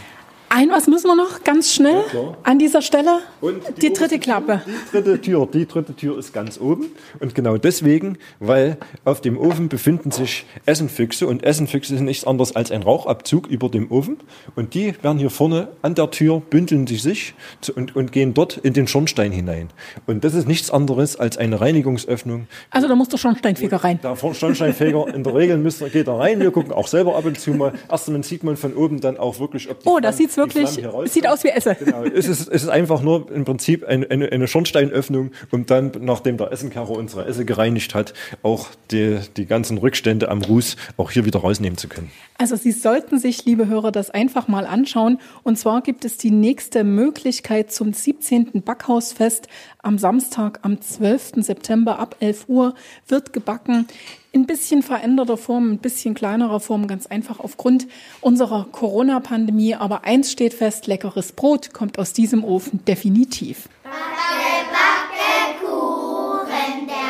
Ein 0.58 0.70
was 0.70 0.88
müssen 0.88 1.08
wir 1.08 1.18
noch 1.18 1.44
ganz 1.44 1.74
schnell 1.74 2.02
ja, 2.14 2.38
an 2.44 2.60
dieser 2.60 2.82
Stelle? 2.82 3.20
Und 3.42 3.62
die, 3.76 3.90
die 3.90 3.94
dritte 3.94 4.20
Klappe. 4.20 4.62
Die 4.66 4.90
dritte 4.90 5.20
Tür, 5.20 5.50
die 5.52 5.66
dritte 5.66 5.94
Tür 5.94 6.18
ist 6.18 6.32
ganz 6.32 6.58
oben 6.62 6.86
und 7.20 7.36
genau 7.36 7.58
deswegen, 7.58 8.18
weil 8.40 8.78
auf 9.04 9.20
dem 9.20 9.38
Ofen 9.38 9.68
befinden 9.68 10.12
sich 10.12 10.46
Essenfüchse 10.66 11.28
und 11.28 11.44
Essenfüchse 11.44 11.98
sind 11.98 12.06
nichts 12.06 12.26
anderes 12.26 12.56
als 12.56 12.72
ein 12.72 12.84
Rauchabzug 12.84 13.48
über 13.48 13.68
dem 13.68 13.92
Ofen 13.92 14.16
und 14.56 14.76
die 14.76 14.94
werden 15.04 15.20
hier 15.20 15.30
vorne 15.30 15.68
an 15.82 15.94
der 15.94 16.10
Tür 16.10 16.42
bündeln 16.50 16.88
sie 16.88 16.96
sich 16.96 17.34
und, 17.76 17.94
und 17.94 18.14
gehen 18.14 18.34
dort 18.34 18.56
in 18.56 18.72
den 18.72 18.88
Schornstein 18.88 19.34
hinein. 19.34 19.72
Und 20.08 20.24
das 20.24 20.36
ist 20.36 20.48
nichts 20.48 20.72
anderes 20.72 21.18
als 21.18 21.38
eine 21.38 21.60
Reinigungsöffnung. 21.60 22.48
Also 22.70 22.88
da 22.88 22.96
muss 22.96 23.10
der 23.10 23.18
Schornsteinfeger 23.18 23.84
rein. 23.84 24.00
Der 24.02 24.16
Schornsteinfeger 24.16 25.14
in 25.14 25.26
der 25.26 25.36
Regel 25.36 25.58
müsste, 25.58 25.90
geht 25.90 26.08
da 26.08 26.16
rein. 26.16 26.40
Wir 26.40 26.52
gucken 26.52 26.72
auch 26.72 26.88
selber 26.88 27.18
ab 27.18 27.26
und 27.26 27.38
zu 27.38 27.52
mal. 27.52 27.74
Erst 27.92 28.08
einmal 28.08 28.24
sieht 28.24 28.46
man 28.46 28.56
von 28.56 28.74
oben 28.74 29.02
dann 29.02 29.18
auch 29.18 29.42
wirklich, 29.42 29.70
ob 29.70 29.82
die 29.82 29.90
Oh, 29.90 30.00
das 30.00 30.16
sieht's 30.16 30.38
wirklich, 30.38 30.45
es 30.54 31.14
sieht 31.14 31.28
aus 31.28 31.44
wie 31.44 31.50
Esse. 31.50 31.76
Genau. 31.76 32.04
Es, 32.04 32.28
ist, 32.28 32.48
es 32.48 32.64
ist 32.64 32.70
einfach 32.70 33.02
nur 33.02 33.32
im 33.32 33.46
Prinzip 33.46 33.86
eine, 33.86 34.10
eine, 34.10 34.32
eine 34.32 34.48
Schornsteinöffnung, 34.48 35.32
um 35.52 35.66
dann, 35.66 35.92
nachdem 36.02 36.38
der 36.38 36.52
Essenkarre 36.52 36.94
unsere 36.94 37.26
Esse 37.26 37.46
gereinigt 37.46 37.96
hat, 37.96 38.14
auch 38.44 38.68
die, 38.92 39.20
die 39.38 39.46
ganzen 39.46 39.78
Rückstände 39.78 40.30
am 40.30 40.42
Ruß 40.42 40.76
auch 40.98 41.12
hier 41.12 41.26
wieder 41.26 41.40
rausnehmen 41.40 41.78
zu 41.78 41.88
können. 41.88 42.12
Also 42.38 42.56
Sie 42.56 42.72
sollten 42.72 43.18
sich, 43.18 43.46
liebe 43.46 43.68
Hörer, 43.68 43.92
das 43.92 44.10
einfach 44.10 44.48
mal 44.48 44.66
anschauen. 44.66 45.20
Und 45.44 45.58
zwar 45.58 45.82
gibt 45.82 46.06
es 46.06 46.18
die 46.18 46.32
nächste 46.32 46.84
Möglichkeit 46.84 47.72
zum 47.72 47.94
17. 47.94 48.62
Backhausfest 48.64 49.48
am 49.82 49.98
Samstag, 49.98 50.60
am 50.64 50.82
12. 50.82 51.34
September 51.38 52.00
ab 52.00 52.18
11 52.20 52.46
Uhr 52.48 52.76
wird 53.08 53.34
gebacken 53.34 53.88
in 54.36 54.46
bisschen 54.46 54.84
veränderter 54.84 55.38
Form, 55.38 55.72
ein 55.72 55.78
bisschen 55.78 56.14
kleinerer 56.14 56.60
Form, 56.60 56.88
ganz 56.88 57.06
einfach 57.08 57.40
aufgrund 57.40 57.88
unserer 58.20 58.68
Corona-Pandemie. 58.70 59.76
Aber 59.76 60.04
eins 60.04 60.30
steht 60.30 60.54
fest, 60.54 60.88
leckeres 60.88 61.32
Brot 61.32 61.72
kommt 61.72 61.98
aus 61.98 62.12
diesem 62.12 62.44
Ofen 62.44 62.84
definitiv. 62.84 63.70
Backe, 63.84 63.96
backe 64.74 65.66
Kuchen, 65.66 66.86
der 66.86 67.05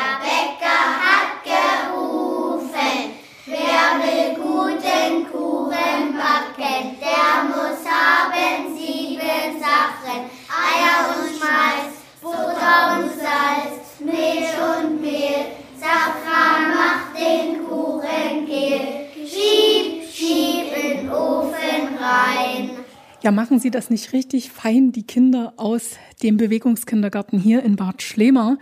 Ja, 23.26 23.32
machen 23.32 23.58
Sie 23.58 23.72
das 23.72 23.90
nicht 23.90 24.12
richtig 24.12 24.52
fein, 24.52 24.92
die 24.92 25.02
Kinder 25.02 25.54
aus 25.56 25.96
dem 26.22 26.36
Bewegungskindergarten 26.36 27.40
hier 27.40 27.64
in 27.64 27.74
Bad 27.74 28.00
Schlema. 28.00 28.56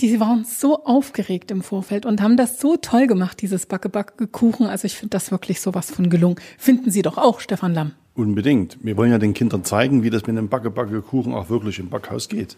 Die 0.00 0.20
waren 0.20 0.44
so 0.44 0.84
aufgeregt 0.84 1.50
im 1.50 1.60
Vorfeld 1.60 2.06
und 2.06 2.22
haben 2.22 2.36
das 2.36 2.60
so 2.60 2.76
toll 2.76 3.08
gemacht, 3.08 3.42
dieses 3.42 3.66
Backe-Backe-Kuchen. 3.66 4.68
Also 4.68 4.86
ich 4.86 4.94
finde 4.94 5.10
das 5.10 5.32
wirklich 5.32 5.60
sowas 5.60 5.90
von 5.90 6.08
gelungen. 6.08 6.36
Finden 6.56 6.92
Sie 6.92 7.02
doch 7.02 7.18
auch, 7.18 7.40
Stefan 7.40 7.74
Lamm. 7.74 7.94
Unbedingt. 8.14 8.78
Wir 8.80 8.96
wollen 8.96 9.10
ja 9.10 9.18
den 9.18 9.34
Kindern 9.34 9.64
zeigen, 9.64 10.04
wie 10.04 10.10
das 10.10 10.24
mit 10.28 10.36
dem 10.36 10.48
Backe-Backe-Kuchen 10.48 11.34
auch 11.34 11.48
wirklich 11.48 11.80
im 11.80 11.90
Backhaus 11.90 12.28
geht. 12.28 12.56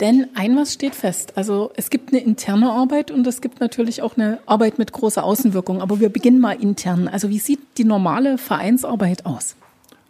Denn 0.00 0.28
ein 0.34 0.56
was 0.56 0.72
steht 0.72 0.94
fest. 0.94 1.36
Also 1.36 1.72
es 1.76 1.90
gibt 1.90 2.10
eine 2.10 2.22
interne 2.22 2.70
Arbeit 2.70 3.10
und 3.10 3.26
es 3.26 3.42
gibt 3.42 3.60
natürlich 3.60 4.00
auch 4.00 4.16
eine 4.16 4.38
Arbeit 4.46 4.78
mit 4.78 4.92
großer 4.92 5.24
Außenwirkung. 5.24 5.82
Aber 5.82 6.00
wir 6.00 6.08
beginnen 6.08 6.40
mal 6.40 6.54
intern. 6.58 7.06
Also 7.06 7.28
wie 7.28 7.38
sieht 7.38 7.60
die 7.76 7.84
normale 7.84 8.38
Vereinsarbeit 8.38 9.26
aus? 9.26 9.54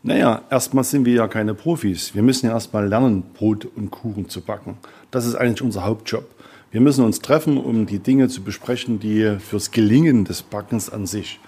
Naja, 0.08 0.40
erstmal 0.48 0.84
sind 0.84 1.04
wir 1.04 1.12
ja 1.12 1.28
keine 1.28 1.52
Profis. 1.52 2.14
Wir 2.14 2.22
müssen 2.22 2.46
ja 2.46 2.52
erstmal 2.52 2.88
lernen, 2.88 3.24
Brot 3.34 3.68
und 3.76 3.90
Kuchen 3.90 4.30
zu 4.30 4.40
backen. 4.40 4.78
Das 5.10 5.26
ist 5.26 5.34
eigentlich 5.34 5.60
unser 5.60 5.84
Hauptjob. 5.84 6.24
Wir 6.70 6.80
müssen 6.80 7.04
uns 7.04 7.18
treffen, 7.18 7.58
um 7.58 7.84
die 7.84 7.98
Dinge 7.98 8.28
zu 8.28 8.42
besprechen, 8.42 8.98
die 9.00 9.36
fürs 9.38 9.70
Gelingen 9.70 10.24
des 10.24 10.40
Backens 10.40 10.88
an 10.88 11.04
sich 11.04 11.40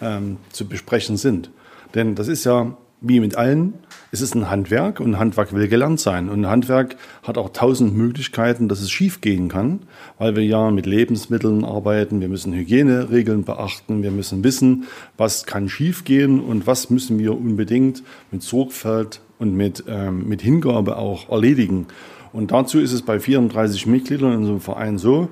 ähm, 0.00 0.38
zu 0.50 0.66
besprechen 0.66 1.16
sind. 1.16 1.52
Denn 1.94 2.16
das 2.16 2.26
ist 2.26 2.42
ja 2.42 2.76
wie 3.00 3.20
mit 3.20 3.36
allen, 3.36 3.74
es 4.10 4.20
ist 4.20 4.34
ein 4.34 4.50
Handwerk 4.50 5.00
und 5.00 5.14
ein 5.14 5.18
Handwerk 5.18 5.52
will 5.52 5.68
gelernt 5.68 6.00
sein. 6.00 6.28
Und 6.28 6.40
ein 6.40 6.50
Handwerk 6.50 6.96
hat 7.22 7.38
auch 7.38 7.50
tausend 7.50 7.96
Möglichkeiten, 7.96 8.68
dass 8.68 8.80
es 8.80 8.90
schief 8.90 9.20
gehen 9.20 9.48
kann, 9.48 9.80
weil 10.18 10.34
wir 10.34 10.44
ja 10.44 10.70
mit 10.70 10.86
Lebensmitteln 10.86 11.64
arbeiten, 11.64 12.20
wir 12.20 12.28
müssen 12.28 12.52
Hygieneregeln 12.54 13.44
beachten, 13.44 14.02
wir 14.02 14.10
müssen 14.10 14.42
wissen, 14.42 14.84
was 15.16 15.44
kann 15.44 15.68
schief 15.68 16.04
gehen 16.04 16.40
und 16.40 16.66
was 16.66 16.90
müssen 16.90 17.18
wir 17.18 17.36
unbedingt 17.36 18.02
mit 18.30 18.42
Sorgfalt 18.42 19.20
und 19.38 19.54
mit, 19.54 19.84
ähm, 19.88 20.28
mit 20.28 20.42
Hingabe 20.42 20.96
auch 20.96 21.28
erledigen. 21.28 21.86
Und 22.32 22.50
dazu 22.50 22.78
ist 22.78 22.92
es 22.92 23.02
bei 23.02 23.20
34 23.20 23.86
Mitgliedern 23.86 24.32
in 24.32 24.44
so 24.44 24.50
einem 24.50 24.60
Verein 24.60 24.98
so, 24.98 25.28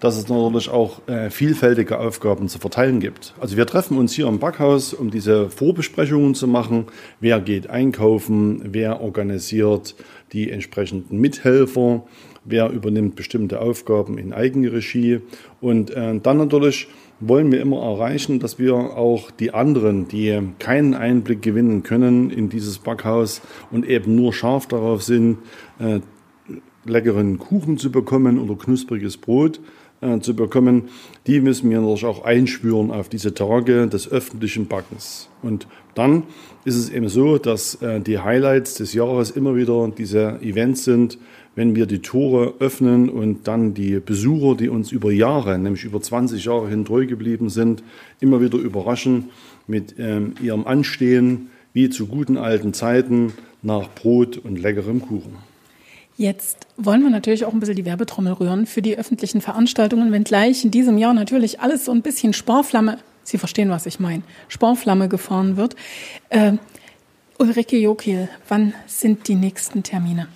dass 0.00 0.16
es 0.16 0.28
natürlich 0.28 0.68
auch 0.70 1.06
äh, 1.08 1.30
vielfältige 1.30 1.98
Aufgaben 1.98 2.48
zu 2.48 2.58
verteilen 2.58 3.00
gibt. 3.00 3.34
Also 3.40 3.56
wir 3.56 3.66
treffen 3.66 3.98
uns 3.98 4.12
hier 4.12 4.26
im 4.26 4.38
Backhaus, 4.38 4.94
um 4.94 5.10
diese 5.10 5.50
Vorbesprechungen 5.50 6.34
zu 6.34 6.46
machen. 6.46 6.86
Wer 7.20 7.40
geht 7.40 7.68
einkaufen? 7.68 8.62
Wer 8.64 9.00
organisiert 9.00 9.94
die 10.32 10.50
entsprechenden 10.50 11.18
Mithelfer? 11.18 12.04
Wer 12.44 12.70
übernimmt 12.70 13.16
bestimmte 13.16 13.60
Aufgaben 13.60 14.18
in 14.18 14.32
Eigenregie? 14.32 15.20
Und 15.60 15.90
äh, 15.90 16.18
dann 16.20 16.38
natürlich 16.38 16.88
wollen 17.20 17.50
wir 17.50 17.60
immer 17.60 17.82
erreichen, 17.82 18.38
dass 18.38 18.58
wir 18.58 18.74
auch 18.74 19.30
die 19.30 19.52
anderen, 19.52 20.08
die 20.08 20.40
keinen 20.58 20.94
Einblick 20.94 21.42
gewinnen 21.42 21.82
können 21.82 22.30
in 22.30 22.48
dieses 22.48 22.78
Backhaus 22.78 23.42
und 23.70 23.86
eben 23.86 24.14
nur 24.14 24.32
scharf 24.32 24.66
darauf 24.66 25.02
sind, 25.02 25.38
äh, 25.80 26.00
leckeren 26.88 27.38
Kuchen 27.38 27.78
zu 27.78 27.90
bekommen 27.90 28.38
oder 28.38 28.56
knuspriges 28.56 29.16
Brot 29.16 29.60
äh, 30.00 30.20
zu 30.20 30.34
bekommen, 30.34 30.84
die 31.26 31.40
müssen 31.40 31.70
wir 31.70 31.80
natürlich 31.80 32.04
auch 32.04 32.24
einschwören 32.24 32.90
auf 32.90 33.08
diese 33.08 33.34
Tage 33.34 33.86
des 33.88 34.10
öffentlichen 34.10 34.66
Backens. 34.66 35.28
Und 35.42 35.66
dann 35.94 36.24
ist 36.64 36.76
es 36.76 36.90
eben 36.90 37.08
so, 37.08 37.38
dass 37.38 37.76
äh, 37.82 38.00
die 38.00 38.18
Highlights 38.18 38.74
des 38.74 38.94
Jahres 38.94 39.30
immer 39.30 39.56
wieder 39.56 39.90
diese 39.96 40.40
Events 40.40 40.84
sind, 40.84 41.18
wenn 41.56 41.74
wir 41.74 41.86
die 41.86 41.98
Tore 41.98 42.54
öffnen 42.60 43.08
und 43.08 43.48
dann 43.48 43.74
die 43.74 43.98
Besucher, 43.98 44.56
die 44.56 44.68
uns 44.68 44.92
über 44.92 45.10
Jahre, 45.10 45.58
nämlich 45.58 45.82
über 45.82 46.00
20 46.00 46.44
Jahre 46.44 46.68
hin 46.68 46.84
treu 46.84 47.06
geblieben 47.06 47.48
sind, 47.48 47.82
immer 48.20 48.40
wieder 48.40 48.58
überraschen 48.58 49.30
mit 49.66 49.96
ähm, 49.98 50.34
ihrem 50.40 50.64
Anstehen, 50.66 51.48
wie 51.72 51.90
zu 51.90 52.06
guten 52.06 52.36
alten 52.36 52.72
Zeiten, 52.74 53.32
nach 53.62 53.88
Brot 53.88 54.38
und 54.38 54.60
leckerem 54.60 55.02
Kuchen. 55.02 55.47
Jetzt 56.18 56.66
wollen 56.76 57.04
wir 57.04 57.10
natürlich 57.10 57.44
auch 57.44 57.52
ein 57.52 57.60
bisschen 57.60 57.76
die 57.76 57.84
Werbetrommel 57.84 58.32
rühren 58.32 58.66
für 58.66 58.82
die 58.82 58.98
öffentlichen 58.98 59.40
Veranstaltungen, 59.40 60.10
wenngleich 60.10 60.64
in 60.64 60.72
diesem 60.72 60.98
Jahr 60.98 61.14
natürlich 61.14 61.60
alles 61.60 61.84
so 61.84 61.92
ein 61.92 62.02
bisschen 62.02 62.32
Sparflamme, 62.32 62.98
Sie 63.22 63.38
verstehen, 63.38 63.70
was 63.70 63.86
ich 63.86 64.00
meine, 64.00 64.24
Sparflamme 64.48 65.08
gefahren 65.08 65.56
wird. 65.56 65.76
Äh, 66.30 66.54
Ulrike 67.38 67.76
Jokiel, 67.78 68.28
wann 68.48 68.74
sind 68.88 69.28
die 69.28 69.36
nächsten 69.36 69.84
Termine? 69.84 70.26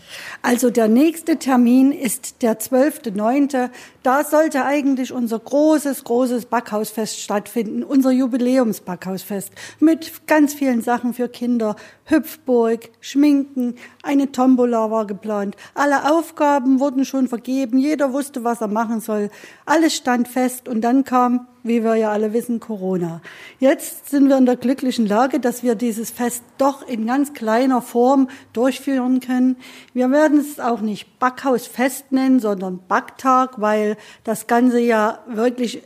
Also 0.41 0.71
der 0.71 0.87
nächste 0.87 1.37
Termin 1.41 1.91
ist 1.91 2.43
der 2.43 2.61
12.9. 2.61 3.71
Da 4.03 4.25
sollte 4.25 4.65
eigentlich 4.65 5.13
unser 5.13 5.39
großes, 5.39 6.03
großes 6.03 6.47
Backhausfest 6.47 7.21
stattfinden, 7.21 7.85
unser 7.85 8.11
Jubiläumsbackhausfest 8.11 9.53
mit 9.79 10.27
ganz 10.27 10.55
vielen 10.55 10.83
Sachen 10.83 11.15
für 11.15 11.29
Kinder, 11.29 11.77
Hüpfburg, 12.07 12.91
Schminken, 13.01 13.77
eine 14.03 14.33
Tombola 14.33 14.91
war 14.91 15.07
geplant. 15.07 15.57
Alle 15.75 16.11
Aufgaben 16.13 16.81
wurden 16.81 17.05
schon 17.05 17.29
vergeben, 17.29 17.79
jeder 17.79 18.13
wusste, 18.13 18.43
was 18.43 18.61
er 18.61 18.69
machen 18.69 19.01
soll. 19.01 19.31
Alles 19.67 19.95
stand 19.95 20.27
fest 20.27 20.69
und 20.69 20.81
dann 20.81 21.05
kam 21.05 21.47
wie 21.65 21.85
wir 21.85 21.95
ja 21.95 22.11
alle 22.11 22.33
wissen, 22.33 22.61
Corona. 22.61 23.21
Jetzt 23.61 24.11
sind 24.11 24.29
wir 24.29 24.37
in 24.37 24.47
der 24.47 24.57
glücklichen 24.57 25.07
Lage, 25.07 25.39
dass 25.39 25.63
wir 25.63 25.75
dieses 25.75 26.11
Fest 26.11 26.43
doch 26.59 26.87
in 26.87 27.07
ganz 27.07 27.35
kleiner 27.35 27.83
Form 27.83 28.29
durchführen 28.53 29.21
können. 29.21 29.57
Wir 29.95 30.11
werden 30.11 30.39
es 30.41 30.59
auch 30.59 30.81
nicht 30.81 31.19
Backhausfest 31.19 32.11
nennen, 32.11 32.41
sondern 32.41 32.81
Backtag, 32.89 33.61
weil 33.61 33.92
das 34.25 34.47
Ganze 34.47 34.81
ja 34.81 35.21
wirklich 35.27 35.83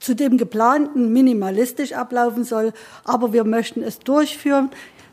zu 0.00 0.14
dem 0.14 0.38
geplanten 0.38 1.12
minimalistisch 1.12 1.92
ablaufen 1.92 2.44
soll. 2.44 2.72
Aber 3.04 3.32
wir 3.32 3.44
möchten 3.44 3.82
es 3.82 3.98
durchführen, 3.98 4.70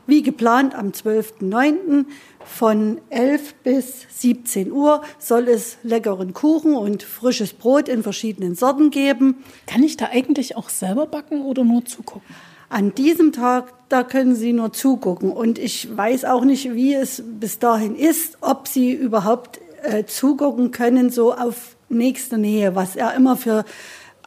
wie 0.08 0.24
geplant 0.24 0.74
am 0.74 0.90
12.09. 0.90 2.06
Von 2.46 3.00
11 3.10 3.56
bis 3.56 4.06
17 4.10 4.72
Uhr 4.72 5.02
soll 5.20 5.50
es 5.50 5.78
leckeren 5.84 6.34
Kuchen 6.34 6.76
und 6.76 7.04
frisches 7.04 7.54
Brot 7.54 7.90
in 7.90 8.04
verschiedenen 8.04 8.56
Sorten 8.56 8.90
geben. 8.90 9.44
Kann 9.68 9.84
ich 9.84 9.98
da 9.98 10.06
eigentlich 10.06 10.56
auch 10.56 10.70
selber 10.70 11.08
backen 11.08 11.42
oder 11.42 11.66
nur 11.66 11.84
zugucken? 11.84 12.34
An 12.70 12.94
diesem 12.96 13.32
Tag, 13.34 13.74
da 13.90 14.04
können 14.04 14.36
Sie 14.36 14.54
nur 14.54 14.74
zugucken. 14.74 15.32
Und 15.32 15.60
ich 15.60 15.96
weiß 15.96 16.26
auch 16.26 16.44
nicht, 16.44 16.74
wie 16.74 16.94
es 16.94 17.22
bis 17.26 17.60
dahin 17.60 17.96
ist, 17.96 18.38
ob 18.42 18.68
Sie 18.68 18.94
überhaupt 18.94 19.60
äh, 19.84 20.06
zugucken 20.06 20.72
können, 20.72 21.10
so 21.10 21.34
auf 21.34 21.77
nächste 21.90 22.38
Nähe, 22.38 22.76
was 22.76 22.96
ja 22.96 23.10
immer 23.12 23.38
für 23.38 23.66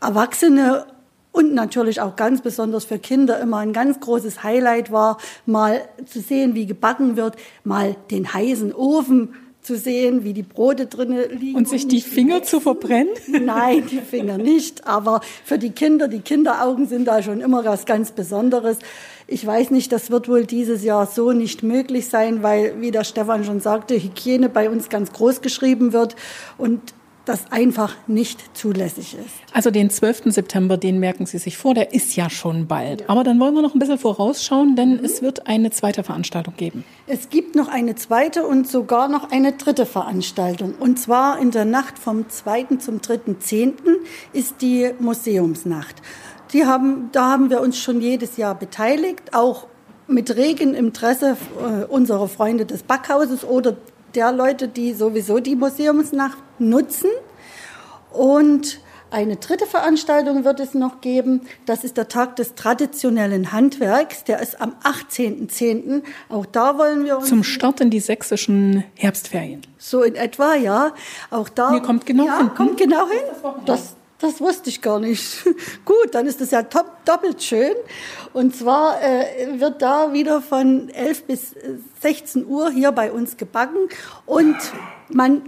Erwachsene 0.00 0.86
und 1.32 1.54
natürlich 1.54 2.00
auch 2.00 2.16
ganz 2.16 2.42
besonders 2.42 2.84
für 2.84 2.98
Kinder 2.98 3.38
immer 3.40 3.58
ein 3.58 3.72
ganz 3.72 4.00
großes 4.00 4.42
Highlight 4.42 4.90
war, 4.90 5.18
mal 5.46 5.82
zu 6.06 6.20
sehen, 6.20 6.54
wie 6.54 6.66
gebacken 6.66 7.16
wird, 7.16 7.36
mal 7.64 7.96
den 8.10 8.32
heißen 8.32 8.74
Ofen 8.74 9.34
zu 9.62 9.76
sehen, 9.76 10.24
wie 10.24 10.32
die 10.32 10.42
Brote 10.42 10.86
drinnen 10.86 11.38
liegen. 11.38 11.56
Und 11.56 11.68
sich 11.68 11.84
und 11.84 11.92
die 11.92 12.00
Finger 12.00 12.42
zu 12.42 12.60
verbrennen? 12.60 13.12
Nein, 13.44 13.86
die 13.90 14.00
Finger 14.00 14.38
nicht. 14.38 14.86
Aber 14.86 15.20
für 15.44 15.58
die 15.58 15.70
Kinder, 15.70 16.08
die 16.08 16.20
Kinderaugen 16.20 16.86
sind 16.86 17.04
da 17.04 17.22
schon 17.22 17.40
immer 17.40 17.64
was 17.64 17.84
ganz 17.84 18.12
Besonderes. 18.12 18.78
Ich 19.26 19.46
weiß 19.46 19.70
nicht, 19.70 19.92
das 19.92 20.10
wird 20.10 20.28
wohl 20.28 20.46
dieses 20.46 20.82
Jahr 20.82 21.06
so 21.06 21.32
nicht 21.32 21.62
möglich 21.62 22.08
sein, 22.08 22.42
weil, 22.42 22.80
wie 22.80 22.90
der 22.90 23.04
Stefan 23.04 23.44
schon 23.44 23.60
sagte, 23.60 23.94
Hygiene 23.94 24.48
bei 24.48 24.70
uns 24.70 24.88
ganz 24.88 25.12
groß 25.12 25.42
geschrieben 25.42 25.92
wird. 25.92 26.16
Und 26.56 26.80
das 27.30 27.52
einfach 27.52 27.94
nicht 28.08 28.56
zulässig 28.56 29.14
ist. 29.14 29.36
Also 29.54 29.70
den 29.70 29.88
12. 29.88 30.32
September, 30.32 30.76
den 30.76 30.98
merken 30.98 31.26
Sie 31.26 31.38
sich 31.38 31.56
vor, 31.56 31.74
der 31.74 31.94
ist 31.94 32.16
ja 32.16 32.28
schon 32.28 32.66
bald. 32.66 33.08
Aber 33.08 33.22
dann 33.22 33.38
wollen 33.38 33.54
wir 33.54 33.62
noch 33.62 33.72
ein 33.72 33.78
bisschen 33.78 33.98
vorausschauen, 33.98 34.74
denn 34.74 34.96
mhm. 34.96 35.04
es 35.04 35.22
wird 35.22 35.46
eine 35.46 35.70
zweite 35.70 36.02
Veranstaltung 36.02 36.54
geben. 36.56 36.84
Es 37.06 37.30
gibt 37.30 37.54
noch 37.54 37.68
eine 37.68 37.94
zweite 37.94 38.44
und 38.44 38.66
sogar 38.66 39.06
noch 39.06 39.30
eine 39.30 39.52
dritte 39.52 39.86
Veranstaltung. 39.86 40.74
Und 40.80 40.98
zwar 40.98 41.38
in 41.40 41.52
der 41.52 41.64
Nacht 41.64 42.00
vom 42.00 42.28
2. 42.28 42.64
zum 42.80 42.98
3.10. 42.98 43.74
ist 44.32 44.60
die 44.60 44.90
Museumsnacht. 44.98 46.02
Die 46.52 46.66
haben, 46.66 47.10
da 47.12 47.30
haben 47.30 47.48
wir 47.48 47.60
uns 47.60 47.78
schon 47.78 48.00
jedes 48.00 48.38
Jahr 48.38 48.56
beteiligt, 48.56 49.34
auch 49.34 49.68
mit 50.08 50.34
regen 50.34 50.74
Interesse 50.74 51.36
äh, 51.60 51.84
unserer 51.84 52.26
Freunde 52.26 52.66
des 52.66 52.82
Backhauses 52.82 53.44
oder 53.44 53.76
der 54.14 54.32
Leute, 54.32 54.68
die 54.68 54.92
sowieso 54.92 55.40
die 55.40 55.56
Museumsnacht 55.56 56.38
nutzen. 56.58 57.10
Und 58.12 58.80
eine 59.10 59.36
dritte 59.36 59.66
Veranstaltung 59.66 60.44
wird 60.44 60.60
es 60.60 60.74
noch 60.74 61.00
geben. 61.00 61.42
Das 61.66 61.82
ist 61.82 61.96
der 61.96 62.08
Tag 62.08 62.36
des 62.36 62.54
traditionellen 62.54 63.52
Handwerks. 63.52 64.22
Der 64.24 64.40
ist 64.40 64.60
am 64.60 64.74
18.10. 64.84 66.02
Auch 66.28 66.46
da 66.46 66.78
wollen 66.78 67.04
wir 67.04 67.18
uns. 67.18 67.28
Zum 67.28 67.42
Start 67.42 67.80
in 67.80 67.90
die 67.90 67.98
sächsischen 67.98 68.84
Herbstferien. 68.94 69.62
So 69.78 70.02
in 70.02 70.14
etwa, 70.14 70.54
ja. 70.54 70.94
Auch 71.30 71.48
da. 71.48 71.70
Mir 71.70 71.82
kommt 71.82 72.06
genau 72.06 72.26
ja, 72.26 72.38
hin. 72.38 72.50
Kommt 72.54 72.76
genau 72.76 73.08
hin. 73.08 73.52
Das, 73.66 73.96
das 74.20 74.40
wusste 74.40 74.70
ich 74.70 74.80
gar 74.80 75.00
nicht. 75.00 75.44
Gut, 75.84 76.12
dann 76.12 76.26
ist 76.26 76.40
das 76.40 76.52
ja 76.52 76.62
top, 76.62 77.04
doppelt 77.04 77.42
schön. 77.42 77.74
Und 78.32 78.54
zwar 78.54 79.02
äh, 79.02 79.58
wird 79.58 79.82
da 79.82 80.12
wieder 80.12 80.40
von 80.40 80.88
11 80.88 81.24
bis 81.24 81.54
16 82.00 82.46
Uhr 82.46 82.70
hier 82.70 82.92
bei 82.92 83.12
uns 83.12 83.36
gebacken 83.36 83.88
und 84.26 84.56
man 85.12 85.42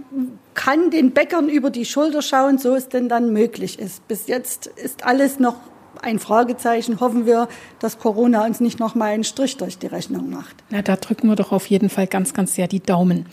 kann 0.53 0.91
den 0.91 1.11
Bäckern 1.11 1.49
über 1.49 1.69
die 1.69 1.85
Schulter 1.85 2.21
schauen, 2.21 2.57
so 2.57 2.75
es 2.75 2.89
denn 2.89 3.09
dann 3.09 3.33
möglich 3.33 3.79
ist. 3.79 4.07
Bis 4.07 4.27
jetzt 4.27 4.67
ist 4.67 5.05
alles 5.05 5.39
noch 5.39 5.55
ein 6.01 6.19
Fragezeichen. 6.19 6.99
Hoffen 6.99 7.25
wir, 7.25 7.47
dass 7.79 7.97
Corona 7.97 8.45
uns 8.45 8.59
nicht 8.59 8.79
noch 8.79 8.95
mal 8.95 9.11
einen 9.11 9.23
Strich 9.23 9.57
durch 9.57 9.77
die 9.77 9.87
Rechnung 9.87 10.29
macht. 10.29 10.55
Na, 10.69 10.81
da 10.81 10.95
drücken 10.95 11.27
wir 11.27 11.35
doch 11.35 11.51
auf 11.51 11.65
jeden 11.67 11.89
Fall 11.89 12.07
ganz, 12.07 12.33
ganz 12.33 12.55
sehr 12.55 12.67
die 12.67 12.81
Daumen. 12.81 13.25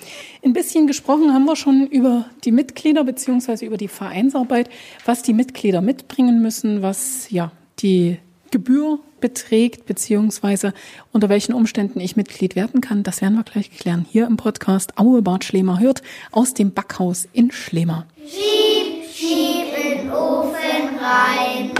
Ein 0.45 0.53
bisschen 0.53 0.87
gesprochen 0.87 1.33
haben 1.33 1.45
wir 1.45 1.57
schon 1.57 1.87
über 1.87 2.27
die 2.45 2.53
Mitglieder 2.53 3.05
beziehungsweise 3.05 3.65
über 3.65 3.77
die 3.77 3.89
Vereinsarbeit, 3.89 4.71
was 5.05 5.23
die 5.23 5.33
Mitglieder 5.33 5.81
mitbringen 5.81 6.41
müssen, 6.43 6.83
was 6.83 7.31
ja 7.31 7.53
die 7.81 8.19
Gebühr 8.51 9.01
beträgt, 9.21 9.87
beziehungsweise 9.87 10.73
unter 11.13 11.29
welchen 11.29 11.53
Umständen 11.53 12.01
ich 12.01 12.17
Mitglied 12.17 12.57
werden 12.57 12.81
kann. 12.81 13.03
Das 13.03 13.21
werden 13.23 13.35
wir 13.35 13.45
gleich 13.45 13.71
klären 13.71 14.07
hier 14.11 14.27
im 14.27 14.37
Podcast 14.37 14.99
Aue 14.99 15.23
Bad 15.23 15.45
Schlemer 15.45 15.81
hört 15.81 16.03
aus 16.33 16.55
dem 16.55 16.73
Backhaus 16.73 17.29
in 17.33 17.51
Schlemer. 17.51 18.07
Schieb, 18.27 19.05
schieb 19.13 19.67
in 19.77 19.99
den 19.99 20.13
Ofen 20.13 20.99
rein. 20.99 21.71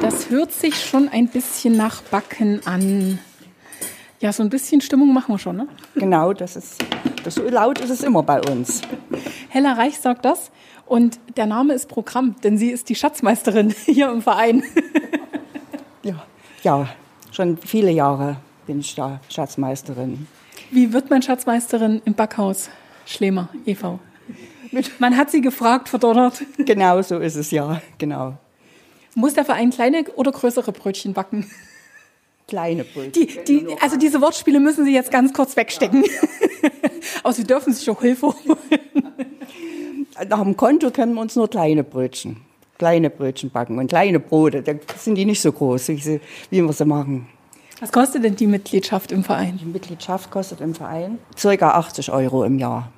Das 0.00 0.30
hört 0.30 0.52
sich 0.52 0.84
schon 0.84 1.08
ein 1.08 1.28
bisschen 1.28 1.76
nach 1.76 2.02
Backen 2.02 2.66
an. 2.66 3.20
Ja, 4.22 4.32
so 4.32 4.44
ein 4.44 4.50
bisschen 4.50 4.80
Stimmung 4.80 5.12
machen 5.12 5.34
wir 5.34 5.38
schon, 5.40 5.56
ne? 5.56 5.66
Genau, 5.96 6.32
das 6.32 6.54
ist, 6.54 6.76
das 7.24 7.34
so 7.34 7.42
laut 7.42 7.80
ist 7.80 7.90
es 7.90 8.04
immer 8.04 8.22
bei 8.22 8.40
uns. 8.40 8.80
Hella 9.48 9.72
Reich 9.72 9.98
sagt 9.98 10.24
das 10.24 10.52
und 10.86 11.18
der 11.36 11.46
Name 11.46 11.74
ist 11.74 11.88
Programm, 11.88 12.36
denn 12.44 12.56
sie 12.56 12.70
ist 12.70 12.88
die 12.88 12.94
Schatzmeisterin 12.94 13.74
hier 13.84 14.12
im 14.12 14.22
Verein. 14.22 14.62
ja, 16.04 16.22
ja, 16.62 16.88
schon 17.32 17.58
viele 17.58 17.90
Jahre 17.90 18.36
bin 18.64 18.78
ich 18.78 18.94
da 18.94 19.20
Schatzmeisterin. 19.28 20.28
Wie 20.70 20.92
wird 20.92 21.10
man 21.10 21.20
Schatzmeisterin 21.20 22.00
im 22.04 22.14
Backhaus 22.14 22.70
Schlemer 23.06 23.48
e.V.? 23.66 23.98
Man 25.00 25.16
hat 25.16 25.32
sie 25.32 25.40
gefragt, 25.40 25.88
verdonnert. 25.88 26.44
Genau 26.58 27.02
so 27.02 27.18
ist 27.18 27.34
es 27.34 27.50
ja, 27.50 27.82
genau. 27.98 28.38
Muss 29.16 29.34
der 29.34 29.44
Verein 29.44 29.70
kleine 29.70 30.04
oder 30.14 30.30
größere 30.30 30.70
Brötchen 30.70 31.12
backen? 31.12 31.50
Kleine 32.52 32.84
Brötchen. 32.84 33.12
Die, 33.12 33.44
die, 33.48 33.66
also 33.80 33.96
diese 33.96 34.20
Wortspiele 34.20 34.60
müssen 34.60 34.84
Sie 34.84 34.92
jetzt 34.92 35.10
ganz 35.10 35.32
kurz 35.32 35.56
wegstecken. 35.56 36.04
Aber 37.22 37.32
Sie 37.32 37.44
dürfen 37.44 37.72
sich 37.72 37.88
auch 37.88 38.02
Hilfe 38.02 38.26
holen. 38.26 38.58
Nach 40.28 40.42
dem 40.42 40.54
Konto 40.54 40.90
können 40.90 41.14
wir 41.14 41.22
uns 41.22 41.34
nur 41.34 41.48
kleine 41.48 41.82
Brötchen, 41.82 42.42
kleine 42.76 43.08
Brötchen 43.08 43.48
backen 43.48 43.78
und 43.78 43.86
kleine 43.86 44.20
Brote. 44.20 44.60
Da 44.60 44.74
sind 44.98 45.14
die 45.14 45.24
nicht 45.24 45.40
so 45.40 45.50
groß, 45.50 45.88
wie, 45.88 46.20
wie 46.50 46.62
wir 46.62 46.72
sie 46.74 46.84
machen. 46.84 47.26
Was 47.80 47.90
kostet 47.90 48.22
denn 48.22 48.36
die 48.36 48.46
Mitgliedschaft 48.46 49.12
im 49.12 49.24
Verein? 49.24 49.56
Die 49.56 49.64
Mitgliedschaft 49.64 50.30
kostet 50.30 50.60
im 50.60 50.74
Verein 50.74 51.20
ca. 51.40 51.70
80 51.70 52.12
Euro 52.12 52.44
im 52.44 52.58
Jahr. 52.58 52.92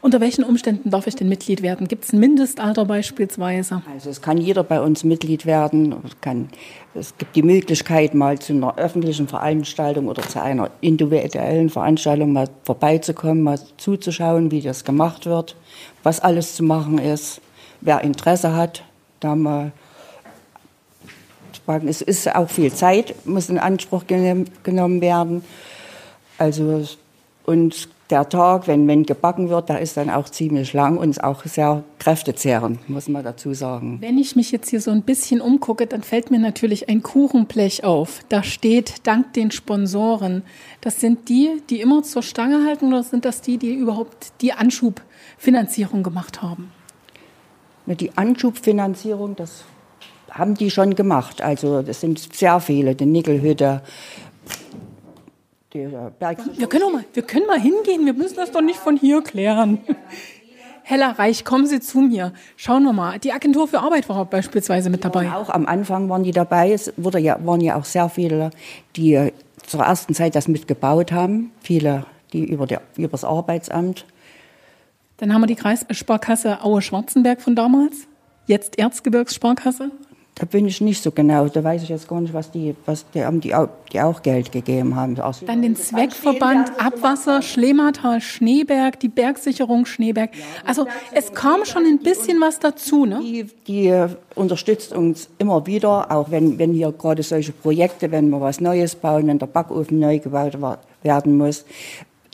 Unter 0.00 0.20
welchen 0.20 0.44
Umständen 0.44 0.90
darf 0.90 1.06
ich 1.06 1.14
denn 1.14 1.28
Mitglied 1.28 1.62
werden? 1.62 1.86
Gibt 1.86 2.04
es 2.04 2.12
ein 2.12 2.18
Mindestalter 2.18 2.84
beispielsweise? 2.84 3.82
Also 3.92 4.10
es 4.10 4.20
kann 4.20 4.38
jeder 4.38 4.64
bei 4.64 4.80
uns 4.80 5.04
Mitglied 5.04 5.46
werden. 5.46 5.94
Es, 6.04 6.20
kann, 6.20 6.48
es 6.94 7.16
gibt 7.18 7.36
die 7.36 7.42
Möglichkeit, 7.42 8.14
mal 8.14 8.38
zu 8.38 8.52
einer 8.52 8.76
öffentlichen 8.78 9.28
Veranstaltung 9.28 10.08
oder 10.08 10.22
zu 10.22 10.42
einer 10.42 10.70
individuellen 10.80 11.70
Veranstaltung 11.70 12.32
mal 12.32 12.48
vorbeizukommen, 12.64 13.42
mal 13.42 13.60
zuzuschauen, 13.76 14.50
wie 14.50 14.60
das 14.60 14.84
gemacht 14.84 15.26
wird, 15.26 15.56
was 16.02 16.20
alles 16.20 16.56
zu 16.56 16.64
machen 16.64 16.98
ist. 16.98 17.40
Wer 17.80 18.02
Interesse 18.02 18.56
hat, 18.56 18.84
da 19.20 19.36
mal 19.36 19.72
es 21.86 22.02
ist 22.02 22.34
auch 22.34 22.50
viel 22.50 22.72
Zeit, 22.72 23.14
muss 23.24 23.48
in 23.48 23.58
Anspruch 23.58 24.04
genommen 24.06 25.00
werden. 25.00 25.44
Also, 26.36 26.84
und 27.44 27.88
der 28.12 28.28
Tag, 28.28 28.68
wenn, 28.68 28.86
wenn 28.86 29.04
gebacken 29.04 29.48
wird, 29.48 29.70
der 29.70 29.80
ist 29.80 29.96
dann 29.96 30.10
auch 30.10 30.28
ziemlich 30.28 30.74
lang 30.74 30.98
und 30.98 31.24
auch 31.24 31.44
sehr 31.44 31.82
kräftezehrend, 31.98 32.88
muss 32.88 33.08
man 33.08 33.24
dazu 33.24 33.54
sagen. 33.54 33.96
Wenn 34.00 34.18
ich 34.18 34.36
mich 34.36 34.52
jetzt 34.52 34.68
hier 34.68 34.80
so 34.80 34.90
ein 34.90 35.02
bisschen 35.02 35.40
umgucke, 35.40 35.86
dann 35.86 36.02
fällt 36.02 36.30
mir 36.30 36.38
natürlich 36.38 36.88
ein 36.90 37.02
Kuchenblech 37.02 37.84
auf. 37.84 38.20
Da 38.28 38.42
steht, 38.42 39.06
dank 39.06 39.32
den 39.32 39.50
Sponsoren. 39.50 40.42
Das 40.82 41.00
sind 41.00 41.30
die, 41.30 41.62
die 41.70 41.80
immer 41.80 42.02
zur 42.02 42.22
Stange 42.22 42.66
halten 42.66 42.88
oder 42.88 43.02
sind 43.02 43.24
das 43.24 43.40
die, 43.40 43.56
die 43.56 43.72
überhaupt 43.72 44.32
die 44.42 44.52
Anschubfinanzierung 44.52 46.02
gemacht 46.02 46.42
haben? 46.42 46.70
Die 47.86 48.16
Anschubfinanzierung, 48.16 49.34
das 49.36 49.64
haben 50.30 50.54
die 50.54 50.70
schon 50.70 50.94
gemacht. 50.94 51.40
Also 51.40 51.82
das 51.82 52.02
sind 52.02 52.18
sehr 52.34 52.60
viele, 52.60 52.94
die 52.94 53.06
Nickelhütte, 53.06 53.82
wir 55.72 56.66
können, 56.68 56.92
mal, 56.92 57.04
wir 57.12 57.22
können 57.22 57.46
mal 57.46 57.58
hingehen, 57.58 58.04
wir 58.04 58.12
müssen 58.12 58.36
das 58.36 58.50
doch 58.50 58.60
nicht 58.60 58.78
von 58.78 58.96
hier 58.96 59.22
klären. 59.22 59.78
Hella 60.84 61.12
Reich, 61.12 61.44
kommen 61.44 61.66
Sie 61.66 61.80
zu 61.80 62.00
mir. 62.00 62.32
Schauen 62.56 62.82
wir 62.82 62.92
mal. 62.92 63.18
Die 63.18 63.32
Agentur 63.32 63.68
für 63.68 63.78
Arbeit 63.78 64.08
war 64.08 64.24
beispielsweise 64.24 64.90
mit 64.90 65.04
dabei. 65.04 65.24
Ja, 65.24 65.36
auch 65.36 65.48
am 65.48 65.66
Anfang 65.66 66.08
waren 66.08 66.24
die 66.24 66.32
dabei. 66.32 66.72
Es 66.72 66.92
wurde 66.96 67.18
ja, 67.20 67.38
waren 67.46 67.60
ja 67.60 67.76
auch 67.76 67.84
sehr 67.84 68.08
viele, 68.08 68.50
die 68.96 69.32
zur 69.64 69.80
ersten 69.82 70.14
Zeit 70.14 70.34
das 70.34 70.48
mitgebaut 70.48 71.12
haben. 71.12 71.52
Viele, 71.60 72.04
die 72.32 72.44
über, 72.44 72.66
der, 72.66 72.82
über 72.96 73.08
das 73.08 73.24
Arbeitsamt. 73.24 74.04
Dann 75.18 75.32
haben 75.32 75.42
wir 75.42 75.46
die 75.46 75.54
Kreissparkasse 75.54 76.62
Aue-Schwarzenberg 76.62 77.40
von 77.40 77.54
damals. 77.54 78.08
Jetzt 78.46 78.78
Erzgebirgssparkasse. 78.78 79.92
Da 80.42 80.48
bin 80.50 80.66
ich 80.66 80.80
nicht 80.80 81.00
so 81.00 81.12
genau. 81.12 81.46
Da 81.46 81.62
weiß 81.62 81.84
ich 81.84 81.88
jetzt 81.88 82.08
gar 82.08 82.20
nicht, 82.20 82.34
was 82.34 82.50
die, 82.50 82.74
was 82.84 83.08
die, 83.14 83.24
die, 83.38 83.54
auch, 83.54 83.68
die 83.92 84.00
auch 84.00 84.22
Geld 84.22 84.50
gegeben 84.50 84.96
haben. 84.96 85.14
Dann 85.14 85.62
den 85.62 85.76
Zweckverband 85.76 86.80
Abwasser 86.80 87.42
Schlematal 87.42 88.20
Schneeberg, 88.20 88.98
die 88.98 89.08
Bergsicherung 89.08 89.86
Schneeberg. 89.86 90.30
Also 90.66 90.88
es 91.12 91.32
kam 91.32 91.64
schon 91.64 91.86
ein 91.86 92.00
bisschen 92.00 92.40
was 92.40 92.58
dazu, 92.58 93.06
ne? 93.06 93.20
Die, 93.22 93.46
die 93.68 94.06
unterstützt 94.34 94.92
uns 94.92 95.28
immer 95.38 95.64
wieder, 95.68 96.10
auch 96.10 96.32
wenn, 96.32 96.58
wenn 96.58 96.72
hier 96.72 96.90
gerade 96.90 97.22
solche 97.22 97.52
Projekte, 97.52 98.10
wenn 98.10 98.28
wir 98.28 98.40
was 98.40 98.60
Neues 98.60 98.96
bauen, 98.96 99.28
wenn 99.28 99.38
der 99.38 99.46
Backofen 99.46 100.00
neu 100.00 100.18
gebaut 100.18 100.58
werden 101.04 101.36
muss, 101.36 101.64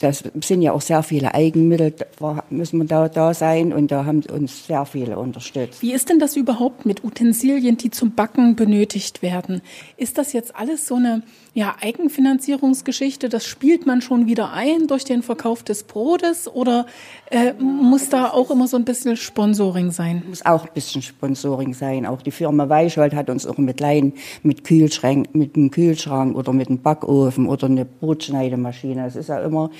das 0.00 0.22
sind 0.42 0.62
ja 0.62 0.72
auch 0.72 0.80
sehr 0.80 1.02
viele 1.02 1.34
Eigenmittel, 1.34 1.92
da 2.18 2.44
müssen 2.50 2.78
wir 2.78 2.86
da, 2.86 3.08
da 3.08 3.34
sein 3.34 3.72
und 3.72 3.90
da 3.90 4.04
haben 4.04 4.22
uns 4.30 4.66
sehr 4.66 4.84
viele 4.86 5.18
unterstützt. 5.18 5.82
Wie 5.82 5.92
ist 5.92 6.08
denn 6.08 6.20
das 6.20 6.36
überhaupt 6.36 6.86
mit 6.86 7.02
Utensilien, 7.02 7.76
die 7.76 7.90
zum 7.90 8.14
Backen 8.14 8.54
benötigt 8.54 9.22
werden? 9.22 9.60
Ist 9.96 10.16
das 10.16 10.32
jetzt 10.32 10.54
alles 10.54 10.86
so 10.86 10.94
eine 10.94 11.22
ja, 11.58 11.74
Eigenfinanzierungsgeschichte? 11.80 13.28
Das 13.28 13.44
spielt 13.44 13.84
man 13.84 14.00
schon 14.00 14.28
wieder 14.28 14.52
ein 14.52 14.86
durch 14.86 15.04
den 15.04 15.24
Verkauf 15.24 15.64
des 15.64 15.82
Brotes 15.82 16.46
oder 16.46 16.86
äh, 17.30 17.52
muss 17.54 18.08
da 18.08 18.30
auch 18.30 18.52
immer 18.52 18.68
so 18.68 18.76
ein 18.76 18.84
bisschen 18.84 19.16
Sponsoring 19.16 19.90
sein? 19.90 20.22
Muss 20.28 20.46
auch 20.46 20.66
ein 20.66 20.72
bisschen 20.72 21.02
Sponsoring 21.02 21.74
sein. 21.74 22.06
Auch 22.06 22.22
die 22.22 22.30
Firma 22.30 22.68
Weichhold 22.68 23.12
hat 23.12 23.28
uns 23.28 23.44
auch 23.44 23.58
mit 23.58 23.80
Leihen, 23.80 24.12
mit 24.44 24.62
Kühlschrank, 24.62 25.34
mit 25.34 25.56
einem 25.56 25.72
Kühlschrank 25.72 26.36
oder 26.36 26.52
mit 26.52 26.68
einem 26.68 26.80
Backofen 26.80 27.48
oder 27.48 27.66
eine 27.66 27.84
Brotschneidemaschine. 27.84 29.04
Es 29.04 29.16
ist 29.16 29.28
ja 29.28 29.40
immer 29.40 29.70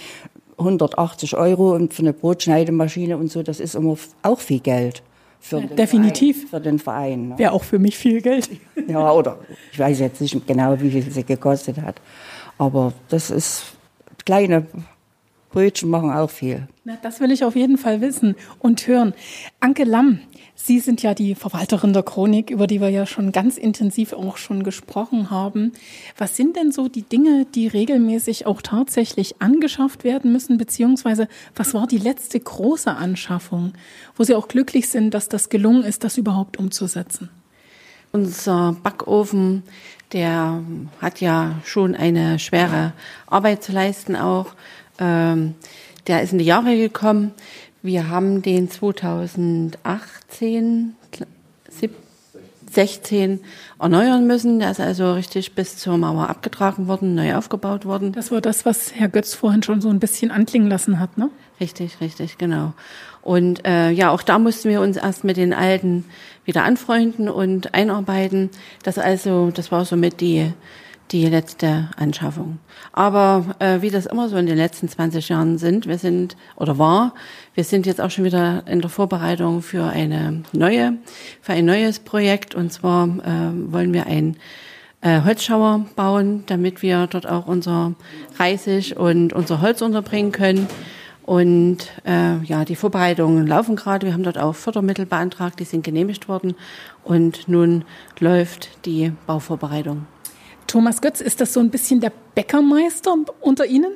180 0.59 1.37
Euro 1.37 1.77
und 1.77 1.95
für 1.95 2.03
eine 2.03 2.13
Brotschneidemaschine 2.13 3.17
und 3.17 3.31
so, 3.31 3.45
das 3.45 3.61
ist 3.61 3.77
immer 3.77 3.97
auch 4.23 4.41
viel 4.41 4.59
Geld. 4.59 5.05
Für 5.41 5.61
ja, 5.61 5.67
definitiv. 5.67 6.49
Verein, 6.49 6.49
für 6.51 6.61
den 6.61 6.79
Verein. 6.79 7.29
Ne? 7.29 7.39
Wäre 7.39 7.53
auch 7.53 7.65
für 7.65 7.79
mich 7.79 7.97
viel 7.97 8.21
Geld. 8.21 8.51
Ja, 8.89 9.13
oder 9.13 9.39
ich 9.71 9.79
weiß 9.79 9.99
jetzt 9.99 10.21
nicht 10.23 10.47
genau, 10.47 10.81
wie 10.81 10.91
viel 10.91 11.11
sie 11.11 11.23
gekostet 11.23 11.79
hat. 11.79 12.01
Aber 12.57 12.95
das 13.11 13.31
ist, 13.31 13.65
kleine 14.25 14.67
Brötchen 15.51 15.91
machen 15.91 16.11
auch 16.11 16.31
viel. 16.31 16.69
Na, 16.85 16.97
das 17.03 17.21
will 17.21 17.31
ich 17.31 17.45
auf 17.45 17.55
jeden 17.55 17.77
Fall 17.77 18.01
wissen 18.01 18.35
und 18.59 18.87
hören. 18.87 19.13
Anke 19.61 19.85
Lamm, 19.85 20.21
Sie 20.61 20.81
sind 20.81 21.03
ja 21.03 21.15
die 21.15 21.37
Verwalterin 21.37 21.93
der 21.93 22.03
Chronik, 22.03 22.51
über 22.51 22.67
die 22.67 22.81
wir 22.81 22.89
ja 22.89 23.07
schon 23.07 23.31
ganz 23.31 23.57
intensiv 23.57 24.13
auch 24.13 24.37
schon 24.37 24.65
gesprochen 24.65 25.31
haben. 25.31 25.73
Was 26.19 26.37
sind 26.37 26.57
denn 26.57 26.73
so 26.73 26.89
die 26.89 27.03
Dinge, 27.03 27.47
die 27.55 27.69
regelmäßig 27.69 28.45
auch 28.45 28.61
tatsächlich 28.61 29.41
angeschafft 29.41 30.03
werden 30.03 30.33
müssen, 30.33 30.59
beziehungsweise 30.59 31.29
was 31.55 31.75
war 31.75 31.87
die 31.87 31.97
letzte 31.97 32.41
große 32.41 32.91
Anschaffung, 32.91 33.73
wo 34.17 34.25
Sie 34.25 34.35
auch 34.35 34.49
glücklich 34.49 34.89
sind, 34.89 35.15
dass 35.15 35.29
das 35.29 35.49
gelungen 35.49 35.85
ist, 35.85 36.03
das 36.03 36.19
überhaupt 36.19 36.59
umzusetzen? 36.59 37.31
Unser 38.11 38.77
Backofen, 38.83 39.63
der 40.13 40.61
hat 41.01 41.21
ja 41.21 41.55
schon 41.65 41.95
eine 41.95 42.41
schwere 42.41 42.95
Arbeit 43.29 43.63
zu 43.63 43.71
leisten 43.71 44.17
auch. 44.17 44.55
Ähm, 44.99 45.55
der 46.09 46.23
ist 46.23 46.33
in 46.33 46.39
die 46.39 46.45
Jahre 46.45 46.77
gekommen. 46.77 47.33
Wir 47.83 48.09
haben 48.09 48.43
den 48.43 48.71
2018, 48.71 50.95
16 52.71 53.41
erneuern 53.81 54.27
müssen. 54.27 54.59
Der 54.59 54.71
ist 54.71 54.81
also 54.81 55.15
richtig 55.15 55.55
bis 55.55 55.77
zur 55.77 55.97
Mauer 55.97 56.29
abgetragen 56.29 56.89
worden, 56.89 57.15
neu 57.15 57.37
aufgebaut 57.37 57.87
worden. 57.87 58.13
Das 58.13 58.31
war 58.31 58.41
das, 58.41 58.67
was 58.67 58.95
Herr 58.95 59.09
Götz 59.09 59.35
vorhin 59.35 59.63
schon 59.63 59.81
so 59.81 59.89
ein 59.89 60.01
bisschen 60.01 60.31
anklingen 60.31 60.69
lassen 60.69 61.01
hat, 61.01 61.19
ne? 61.19 61.31
Richtig, 61.61 62.01
richtig, 62.01 62.39
genau. 62.39 62.73
Und 63.23 63.67
äh, 63.67 63.91
ja, 63.91 64.11
auch 64.11 64.23
da 64.23 64.39
mussten 64.39 64.71
wir 64.71 64.81
uns 64.81 64.97
erst 64.97 65.25
mit 65.25 65.37
den 65.37 65.53
alten 65.53 66.05
wieder 66.45 66.65
anfreunden 66.65 67.29
und 67.29 67.75
einarbeiten. 67.75 68.51
Das 68.83 68.99
also, 68.99 69.51
das 69.51 69.73
war 69.73 69.85
somit 69.85 70.21
die 70.21 70.53
die 71.11 71.27
letzte 71.27 71.89
Anschaffung. 71.97 72.59
Aber 72.93 73.57
äh, 73.59 73.81
wie 73.81 73.91
das 73.91 74.07
immer 74.07 74.29
so 74.29 74.37
in 74.37 74.47
den 74.47 74.57
letzten 74.57 74.89
20 74.89 75.29
Jahren 75.29 75.59
sind, 75.59 75.87
wir 75.87 75.99
sind 75.99 76.37
oder 76.57 76.79
war, 76.79 77.15
wir 77.55 77.65
sind 77.65 77.87
jetzt 77.87 78.01
auch 78.01 78.11
schon 78.11 78.25
wieder 78.25 78.65
in 78.67 78.81
der 78.81 78.91
Vorbereitung 78.91 79.63
für 79.63 79.85
eine 79.85 80.43
neue, 80.53 80.95
für 81.41 81.53
ein 81.53 81.65
neues 81.65 81.99
Projekt. 81.99 82.55
Und 82.55 82.73
zwar 82.73 83.07
äh, 83.07 83.73
wollen 83.73 83.93
wir 83.93 84.07
ein 84.07 84.37
äh, 85.01 85.23
Holzschauer 85.23 85.87
bauen, 85.97 86.45
damit 86.47 86.83
wir 86.83 87.07
dort 87.07 87.27
auch 87.27 87.47
unser 87.47 87.95
Reisig 88.39 88.97
und 88.97 89.33
unser 89.33 89.61
Holz 89.61 89.83
unterbringen 89.83 90.33
können. 90.33 90.67
Und 91.23 91.93
äh, 92.07 92.39
ja, 92.45 92.65
die 92.65 92.75
Vorbereitungen 92.75 93.47
laufen 93.47 93.77
gerade. 93.77 94.07
Wir 94.07 94.15
haben 94.15 94.23
dort 94.23 94.39
auch 94.39 94.55
Fördermittel 94.55 95.05
beantragt, 95.05 95.61
die 95.61 95.65
sind 95.65 95.85
genehmigt 95.85 96.27
worden. 96.27 96.55
Und 97.05 97.49
nun 97.49 97.85
läuft 98.19 98.87
die 98.87 99.13
Bauvorbereitung. 99.27 100.07
Thomas 100.69 101.01
Götz, 101.01 101.23
ist 101.23 101.41
das 101.41 101.55
so 101.55 101.61
ein 101.61 101.71
bisschen 101.71 101.99
der 102.01 102.13
Bäckermeister 102.35 103.17
unter 103.41 103.65
Ihnen? 103.65 103.91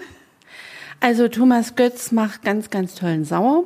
Also 1.00 1.28
Thomas 1.28 1.76
Götz 1.76 2.12
macht 2.12 2.42
ganz, 2.42 2.70
ganz 2.70 2.94
tollen 2.94 3.26
Sauer. 3.26 3.64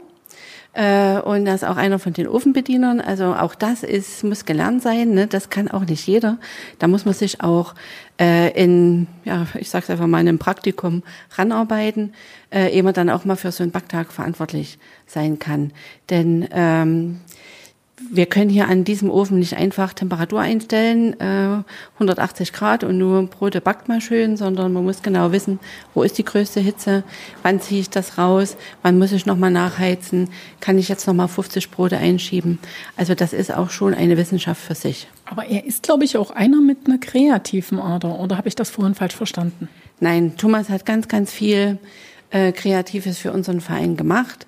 Äh, 0.72 1.20
und 1.20 1.46
er 1.46 1.54
ist 1.54 1.64
auch 1.64 1.76
einer 1.76 2.00
von 2.00 2.12
den 2.12 2.26
Ofenbedienern. 2.26 3.00
Also 3.00 3.26
auch 3.26 3.54
das 3.54 3.84
ist, 3.84 4.24
muss 4.24 4.44
gelernt 4.44 4.82
sein. 4.82 5.10
Ne? 5.14 5.28
Das 5.28 5.50
kann 5.50 5.70
auch 5.70 5.84
nicht 5.84 6.06
jeder. 6.06 6.38
Da 6.80 6.88
muss 6.88 7.04
man 7.04 7.14
sich 7.14 7.40
auch 7.40 7.74
äh, 8.20 8.50
in, 8.60 9.06
ja, 9.24 9.46
ich 9.54 9.70
sag's 9.70 9.88
einfach 9.88 10.08
mal, 10.08 10.20
in 10.20 10.28
einem 10.28 10.38
Praktikum 10.40 11.04
ranarbeiten, 11.36 12.12
äh, 12.50 12.70
ehe 12.70 12.82
man 12.82 12.92
dann 12.92 13.08
auch 13.08 13.24
mal 13.24 13.36
für 13.36 13.52
so 13.52 13.62
einen 13.62 13.72
Backtag 13.72 14.12
verantwortlich 14.12 14.80
sein 15.06 15.38
kann. 15.38 15.72
Denn 16.10 16.48
ähm, 16.50 17.20
wir 18.10 18.26
können 18.26 18.50
hier 18.50 18.68
an 18.68 18.84
diesem 18.84 19.10
Ofen 19.10 19.38
nicht 19.38 19.56
einfach 19.56 19.94
Temperatur 19.94 20.40
einstellen, 20.40 21.18
äh, 21.18 21.62
180 21.94 22.52
Grad 22.52 22.84
und 22.84 22.98
nur 22.98 23.26
Brote 23.26 23.62
backt 23.62 23.88
mal 23.88 24.02
schön, 24.02 24.36
sondern 24.36 24.72
man 24.72 24.84
muss 24.84 25.02
genau 25.02 25.32
wissen, 25.32 25.58
wo 25.94 26.02
ist 26.02 26.18
die 26.18 26.24
größte 26.24 26.60
Hitze, 26.60 27.04
wann 27.42 27.60
ziehe 27.60 27.80
ich 27.80 27.90
das 27.90 28.18
raus, 28.18 28.56
wann 28.82 28.98
muss 28.98 29.12
ich 29.12 29.24
nochmal 29.24 29.50
nachheizen, 29.50 30.28
kann 30.60 30.78
ich 30.78 30.88
jetzt 30.88 31.06
nochmal 31.06 31.28
50 31.28 31.70
Brote 31.70 31.96
einschieben. 31.96 32.58
Also 32.96 33.14
das 33.14 33.32
ist 33.32 33.52
auch 33.52 33.70
schon 33.70 33.94
eine 33.94 34.18
Wissenschaft 34.18 34.60
für 34.60 34.74
sich. 34.74 35.08
Aber 35.24 35.46
er 35.46 35.64
ist, 35.64 35.82
glaube 35.82 36.04
ich, 36.04 36.18
auch 36.18 36.30
einer 36.30 36.60
mit 36.60 36.86
einer 36.86 36.98
kreativen 36.98 37.78
Ader, 37.78 38.20
oder 38.20 38.36
habe 38.36 38.48
ich 38.48 38.54
das 38.54 38.68
vorhin 38.68 38.94
falsch 38.94 39.16
verstanden? 39.16 39.68
Nein, 40.00 40.36
Thomas 40.36 40.68
hat 40.68 40.84
ganz, 40.84 41.08
ganz 41.08 41.32
viel 41.32 41.78
äh, 42.30 42.52
Kreatives 42.52 43.18
für 43.18 43.32
unseren 43.32 43.62
Verein 43.62 43.96
gemacht. 43.96 44.46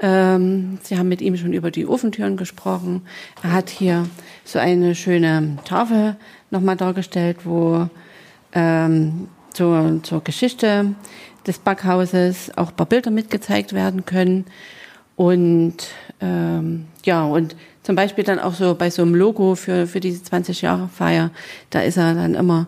Ähm, 0.00 0.78
Sie 0.82 0.98
haben 0.98 1.08
mit 1.08 1.20
ihm 1.20 1.36
schon 1.36 1.52
über 1.52 1.70
die 1.70 1.86
Ofentüren 1.86 2.36
gesprochen. 2.36 3.02
Er 3.42 3.52
hat 3.52 3.68
hier 3.68 4.06
so 4.44 4.58
eine 4.58 4.94
schöne 4.94 5.58
Tafel 5.64 6.16
nochmal 6.50 6.76
dargestellt, 6.76 7.38
wo 7.44 7.88
ähm, 8.52 9.28
zur, 9.52 10.00
zur 10.02 10.24
Geschichte 10.24 10.94
des 11.46 11.58
Backhauses 11.58 12.50
auch 12.56 12.70
ein 12.70 12.76
paar 12.76 12.86
Bilder 12.86 13.10
mitgezeigt 13.10 13.72
werden 13.72 14.06
können. 14.06 14.46
Und 15.16 15.76
ähm, 16.20 16.86
ja, 17.04 17.24
und 17.24 17.54
zum 17.82 17.94
Beispiel 17.94 18.24
dann 18.24 18.38
auch 18.38 18.54
so 18.54 18.74
bei 18.74 18.88
so 18.88 19.02
einem 19.02 19.14
Logo 19.14 19.54
für, 19.54 19.86
für 19.86 20.00
diese 20.00 20.22
20 20.22 20.62
Jahre 20.62 20.88
Feier, 20.88 21.30
da 21.70 21.80
ist 21.80 21.98
er 21.98 22.14
dann 22.14 22.34
immer 22.34 22.66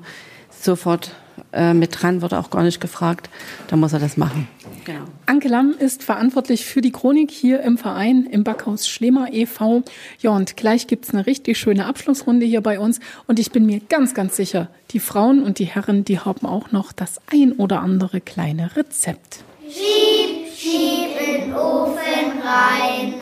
sofort 0.51 1.13
äh, 1.53 1.73
mit 1.73 2.03
dran, 2.03 2.21
wird 2.21 2.35
auch 2.35 2.51
gar 2.51 2.63
nicht 2.63 2.81
gefragt. 2.81 3.31
Da 3.69 3.77
muss 3.77 3.93
er 3.93 4.01
das 4.01 4.17
machen. 4.17 4.49
Genau. 4.85 5.05
Anke 5.27 5.49
Lamm 5.49 5.75
ist 5.79 6.03
verantwortlich 6.03 6.65
für 6.65 6.81
die 6.81 6.91
Chronik 6.91 7.31
hier 7.31 7.61
im 7.61 7.79
Verein 7.79 8.27
im 8.27 8.43
Backhaus 8.43 8.89
Schlemer 8.89 9.33
e.V. 9.33 9.83
Ja, 10.21 10.31
und 10.31 10.57
gleich 10.57 10.89
gibt's 10.89 11.11
eine 11.11 11.27
richtig 11.27 11.59
schöne 11.59 11.87
Abschlussrunde 11.87 12.47
hier 12.47 12.63
bei 12.63 12.81
uns. 12.81 12.99
Und 13.29 13.39
ich 13.39 13.53
bin 13.53 13.65
mir 13.65 13.81
ganz, 13.81 14.13
ganz 14.13 14.37
sicher, 14.37 14.69
die 14.91 14.99
Frauen 14.99 15.43
und 15.43 15.59
die 15.61 15.67
Herren, 15.67 16.05
die 16.05 16.19
haben 16.19 16.47
auch 16.47 16.73
noch 16.73 16.93
das 16.93 17.21
ein 17.33 17.53
oder 17.53 17.81
andere 17.81 18.21
kleine 18.21 18.75
Rezept. 18.75 19.45
Schieb, 19.69 20.53
schieb 20.57 21.11
in 21.21 21.43
den 21.43 21.55
Ofen 21.55 22.41
rein. 22.43 23.15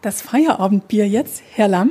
Das 0.00 0.22
Feierabendbier 0.22 1.06
jetzt, 1.08 1.42
Herr 1.52 1.68
Lamm? 1.68 1.90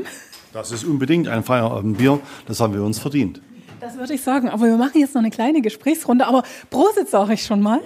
Das 0.53 0.71
ist 0.71 0.85
unbedingt 0.85 1.27
ein 1.27 1.43
Feierabendbier. 1.43 2.19
Das 2.47 2.59
haben 2.59 2.73
wir 2.73 2.81
uns 2.81 2.97
verdient. 2.97 3.41
Das 3.79 3.97
würde 3.97 4.13
ich 4.13 4.21
sagen. 4.21 4.49
Aber 4.49 4.65
wir 4.65 4.77
machen 4.77 4.99
jetzt 4.99 5.13
noch 5.13 5.21
eine 5.21 5.29
kleine 5.29 5.61
Gesprächsrunde. 5.61 6.25
Aber 6.27 6.43
Prosit 6.69 7.09
sage 7.09 7.33
ich 7.33 7.43
schon 7.43 7.61
mal. 7.61 7.81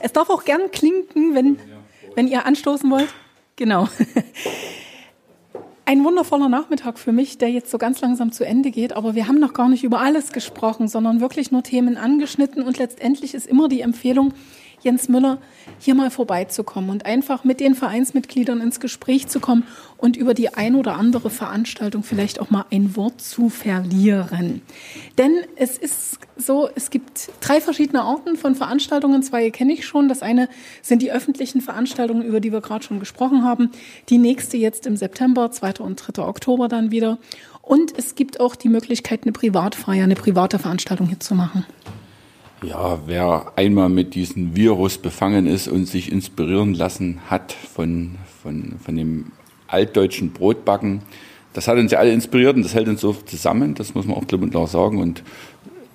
Es 0.00 0.12
darf 0.12 0.30
auch 0.30 0.44
gern 0.44 0.70
klinken, 0.70 1.34
wenn, 1.34 1.58
wenn 2.14 2.28
ihr 2.28 2.46
anstoßen 2.46 2.90
wollt. 2.90 3.08
Genau. 3.56 3.88
Ein 5.86 6.04
wundervoller 6.04 6.48
Nachmittag 6.48 6.98
für 6.98 7.10
mich, 7.10 7.38
der 7.38 7.50
jetzt 7.50 7.70
so 7.70 7.78
ganz 7.78 8.00
langsam 8.00 8.32
zu 8.32 8.44
Ende 8.44 8.70
geht. 8.70 8.92
Aber 8.92 9.14
wir 9.14 9.26
haben 9.26 9.40
noch 9.40 9.54
gar 9.54 9.68
nicht 9.68 9.82
über 9.82 10.00
alles 10.00 10.32
gesprochen, 10.32 10.88
sondern 10.88 11.20
wirklich 11.20 11.50
nur 11.50 11.62
Themen 11.62 11.96
angeschnitten. 11.96 12.62
Und 12.62 12.78
letztendlich 12.78 13.34
ist 13.34 13.46
immer 13.46 13.68
die 13.68 13.80
Empfehlung, 13.80 14.32
Jens 14.82 15.08
Müller, 15.08 15.38
hier 15.78 15.94
mal 15.94 16.10
vorbeizukommen 16.10 16.90
und 16.90 17.06
einfach 17.06 17.44
mit 17.44 17.60
den 17.60 17.74
Vereinsmitgliedern 17.74 18.60
ins 18.60 18.80
Gespräch 18.80 19.28
zu 19.28 19.40
kommen 19.40 19.64
und 19.96 20.16
über 20.16 20.34
die 20.34 20.54
ein 20.54 20.74
oder 20.74 20.96
andere 20.96 21.30
Veranstaltung 21.30 22.02
vielleicht 22.02 22.40
auch 22.40 22.50
mal 22.50 22.64
ein 22.70 22.96
Wort 22.96 23.20
zu 23.20 23.50
verlieren. 23.50 24.62
Denn 25.18 25.32
es 25.56 25.76
ist 25.76 26.18
so, 26.36 26.68
es 26.74 26.90
gibt 26.90 27.30
drei 27.40 27.60
verschiedene 27.60 28.02
Arten 28.02 28.36
von 28.36 28.54
Veranstaltungen. 28.54 29.22
Zwei 29.22 29.50
kenne 29.50 29.72
ich 29.72 29.86
schon. 29.86 30.08
Das 30.08 30.22
eine 30.22 30.48
sind 30.82 31.02
die 31.02 31.12
öffentlichen 31.12 31.60
Veranstaltungen, 31.60 32.22
über 32.22 32.40
die 32.40 32.52
wir 32.52 32.60
gerade 32.60 32.84
schon 32.84 32.98
gesprochen 33.00 33.44
haben. 33.44 33.70
Die 34.08 34.18
nächste 34.18 34.56
jetzt 34.56 34.86
im 34.86 34.96
September, 34.96 35.50
2. 35.50 35.74
und 35.80 35.96
3. 35.96 36.22
Oktober 36.22 36.68
dann 36.68 36.90
wieder. 36.90 37.18
Und 37.62 37.96
es 37.96 38.14
gibt 38.14 38.40
auch 38.40 38.56
die 38.56 38.68
Möglichkeit, 38.68 39.22
eine 39.22 39.32
Privatfeier, 39.32 40.04
eine 40.04 40.16
private 40.16 40.58
Veranstaltung 40.58 41.06
hier 41.06 41.20
zu 41.20 41.34
machen. 41.34 41.66
Ja, 42.62 42.98
wer 43.06 43.52
einmal 43.56 43.88
mit 43.88 44.14
diesem 44.14 44.54
Virus 44.54 44.98
befangen 44.98 45.46
ist 45.46 45.66
und 45.66 45.86
sich 45.86 46.12
inspirieren 46.12 46.74
lassen 46.74 47.20
hat 47.28 47.52
von, 47.52 48.16
von, 48.42 48.74
von 48.84 48.96
dem 48.96 49.32
altdeutschen 49.66 50.32
Brotbacken, 50.32 51.00
das 51.54 51.68
hat 51.68 51.78
uns 51.78 51.90
ja 51.90 51.98
alle 51.98 52.12
inspiriert 52.12 52.56
und 52.56 52.62
das 52.62 52.74
hält 52.74 52.88
uns 52.88 53.00
so 53.00 53.14
zusammen, 53.14 53.74
das 53.74 53.94
muss 53.94 54.06
man 54.06 54.16
auch 54.16 54.26
klipp 54.26 54.42
und 54.42 54.50
klar 54.50 54.66
sagen. 54.66 54.98
Und 54.98 55.22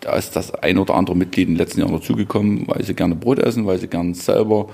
da 0.02 0.16
ist 0.16 0.36
das 0.36 0.56
ein 0.56 0.80
oder 0.80 0.96
andere 0.96 1.16
Mitglied 1.16 1.48
in 1.48 1.54
den 1.54 1.60
letzten 1.60 1.82
Jahren 1.82 1.94
dazugekommen, 1.94 2.68
weil 2.68 2.84
sie 2.84 2.96
gerne 2.96 3.16
Brot 3.16 3.38
essen, 3.38 3.68
weil 3.68 3.78
sie 3.78 3.88
gerne 3.88 4.16
selber 4.16 4.68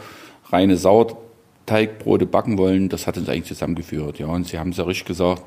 reine 0.49 0.77
Sauerteigbrote 0.77 2.25
backen 2.25 2.57
wollen. 2.57 2.87
Das 2.87 3.05
hat 3.05 3.17
uns 3.17 3.27
eigentlich 3.27 3.45
zusammengeführt. 3.45 4.17
Ja, 4.17 4.27
und 4.27 4.47
Sie 4.47 4.57
haben 4.57 4.69
es 4.69 4.77
ja 4.77 4.85
richtig 4.85 5.07
gesagt. 5.07 5.43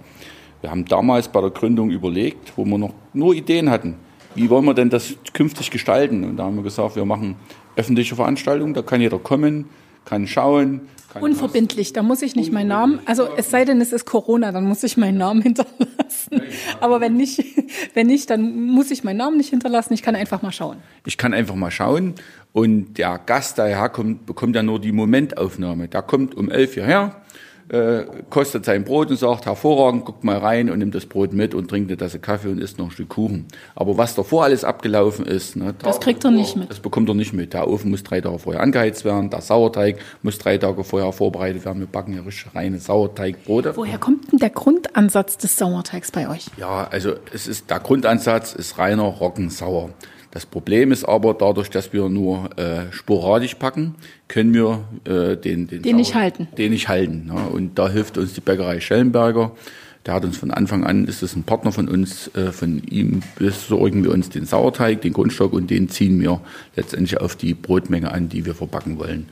Wir 0.60 0.70
haben 0.70 0.84
damals 0.84 1.28
bei 1.28 1.40
der 1.40 1.50
Gründung 1.50 1.90
überlegt, 1.90 2.52
wo 2.56 2.66
wir 2.66 2.78
noch 2.78 2.92
nur 3.14 3.34
Ideen 3.34 3.70
hatten 3.70 3.96
wie 4.34 4.50
wollen 4.50 4.64
wir 4.64 4.74
denn 4.74 4.90
das 4.90 5.14
künftig 5.32 5.70
gestalten? 5.70 6.24
Und 6.24 6.36
da 6.36 6.44
haben 6.44 6.56
wir 6.56 6.62
gesagt, 6.62 6.96
wir 6.96 7.04
machen 7.04 7.36
öffentliche 7.76 8.16
Veranstaltungen, 8.16 8.74
da 8.74 8.82
kann 8.82 9.00
jeder 9.00 9.18
kommen, 9.18 9.66
kann 10.04 10.26
schauen. 10.26 10.82
Kann 11.12 11.22
Unverbindlich, 11.22 11.92
da 11.92 12.02
muss 12.02 12.22
ich 12.22 12.34
nicht 12.34 12.52
meinen 12.52 12.68
Namen, 12.68 13.00
also 13.06 13.28
es 13.36 13.50
sei 13.50 13.64
denn, 13.64 13.80
es 13.80 13.92
ist 13.92 14.04
Corona, 14.04 14.50
dann 14.50 14.64
muss 14.64 14.82
ich 14.82 14.96
meinen 14.96 15.18
Namen 15.18 15.42
hinterlassen. 15.42 16.42
Aber 16.80 17.00
wenn 17.00 17.16
nicht, 17.16 17.44
wenn 17.94 18.08
nicht, 18.08 18.30
dann 18.30 18.66
muss 18.66 18.90
ich 18.90 19.04
meinen 19.04 19.18
Namen 19.18 19.36
nicht 19.36 19.50
hinterlassen, 19.50 19.94
ich 19.94 20.02
kann 20.02 20.16
einfach 20.16 20.42
mal 20.42 20.52
schauen. 20.52 20.78
Ich 21.06 21.16
kann 21.16 21.32
einfach 21.32 21.54
mal 21.54 21.70
schauen 21.70 22.14
und 22.52 22.98
der 22.98 23.18
Gast, 23.18 23.58
der 23.58 23.66
herkommt, 23.66 24.26
bekommt 24.26 24.56
ja 24.56 24.62
nur 24.62 24.80
die 24.80 24.92
Momentaufnahme. 24.92 25.88
Der 25.88 26.02
kommt 26.02 26.34
um 26.34 26.50
elf 26.50 26.74
hierher, 26.74 27.23
äh, 27.68 28.04
kostet 28.30 28.64
sein 28.64 28.84
Brot 28.84 29.10
und 29.10 29.16
sagt, 29.16 29.46
hervorragend, 29.46 30.04
guckt 30.04 30.24
mal 30.24 30.38
rein 30.38 30.70
und 30.70 30.78
nimmt 30.78 30.94
das 30.94 31.06
Brot 31.06 31.32
mit 31.32 31.54
und 31.54 31.68
trinkt 31.68 31.90
eine 31.90 31.96
Tasse 31.96 32.18
Kaffee 32.18 32.48
und 32.48 32.58
isst 32.58 32.78
noch 32.78 32.86
ein 32.86 32.90
Stück 32.90 33.08
Kuchen. 33.08 33.46
Aber 33.74 33.96
was 33.96 34.14
davor 34.14 34.44
alles 34.44 34.64
abgelaufen 34.64 35.24
ist, 35.26 35.56
ne, 35.56 35.74
das 35.78 36.00
kriegt 36.00 36.24
er 36.24 36.30
nicht 36.30 36.56
mit. 36.56 36.70
Das 36.70 36.80
bekommt 36.80 37.08
er 37.08 37.14
nicht 37.14 37.32
mit. 37.32 37.54
Der 37.54 37.68
Ofen 37.68 37.90
muss 37.90 38.02
drei 38.02 38.20
Tage 38.20 38.38
vorher 38.38 38.62
angeheizt 38.62 39.04
werden, 39.04 39.30
der 39.30 39.40
Sauerteig 39.40 39.98
muss 40.22 40.38
drei 40.38 40.58
Tage 40.58 40.84
vorher 40.84 41.12
vorbereitet 41.12 41.64
werden. 41.64 41.80
Wir 41.80 41.86
backen 41.86 42.14
ja 42.14 42.22
richtig 42.22 42.54
reine 42.54 42.78
Sauerteigbrote. 42.78 43.76
Woher 43.76 43.98
kommt 43.98 44.30
denn 44.30 44.38
der 44.38 44.50
Grundansatz 44.50 45.38
des 45.38 45.56
Sauerteigs 45.56 46.10
bei 46.10 46.28
euch? 46.28 46.46
Ja, 46.56 46.86
also 46.90 47.14
es 47.32 47.46
ist 47.46 47.70
der 47.70 47.80
Grundansatz 47.80 48.54
ist 48.54 48.78
reiner 48.78 49.04
Roggensauer. 49.04 49.90
Das 50.34 50.46
Problem 50.46 50.90
ist 50.90 51.04
aber, 51.04 51.32
dadurch, 51.32 51.70
dass 51.70 51.92
wir 51.92 52.08
nur 52.08 52.50
äh, 52.58 52.92
sporadisch 52.92 53.54
packen, 53.54 53.94
können 54.26 54.52
wir 54.52 54.82
äh, 55.04 55.36
den, 55.36 55.68
den, 55.68 55.82
den 55.82 55.94
nicht 55.94 56.16
halten. 56.16 56.48
Den 56.58 56.72
nicht 56.72 56.88
halten. 56.88 57.26
Ne? 57.32 57.48
Und 57.52 57.78
da 57.78 57.88
hilft 57.88 58.18
uns 58.18 58.34
die 58.34 58.40
Bäckerei 58.40 58.80
Schellenberger. 58.80 59.52
Der 60.04 60.14
hat 60.14 60.24
uns 60.24 60.36
von 60.36 60.50
Anfang 60.50 60.82
an, 60.82 61.06
ist 61.06 61.22
es 61.22 61.36
ein 61.36 61.44
Partner 61.44 61.70
von 61.70 61.88
uns, 61.88 62.34
äh, 62.34 62.50
von 62.50 62.82
ihm 62.82 63.22
besorgen 63.36 64.02
wir 64.02 64.10
uns 64.10 64.28
den 64.28 64.44
Sauerteig, 64.44 65.02
den 65.02 65.12
Grundstock 65.12 65.52
und 65.52 65.70
den 65.70 65.88
ziehen 65.88 66.20
wir 66.20 66.40
letztendlich 66.74 67.20
auf 67.20 67.36
die 67.36 67.54
Brotmenge 67.54 68.10
an, 68.10 68.28
die 68.28 68.44
wir 68.44 68.56
verbacken 68.56 68.98
wollen. 68.98 69.28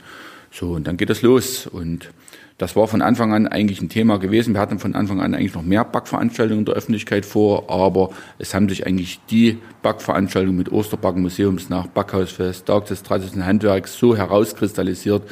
So, 0.51 0.71
und 0.71 0.87
dann 0.87 0.95
geht 0.95 1.09
es 1.09 1.21
los. 1.21 1.67
Und 1.67 2.11
das 2.57 2.75
war 2.75 2.87
von 2.87 3.01
Anfang 3.01 3.33
an 3.33 3.47
eigentlich 3.47 3.81
ein 3.81 3.89
Thema 3.89 4.19
gewesen. 4.19 4.53
Wir 4.53 4.61
hatten 4.61 4.79
von 4.79 4.95
Anfang 4.95 5.21
an 5.21 5.33
eigentlich 5.33 5.55
noch 5.55 5.63
mehr 5.63 5.83
Backveranstaltungen 5.83 6.59
in 6.59 6.65
der 6.65 6.75
Öffentlichkeit 6.75 7.25
vor, 7.25 7.69
aber 7.69 8.11
es 8.37 8.53
haben 8.53 8.69
sich 8.69 8.85
eigentlich 8.85 9.19
die 9.29 9.57
Backveranstaltungen 9.81 10.57
mit 10.57 10.71
Osterbacken, 10.71 11.21
Museumsnacht, 11.21 11.93
Backhausfest, 11.93 12.65
Tag 12.65 12.85
des 12.85 13.01
traditionellen 13.01 13.47
Handwerks 13.47 13.97
so 13.97 14.15
herauskristallisiert, 14.15 15.23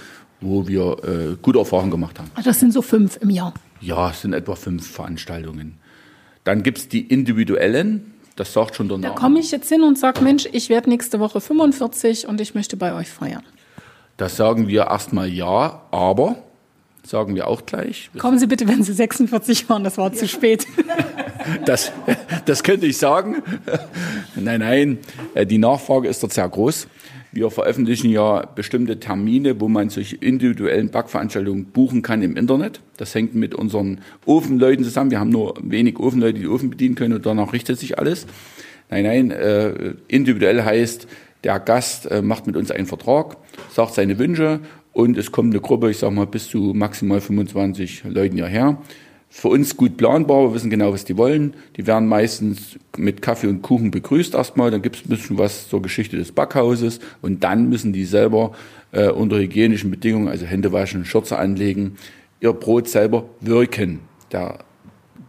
wo 0.42 0.68
wir 0.68 0.98
äh, 1.04 1.38
gute 1.42 1.60
Erfahrungen 1.60 1.92
gemacht 1.92 2.18
haben. 2.18 2.32
Das 2.44 2.60
sind 2.60 2.74
so 2.74 2.82
fünf 2.82 3.18
im 3.22 3.30
Jahr. 3.30 3.54
Ja, 3.80 4.10
es 4.10 4.22
sind 4.22 4.34
etwa 4.34 4.56
fünf 4.56 4.90
Veranstaltungen. 4.90 5.78
Dann 6.44 6.64
gibt's 6.64 6.88
die 6.88 7.02
individuellen, 7.02 8.14
das 8.36 8.54
sagt 8.54 8.76
schon 8.76 8.88
der 8.88 8.98
Name. 8.98 9.14
Da 9.14 9.20
komme 9.20 9.40
ich 9.40 9.52
jetzt 9.52 9.70
hin 9.70 9.84
und 9.84 10.00
sage, 10.00 10.22
Mensch, 10.22 10.48
ich 10.52 10.70
werde 10.70 10.90
nächste 10.90 11.20
Woche 11.20 11.40
45 11.40 12.28
und 12.28 12.42
ich 12.42 12.56
möchte 12.56 12.78
bei 12.78 12.96
euch 12.96 13.10
feiern. 13.10 13.44
Das 14.18 14.38
sagen 14.38 14.68
wir 14.68 14.88
erstmal 14.88 15.30
ja, 15.30 15.84
aber 15.92 16.38
sagen 17.04 17.36
wir 17.36 17.48
auch 17.48 17.66
gleich. 17.66 18.10
Kommen 18.18 18.40
Sie 18.40 18.48
bitte, 18.48 18.68
wenn 18.68 18.84
Sie 18.84 18.94
46 18.94 19.70
waren, 19.70 19.84
das 19.84 19.98
war 19.98 20.12
ja. 20.12 20.18
zu 20.18 20.28
spät. 20.28 20.68
Das, 21.66 21.92
das 22.46 22.62
könnte 22.62 22.86
ich 22.86 22.98
sagen. 22.98 23.42
Nein, 24.36 24.60
nein, 24.60 24.98
äh, 25.34 25.44
die 25.44 25.58
Nachfrage 25.58 26.08
ist 26.08 26.22
dort 26.22 26.34
sehr 26.34 26.48
groß. 26.48 26.88
Wir 27.32 27.50
veröffentlichen 27.50 28.12
ja 28.12 28.46
bestimmte 28.46 29.00
Termine, 29.00 29.60
wo 29.60 29.68
man 29.68 29.90
solche 29.90 30.18
individuellen 30.18 30.90
Backveranstaltungen 30.90 31.66
buchen 31.66 32.04
kann 32.04 32.22
im 32.22 32.36
Internet. 32.36 32.82
Das 32.98 33.16
hängt 33.16 33.34
mit 33.34 33.56
unseren 33.56 34.02
Ofenleuten 34.26 34.84
zusammen. 34.84 35.12
Wir 35.12 35.20
haben 35.20 35.30
nur 35.30 35.56
wenig 35.64 35.98
Ofenleute, 35.98 36.40
die 36.40 36.48
Ofen 36.48 36.70
bedienen 36.70 36.96
können 36.96 37.16
und 37.16 37.26
danach 37.26 37.54
richtet 37.54 37.80
sich 37.80 37.98
alles. 37.98 38.28
Nein, 38.90 39.06
nein, 39.06 39.32
äh, 39.32 39.96
individuell 40.10 40.64
heißt, 40.64 41.08
der 41.44 41.60
Gast 41.60 42.06
äh, 42.12 42.22
macht 42.22 42.46
mit 42.48 42.58
uns 42.58 42.70
einen 42.70 42.86
Vertrag, 42.86 43.38
sagt 43.74 43.94
seine 43.94 44.20
Wünsche 44.20 44.60
und 44.94 45.18
es 45.18 45.32
kommt 45.32 45.54
eine 45.54 45.62
Gruppe, 45.62 45.90
ich 45.90 45.98
sage 45.98 46.14
mal, 46.14 46.28
bis 46.28 46.50
zu 46.50 46.74
maximal 46.74 47.22
25 47.22 48.04
Leuten 48.06 48.36
hierher. 48.36 48.78
Für 49.30 49.48
uns 49.48 49.78
gut 49.78 49.96
planbar, 49.96 50.50
wir 50.50 50.54
wissen 50.54 50.70
genau, 50.70 50.92
was 50.92 51.06
die 51.06 51.16
wollen. 51.16 51.54
Die 51.78 51.88
werden 51.88 52.10
meistens 52.10 52.78
mit 52.98 53.22
Kaffee 53.22 53.48
und 53.48 53.62
Kuchen 53.62 53.90
begrüßt 53.90 54.34
erstmal, 54.34 54.72
dann 54.72 54.82
gibt 54.82 54.98
es 54.98 55.06
ein 55.06 55.10
bisschen 55.10 55.38
was 55.38 55.70
zur 55.70 55.82
Geschichte 55.82 56.18
des 56.18 56.34
Backhauses 56.34 57.00
und 57.22 57.44
dann 57.44 57.70
müssen 57.70 57.94
die 57.94 58.04
selber 58.04 58.52
äh, 58.92 59.10
unter 59.10 59.40
hygienischen 59.40 59.90
Bedingungen, 59.90 60.28
also 60.28 60.46
Hände 60.46 60.74
waschen, 60.74 61.06
Schürze 61.06 61.38
anlegen, 61.38 61.96
ihr 62.42 62.52
Brot 62.52 62.90
selber 62.90 63.24
wirken. 63.40 64.00
Der 64.34 64.60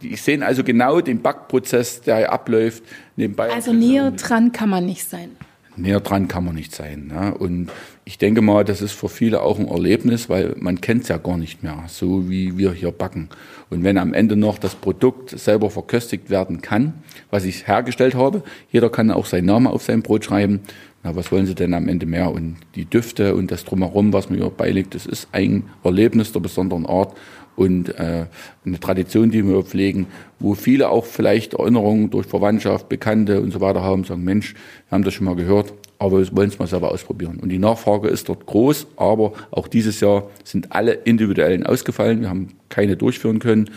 die 0.03 0.15
sehen 0.17 0.43
also 0.43 0.63
genau 0.63 1.01
den 1.01 1.21
Backprozess, 1.21 2.01
der 2.01 2.31
abläuft. 2.31 2.83
Nebenbei 3.15 3.51
also 3.51 3.71
näher 3.71 4.11
dran 4.11 4.51
kann 4.51 4.69
man 4.69 4.85
nicht 4.85 5.09
sein. 5.09 5.31
Näher 5.75 5.99
dran 5.99 6.27
kann 6.27 6.45
man 6.45 6.55
nicht 6.55 6.75
sein. 6.75 7.07
Ne? 7.07 7.33
Und 7.33 7.69
ich 8.05 8.17
denke 8.17 8.41
mal, 8.41 8.63
das 8.63 8.81
ist 8.81 8.91
für 8.91 9.09
viele 9.09 9.41
auch 9.41 9.59
ein 9.59 9.67
Erlebnis, 9.67 10.29
weil 10.29 10.55
man 10.59 10.81
kennt 10.81 11.03
es 11.03 11.09
ja 11.09 11.17
gar 11.17 11.37
nicht 11.37 11.63
mehr, 11.63 11.83
so 11.87 12.29
wie 12.29 12.57
wir 12.57 12.73
hier 12.73 12.91
backen. 12.91 13.29
Und 13.69 13.83
wenn 13.83 13.97
am 13.97 14.13
Ende 14.13 14.35
noch 14.35 14.57
das 14.57 14.75
Produkt 14.75 15.31
selber 15.31 15.69
verköstigt 15.69 16.29
werden 16.29 16.61
kann, 16.61 16.93
was 17.31 17.45
ich 17.45 17.67
hergestellt 17.67 18.15
habe, 18.15 18.43
jeder 18.71 18.89
kann 18.89 19.09
auch 19.09 19.25
seinen 19.25 19.45
Namen 19.45 19.67
auf 19.67 19.83
sein 19.83 20.01
Brot 20.01 20.25
schreiben, 20.25 20.61
Na, 21.03 21.15
was 21.15 21.31
wollen 21.31 21.45
sie 21.45 21.55
denn 21.55 21.73
am 21.73 21.89
Ende 21.89 22.05
mehr? 22.05 22.31
Und 22.31 22.55
die 22.75 22.85
Düfte 22.85 23.35
und 23.35 23.51
das 23.51 23.65
Drumherum, 23.65 24.13
was 24.13 24.29
man 24.29 24.39
hier 24.39 24.49
beilegt, 24.49 24.95
das 24.95 25.05
ist 25.05 25.27
ein 25.33 25.63
Erlebnis 25.83 26.31
der 26.31 26.39
besonderen 26.39 26.85
Art 26.85 27.15
und 27.55 27.89
äh, 27.99 28.25
eine 28.65 28.79
Tradition, 28.79 29.29
die 29.29 29.45
wir 29.45 29.63
pflegen, 29.63 30.07
wo 30.39 30.55
viele 30.55 30.89
auch 30.89 31.05
vielleicht 31.05 31.53
Erinnerungen 31.53 32.09
durch 32.09 32.25
Verwandtschaft, 32.25 32.89
Bekannte 32.89 33.41
und 33.41 33.51
so 33.51 33.61
weiter 33.61 33.83
haben, 33.83 34.05
sagen, 34.05 34.23
Mensch, 34.23 34.53
wir 34.53 34.95
haben 34.95 35.03
das 35.03 35.13
schon 35.13 35.25
mal 35.25 35.35
gehört, 35.35 35.73
aber 35.99 36.19
wir 36.19 36.35
wollen 36.35 36.49
es 36.49 36.57
mal 36.57 36.67
selber 36.67 36.91
ausprobieren. 36.91 37.39
Und 37.39 37.49
die 37.49 37.59
Nachfrage 37.59 38.07
ist 38.07 38.29
dort 38.29 38.45
groß, 38.45 38.87
aber 38.95 39.33
auch 39.51 39.67
dieses 39.67 39.99
Jahr 39.99 40.29
sind 40.43 40.71
alle 40.71 40.93
individuellen 40.93 41.65
ausgefallen. 41.65 42.21
Wir 42.21 42.29
haben 42.29 42.49
keine 42.69 42.97
durchführen 42.97 43.39
können 43.39 43.69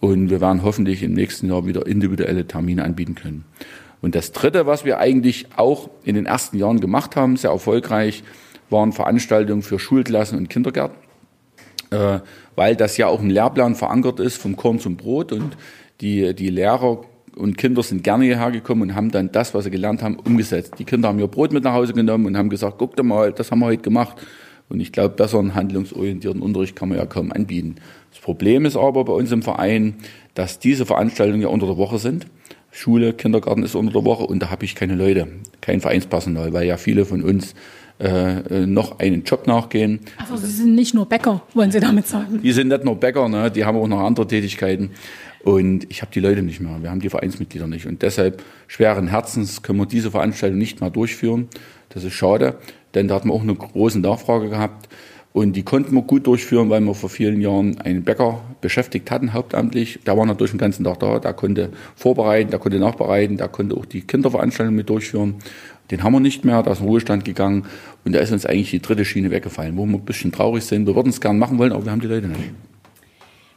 und 0.00 0.30
wir 0.30 0.40
werden 0.40 0.62
hoffentlich 0.62 1.02
im 1.02 1.12
nächsten 1.12 1.48
Jahr 1.48 1.66
wieder 1.66 1.86
individuelle 1.86 2.46
Termine 2.46 2.84
anbieten 2.84 3.14
können. 3.14 3.44
Und 4.02 4.14
das 4.14 4.32
Dritte, 4.32 4.66
was 4.66 4.84
wir 4.84 4.98
eigentlich 4.98 5.46
auch 5.56 5.90
in 6.04 6.14
den 6.14 6.26
ersten 6.26 6.56
Jahren 6.58 6.80
gemacht 6.80 7.16
haben, 7.16 7.36
sehr 7.36 7.50
erfolgreich, 7.50 8.22
waren 8.70 8.92
Veranstaltungen 8.92 9.62
für 9.62 9.78
Schulklassen 9.78 10.38
und 10.38 10.48
Kindergärten, 10.48 10.96
äh, 11.90 12.20
weil 12.56 12.76
das 12.76 12.96
ja 12.96 13.08
auch 13.08 13.20
im 13.20 13.30
Lehrplan 13.30 13.74
verankert 13.74 14.20
ist, 14.20 14.36
vom 14.36 14.56
Korn 14.56 14.78
zum 14.78 14.96
Brot. 14.96 15.32
Und 15.32 15.56
die, 16.00 16.34
die 16.34 16.48
Lehrer 16.48 17.02
und 17.36 17.58
Kinder 17.58 17.82
sind 17.82 18.02
gerne 18.02 18.24
hierher 18.24 18.50
gekommen 18.50 18.82
und 18.82 18.94
haben 18.94 19.10
dann 19.10 19.32
das, 19.32 19.54
was 19.54 19.64
sie 19.64 19.70
gelernt 19.70 20.02
haben, 20.02 20.16
umgesetzt. 20.16 20.74
Die 20.78 20.84
Kinder 20.84 21.08
haben 21.08 21.18
ihr 21.18 21.28
Brot 21.28 21.52
mit 21.52 21.64
nach 21.64 21.74
Hause 21.74 21.92
genommen 21.92 22.26
und 22.26 22.36
haben 22.36 22.50
gesagt, 22.50 22.76
guck 22.78 22.96
doch 22.96 23.04
mal, 23.04 23.32
das 23.32 23.50
haben 23.50 23.60
wir 23.60 23.66
heute 23.66 23.82
gemacht. 23.82 24.16
Und 24.68 24.80
ich 24.80 24.92
glaube, 24.92 25.16
besseren 25.16 25.54
handlungsorientierten 25.54 26.42
Unterricht 26.42 26.76
kann 26.76 26.88
man 26.88 26.98
ja 26.98 27.04
kaum 27.04 27.32
anbieten. 27.32 27.76
Das 28.12 28.20
Problem 28.20 28.64
ist 28.64 28.76
aber 28.76 29.04
bei 29.04 29.12
uns 29.12 29.32
im 29.32 29.42
Verein, 29.42 29.96
dass 30.34 30.60
diese 30.60 30.86
Veranstaltungen 30.86 31.42
ja 31.42 31.48
unter 31.48 31.66
der 31.66 31.76
Woche 31.76 31.98
sind. 31.98 32.26
Schule, 32.70 33.12
Kindergarten 33.12 33.62
ist 33.62 33.74
unter 33.74 33.92
der 33.92 34.04
Woche 34.04 34.24
und 34.24 34.40
da 34.40 34.50
habe 34.50 34.64
ich 34.64 34.74
keine 34.74 34.94
Leute, 34.94 35.26
kein 35.60 35.80
Vereinspersonal, 35.80 36.52
weil 36.52 36.66
ja 36.66 36.76
viele 36.76 37.04
von 37.04 37.22
uns 37.22 37.54
äh, 37.98 38.66
noch 38.66 38.98
einen 38.98 39.24
Job 39.24 39.46
nachgehen. 39.46 40.00
Also 40.16 40.36
Sie 40.36 40.52
sind 40.52 40.74
nicht 40.74 40.94
nur 40.94 41.06
Bäcker, 41.06 41.42
wollen 41.52 41.70
Sie 41.70 41.80
damit 41.80 42.06
sagen? 42.06 42.40
Die 42.42 42.52
sind 42.52 42.68
nicht 42.68 42.84
nur 42.84 42.96
Bäcker, 42.96 43.28
ne? 43.28 43.50
die 43.50 43.64
haben 43.64 43.76
auch 43.76 43.88
noch 43.88 44.00
andere 44.00 44.26
Tätigkeiten. 44.26 44.90
Und 45.42 45.90
ich 45.90 46.02
habe 46.02 46.12
die 46.12 46.20
Leute 46.20 46.42
nicht 46.42 46.60
mehr, 46.60 46.82
wir 46.82 46.90
haben 46.90 47.00
die 47.00 47.08
Vereinsmitglieder 47.08 47.66
nicht. 47.66 47.86
Und 47.86 48.02
deshalb 48.02 48.42
schweren 48.68 49.08
Herzens 49.08 49.62
können 49.62 49.78
wir 49.78 49.86
diese 49.86 50.10
Veranstaltung 50.10 50.58
nicht 50.58 50.80
mehr 50.80 50.90
durchführen. 50.90 51.48
Das 51.88 52.04
ist 52.04 52.12
schade, 52.12 52.58
denn 52.94 53.08
da 53.08 53.16
hatten 53.16 53.28
wir 53.28 53.34
auch 53.34 53.42
eine 53.42 53.54
große 53.54 54.00
Nachfrage 54.00 54.48
gehabt. 54.48 54.88
Und 55.32 55.52
die 55.52 55.62
konnten 55.62 55.94
wir 55.94 56.02
gut 56.02 56.26
durchführen, 56.26 56.70
weil 56.70 56.80
wir 56.80 56.94
vor 56.94 57.08
vielen 57.08 57.40
Jahren 57.40 57.80
einen 57.80 58.02
Bäcker 58.02 58.40
beschäftigt 58.60 59.10
hatten, 59.12 59.32
hauptamtlich. 59.32 60.00
Der 60.04 60.16
war 60.16 60.26
natürlich 60.26 60.50
den 60.50 60.58
ganzen 60.58 60.82
Tag 60.82 60.98
da, 60.98 61.20
der 61.20 61.34
konnte 61.34 61.70
vorbereiten, 61.94 62.50
der 62.50 62.58
konnte 62.58 62.80
nachbereiten, 62.80 63.36
der 63.36 63.48
konnte 63.48 63.76
auch 63.76 63.84
die 63.84 64.00
Kinderveranstaltung 64.00 64.74
mit 64.74 64.88
durchführen. 64.88 65.36
Den 65.92 66.02
haben 66.02 66.12
wir 66.12 66.20
nicht 66.20 66.44
mehr, 66.44 66.62
da 66.62 66.72
ist 66.72 66.80
ein 66.80 66.86
Ruhestand 66.86 67.24
gegangen 67.24 67.64
und 68.04 68.12
da 68.12 68.18
ist 68.18 68.32
uns 68.32 68.44
eigentlich 68.44 68.70
die 68.70 68.82
dritte 68.82 69.04
Schiene 69.04 69.30
weggefallen, 69.30 69.76
wo 69.76 69.86
wir 69.86 69.98
ein 69.98 70.04
bisschen 70.04 70.32
traurig 70.32 70.64
sind. 70.64 70.86
Wir 70.86 70.96
würden 70.96 71.10
es 71.10 71.20
gern 71.20 71.38
machen 71.38 71.58
wollen, 71.58 71.72
aber 71.72 71.84
wir 71.84 71.92
haben 71.92 72.00
die 72.00 72.08
Leute 72.08 72.26
nicht. 72.26 72.50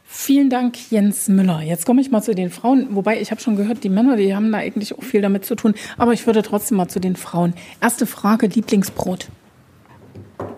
Vielen 0.04 0.48
Dank, 0.48 0.76
Jens 0.90 1.28
Müller. 1.28 1.60
Jetzt 1.60 1.86
komme 1.86 2.00
ich 2.00 2.12
mal 2.12 2.22
zu 2.22 2.36
den 2.36 2.50
Frauen, 2.50 2.86
wobei 2.90 3.20
ich 3.20 3.32
habe 3.32 3.40
schon 3.40 3.56
gehört, 3.56 3.82
die 3.82 3.88
Männer, 3.88 4.16
die 4.16 4.34
haben 4.34 4.52
da 4.52 4.58
eigentlich 4.58 4.96
auch 4.96 5.02
viel 5.02 5.20
damit 5.20 5.44
zu 5.44 5.56
tun. 5.56 5.74
Aber 5.98 6.12
ich 6.12 6.24
würde 6.24 6.42
trotzdem 6.42 6.76
mal 6.76 6.86
zu 6.86 7.00
den 7.00 7.16
Frauen. 7.16 7.54
Erste 7.80 8.06
Frage, 8.06 8.46
Lieblingsbrot. 8.46 9.28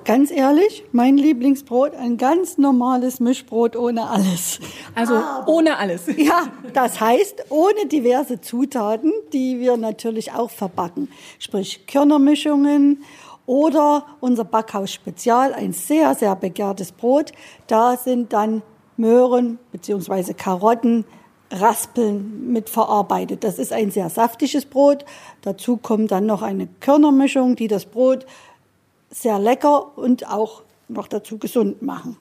Ganz 0.06 0.30
ehrlich, 0.30 0.84
mein 0.92 1.16
Lieblingsbrot, 1.16 1.96
ein 1.96 2.16
ganz 2.16 2.58
normales 2.58 3.18
Mischbrot 3.18 3.74
ohne 3.74 4.08
alles. 4.08 4.60
Also 4.94 5.16
Aber, 5.16 5.48
ohne 5.48 5.78
alles. 5.78 6.02
Ja, 6.16 6.46
das 6.72 7.00
heißt 7.00 7.46
ohne 7.48 7.86
diverse 7.86 8.40
Zutaten, 8.40 9.12
die 9.32 9.58
wir 9.58 9.76
natürlich 9.76 10.30
auch 10.30 10.50
verbacken. 10.50 11.08
Sprich 11.40 11.88
Körnermischungen 11.88 13.02
oder 13.46 14.06
unser 14.20 14.44
Backhaus 14.44 14.92
Spezial, 14.92 15.52
ein 15.52 15.72
sehr, 15.72 16.14
sehr 16.14 16.36
begehrtes 16.36 16.92
Brot. 16.92 17.32
Da 17.66 17.96
sind 17.96 18.32
dann 18.32 18.62
Möhren 18.96 19.58
bzw. 19.72 20.34
Karotten, 20.34 21.04
Raspeln 21.50 22.52
mit 22.52 22.68
verarbeitet. 22.68 23.44
Das 23.44 23.58
ist 23.58 23.72
ein 23.72 23.90
sehr 23.90 24.08
saftiges 24.10 24.66
Brot. 24.66 25.04
Dazu 25.42 25.76
kommt 25.76 26.10
dann 26.10 26.26
noch 26.26 26.42
eine 26.42 26.68
Körnermischung, 26.80 27.56
die 27.56 27.68
das 27.68 27.86
Brot 27.86 28.26
sehr 29.16 29.38
lecker 29.38 29.96
und 29.96 30.28
auch 30.28 30.62
noch 30.88 31.08
dazu 31.08 31.38
gesund 31.38 31.82
machen. 31.82 32.16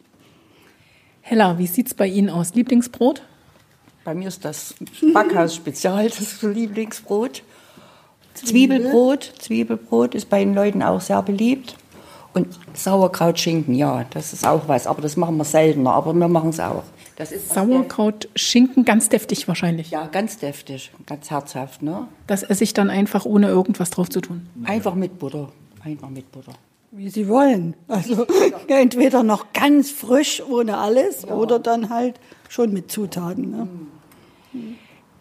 Hella, 1.21 1.57
wie 1.57 1.67
sieht 1.67 1.87
es 1.87 1.93
bei 1.93 2.07
Ihnen 2.07 2.29
aus? 2.29 2.53
Lieblingsbrot? 2.53 3.21
Bei 4.03 4.13
mir 4.13 4.27
ist 4.27 4.45
das 4.45 4.75
Backhaus 5.13 5.55
Spezial, 5.55 6.09
das 6.09 6.41
Lieblingsbrot. 6.41 7.43
Zwiebelbrot. 8.35 9.33
Zwiebelbrot 9.39 10.13
ist 10.13 10.29
bei 10.29 10.43
den 10.43 10.53
Leuten 10.53 10.83
auch 10.83 11.01
sehr 11.01 11.21
beliebt. 11.21 11.75
Und 12.33 12.47
Sauerkrautschinken, 12.73 13.75
ja, 13.75 14.05
das 14.09 14.33
ist 14.33 14.45
auch 14.45 14.67
was. 14.67 14.87
Aber 14.87 15.01
das 15.01 15.15
machen 15.15 15.37
wir 15.37 15.45
seltener, 15.45 15.93
aber 15.93 16.13
wir 16.13 16.27
machen 16.27 16.49
es 16.49 16.59
auch. 16.59 16.83
Das 17.15 17.31
ist 17.31 17.49
Sauerkrautschinken, 17.49 18.83
ganz 18.83 19.07
deftig 19.07 19.47
wahrscheinlich. 19.47 19.89
Ja, 19.89 20.07
ganz 20.07 20.37
deftig, 20.37 20.91
ganz 21.05 21.31
herzhaft. 21.31 21.81
Ne? 21.81 22.07
Das 22.27 22.43
esse 22.43 22.63
ich 22.65 22.73
dann 22.73 22.89
einfach, 22.89 23.25
ohne 23.25 23.47
irgendwas 23.47 23.89
drauf 23.89 24.09
zu 24.09 24.19
tun. 24.19 24.47
Einfach 24.65 24.95
mit 24.95 25.17
Butter. 25.17 25.49
Einfach 25.81 26.09
mit 26.09 26.29
Butter. 26.31 26.53
Wie 26.97 27.09
Sie 27.09 27.27
wollen. 27.27 27.75
Also 27.89 28.25
entweder 28.67 29.21
noch 29.21 29.51
ganz 29.51 29.91
frisch 29.91 30.41
ohne 30.41 30.77
alles 30.77 31.23
ja. 31.23 31.35
oder 31.35 31.59
dann 31.59 31.89
halt 31.89 32.21
schon 32.47 32.71
mit 32.71 32.89
Zutaten. 32.89 33.51
Ne? 33.51 33.67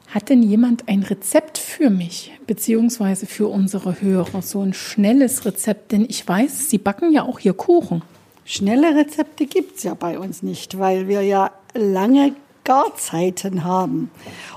Hat 0.06 0.28
denn 0.28 0.44
jemand 0.44 0.88
ein 0.88 1.02
Rezept 1.02 1.58
für 1.58 1.90
mich, 1.90 2.30
beziehungsweise 2.46 3.26
für 3.26 3.48
unsere 3.48 4.00
Hörer? 4.00 4.40
So 4.40 4.60
ein 4.60 4.72
schnelles 4.72 5.44
Rezept, 5.44 5.90
denn 5.90 6.06
ich 6.08 6.26
weiß, 6.28 6.70
Sie 6.70 6.78
backen 6.78 7.10
ja 7.12 7.24
auch 7.24 7.40
hier 7.40 7.54
Kuchen. 7.54 8.02
Schnelle 8.44 8.94
Rezepte 8.94 9.46
gibt 9.46 9.78
es 9.78 9.82
ja 9.82 9.94
bei 9.94 10.16
uns 10.20 10.44
nicht, 10.44 10.78
weil 10.78 11.08
wir 11.08 11.22
ja 11.22 11.50
lange 11.74 12.36
Garzeiten 12.62 13.64
haben. 13.64 14.12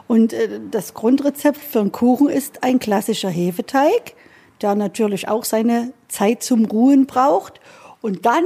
Und 0.06 0.34
äh, 0.34 0.60
das 0.70 0.94
Grundrezept 0.94 1.58
für 1.58 1.80
einen 1.80 1.92
Kuchen 1.92 2.30
ist 2.30 2.64
ein 2.64 2.78
klassischer 2.78 3.30
Hefeteig 3.30 4.14
der 4.62 4.76
natürlich 4.76 5.28
auch 5.28 5.46
seine 5.46 5.92
Zeit 6.08 6.44
zum 6.44 6.66
Ruhen 6.66 7.06
braucht. 7.06 7.60
Und 8.02 8.26
dann 8.26 8.44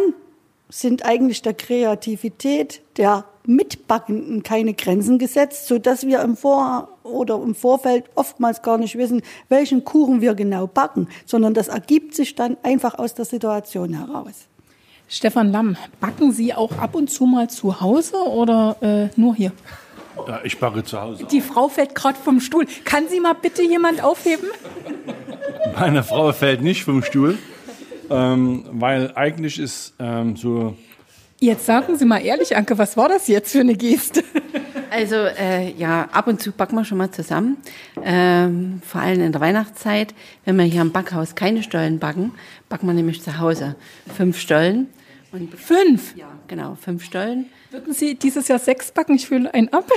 sind 0.70 1.06
eigentlich 1.06 1.42
der 1.42 1.54
Kreativität 1.54 2.82
der 2.98 3.26
Mitbackenden 3.46 4.44
keine 4.44 4.74
Grenzen 4.74 5.18
gesetzt, 5.18 5.68
so 5.68 5.80
dass 5.80 6.06
wir 6.06 6.22
im 6.22 6.38
Vor- 6.38 6.90
oder 7.04 7.36
im 7.36 7.56
Vorfeld 7.56 8.06
oftmals 8.16 8.62
gar 8.62 8.78
nicht 8.78 8.98
wissen, 8.98 9.22
welchen 9.50 9.84
Kuchen 9.84 10.22
wir 10.22 10.36
genau 10.36 10.68
backen, 10.68 11.08
sondern 11.26 11.54
das 11.54 11.68
ergibt 11.68 12.16
sich 12.16 12.36
dann 12.36 12.58
einfach 12.64 12.98
aus 13.00 13.14
der 13.16 13.26
Situation 13.26 13.94
heraus. 13.94 14.48
Stefan 15.08 15.52
Lamm, 15.52 15.76
backen 16.00 16.32
Sie 16.32 16.54
auch 16.54 16.78
ab 16.78 16.96
und 16.96 17.10
zu 17.10 17.26
mal 17.26 17.50
zu 17.50 17.82
Hause 17.82 18.16
oder 18.16 18.78
äh, 18.82 19.20
nur 19.20 19.36
hier? 19.36 19.52
Ja, 20.28 20.40
ich 20.44 20.58
backe 20.58 20.84
zu 20.84 21.02
Hause. 21.02 21.26
Die 21.30 21.42
Frau 21.42 21.68
fällt 21.68 21.96
gerade 21.96 22.18
vom 22.18 22.40
Stuhl. 22.40 22.66
Kann 22.86 23.08
sie 23.10 23.20
mal 23.20 23.34
bitte 23.34 23.64
jemand 23.64 24.04
aufheben? 24.04 24.48
Meine 25.78 26.04
Frau 26.04 26.32
fällt 26.32 26.62
nicht 26.62 26.84
vom 26.84 27.04
Stuhl, 27.04 27.38
ähm, 28.12 28.66
weil 28.72 29.12
eigentlich 29.16 29.60
ist 29.60 29.94
ähm, 30.00 30.36
so. 30.36 30.76
Jetzt 31.40 31.66
sagen 31.66 31.98
Sie 31.98 32.06
mal 32.06 32.20
ehrlich, 32.20 32.56
Anke, 32.56 32.78
was 32.78 32.98
war 32.98 33.10
das 33.10 33.28
jetzt 33.28 33.52
für 33.52 33.62
eine 33.62 33.76
Geste? 33.76 34.24
Also 34.92 35.16
äh, 35.16 35.72
ja, 35.72 36.10
ab 36.12 36.28
und 36.28 36.42
zu 36.42 36.52
backen 36.52 36.76
wir 36.76 36.84
schon 36.84 36.98
mal 36.98 37.10
zusammen. 37.12 37.56
Ähm, 38.04 38.82
vor 38.86 39.00
allem 39.00 39.22
in 39.22 39.32
der 39.32 39.40
Weihnachtszeit, 39.40 40.14
wenn 40.44 40.58
wir 40.58 40.66
hier 40.66 40.82
im 40.82 40.92
Backhaus 40.92 41.34
keine 41.34 41.64
Stollen 41.64 41.98
backen, 41.98 42.34
backen 42.68 42.88
wir 42.88 42.94
nämlich 42.94 43.24
zu 43.24 43.40
Hause 43.40 43.78
fünf 44.14 44.38
Stollen. 44.38 44.90
Und 45.32 45.56
fünf? 45.56 46.16
Ja, 46.18 46.28
genau, 46.50 46.76
fünf 46.76 47.06
Stollen. 47.06 47.46
Würden 47.72 47.94
Sie 47.94 48.16
dieses 48.16 48.50
Jahr 48.50 48.60
sechs 48.60 48.92
backen? 48.92 49.16
Ich 49.16 49.28
fühle 49.28 49.54
einen 49.54 49.70
ab. 49.70 49.90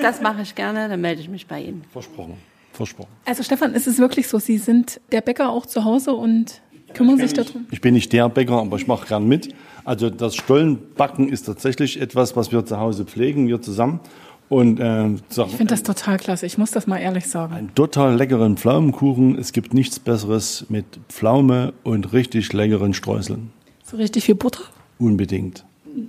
das 0.00 0.20
mache 0.20 0.42
ich 0.42 0.54
gerne, 0.54 0.88
dann 0.88 1.00
melde 1.00 1.20
ich 1.20 1.28
mich 1.28 1.48
bei 1.48 1.60
Ihnen. 1.60 1.82
Versprochen. 1.92 2.36
Versprochen. 2.72 3.10
Also 3.24 3.42
Stefan, 3.42 3.74
ist 3.74 3.88
es 3.88 3.98
wirklich 3.98 4.28
so, 4.28 4.38
Sie 4.38 4.58
sind 4.58 5.00
der 5.10 5.22
Bäcker 5.22 5.50
auch 5.50 5.66
zu 5.66 5.84
Hause 5.84 6.12
und 6.12 6.60
kümmern 6.94 7.18
sich 7.18 7.32
darum? 7.32 7.66
Ich 7.70 7.80
bin 7.80 7.94
nicht 7.94 8.12
der 8.12 8.28
Bäcker, 8.28 8.60
aber 8.60 8.76
ich 8.76 8.86
mache 8.86 9.06
gern 9.06 9.26
mit. 9.26 9.54
Also 9.84 10.10
das 10.10 10.34
Stollenbacken 10.36 11.28
ist 11.28 11.44
tatsächlich 11.44 12.00
etwas, 12.00 12.36
was 12.36 12.52
wir 12.52 12.64
zu 12.64 12.78
Hause 12.78 13.04
pflegen, 13.04 13.48
wir 13.48 13.60
zusammen. 13.60 14.00
Und, 14.48 14.78
äh, 14.78 15.08
ich 15.08 15.56
finde 15.56 15.66
das 15.66 15.82
total 15.82 16.18
klasse, 16.18 16.46
ich 16.46 16.58
muss 16.58 16.70
das 16.70 16.86
mal 16.86 16.98
ehrlich 16.98 17.26
sagen. 17.26 17.54
Einen 17.54 17.74
total 17.74 18.14
leckeren 18.16 18.56
Pflaumenkuchen. 18.56 19.38
Es 19.38 19.52
gibt 19.52 19.74
nichts 19.74 19.98
Besseres 19.98 20.66
mit 20.68 20.84
Pflaume 21.08 21.72
und 21.82 22.12
richtig 22.12 22.52
leckeren 22.52 22.94
Streuseln. 22.94 23.50
So 23.84 23.96
richtig 23.96 24.24
viel 24.24 24.34
Butter? 24.34 24.62
Unbedingt. 24.98 25.64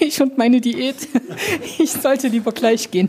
Ich 0.00 0.20
und 0.20 0.36
meine 0.36 0.60
Diät. 0.60 0.96
Ich 1.78 1.92
sollte 1.92 2.28
lieber 2.28 2.52
gleich 2.52 2.90
gehen. 2.90 3.08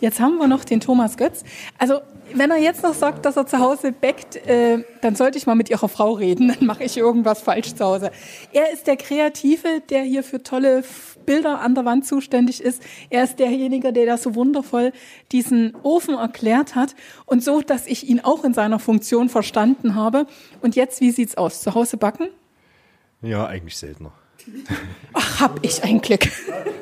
Jetzt 0.00 0.20
haben 0.20 0.38
wir 0.38 0.48
noch 0.48 0.64
den 0.64 0.80
Thomas 0.80 1.16
Götz. 1.16 1.44
Also 1.78 2.00
wenn 2.34 2.50
er 2.50 2.58
jetzt 2.58 2.82
noch 2.82 2.94
sagt, 2.94 3.24
dass 3.24 3.36
er 3.36 3.46
zu 3.46 3.58
Hause 3.58 3.92
backt, 3.92 4.36
äh, 4.46 4.84
dann 5.00 5.14
sollte 5.14 5.38
ich 5.38 5.46
mal 5.46 5.54
mit 5.54 5.70
Ihrer 5.70 5.88
Frau 5.88 6.12
reden. 6.12 6.48
Dann 6.48 6.66
mache 6.66 6.84
ich 6.84 6.96
irgendwas 6.96 7.40
falsch 7.40 7.74
zu 7.74 7.84
Hause. 7.84 8.10
Er 8.52 8.72
ist 8.72 8.86
der 8.86 8.96
Kreative, 8.96 9.82
der 9.88 10.02
hier 10.02 10.22
für 10.22 10.42
tolle 10.42 10.82
Bilder 11.26 11.60
an 11.60 11.74
der 11.74 11.84
Wand 11.84 12.06
zuständig 12.06 12.62
ist. 12.62 12.82
Er 13.10 13.24
ist 13.24 13.38
derjenige, 13.38 13.92
der 13.92 14.06
das 14.06 14.22
so 14.22 14.34
wundervoll 14.34 14.92
diesen 15.32 15.74
Ofen 15.82 16.14
erklärt 16.14 16.74
hat 16.74 16.94
und 17.26 17.42
so, 17.42 17.60
dass 17.60 17.86
ich 17.86 18.08
ihn 18.08 18.20
auch 18.20 18.44
in 18.44 18.54
seiner 18.54 18.78
Funktion 18.78 19.28
verstanden 19.28 19.94
habe. 19.94 20.26
Und 20.60 20.76
jetzt, 20.76 21.00
wie 21.00 21.10
sieht's 21.10 21.36
aus? 21.36 21.60
Zu 21.60 21.74
Hause 21.74 21.96
backen? 21.96 22.28
Ja, 23.22 23.46
eigentlich 23.46 23.76
seltener. 23.76 24.12
Ach, 25.12 25.40
hab 25.40 25.64
ich 25.64 25.84
ein 25.84 26.00
Glück. 26.00 26.28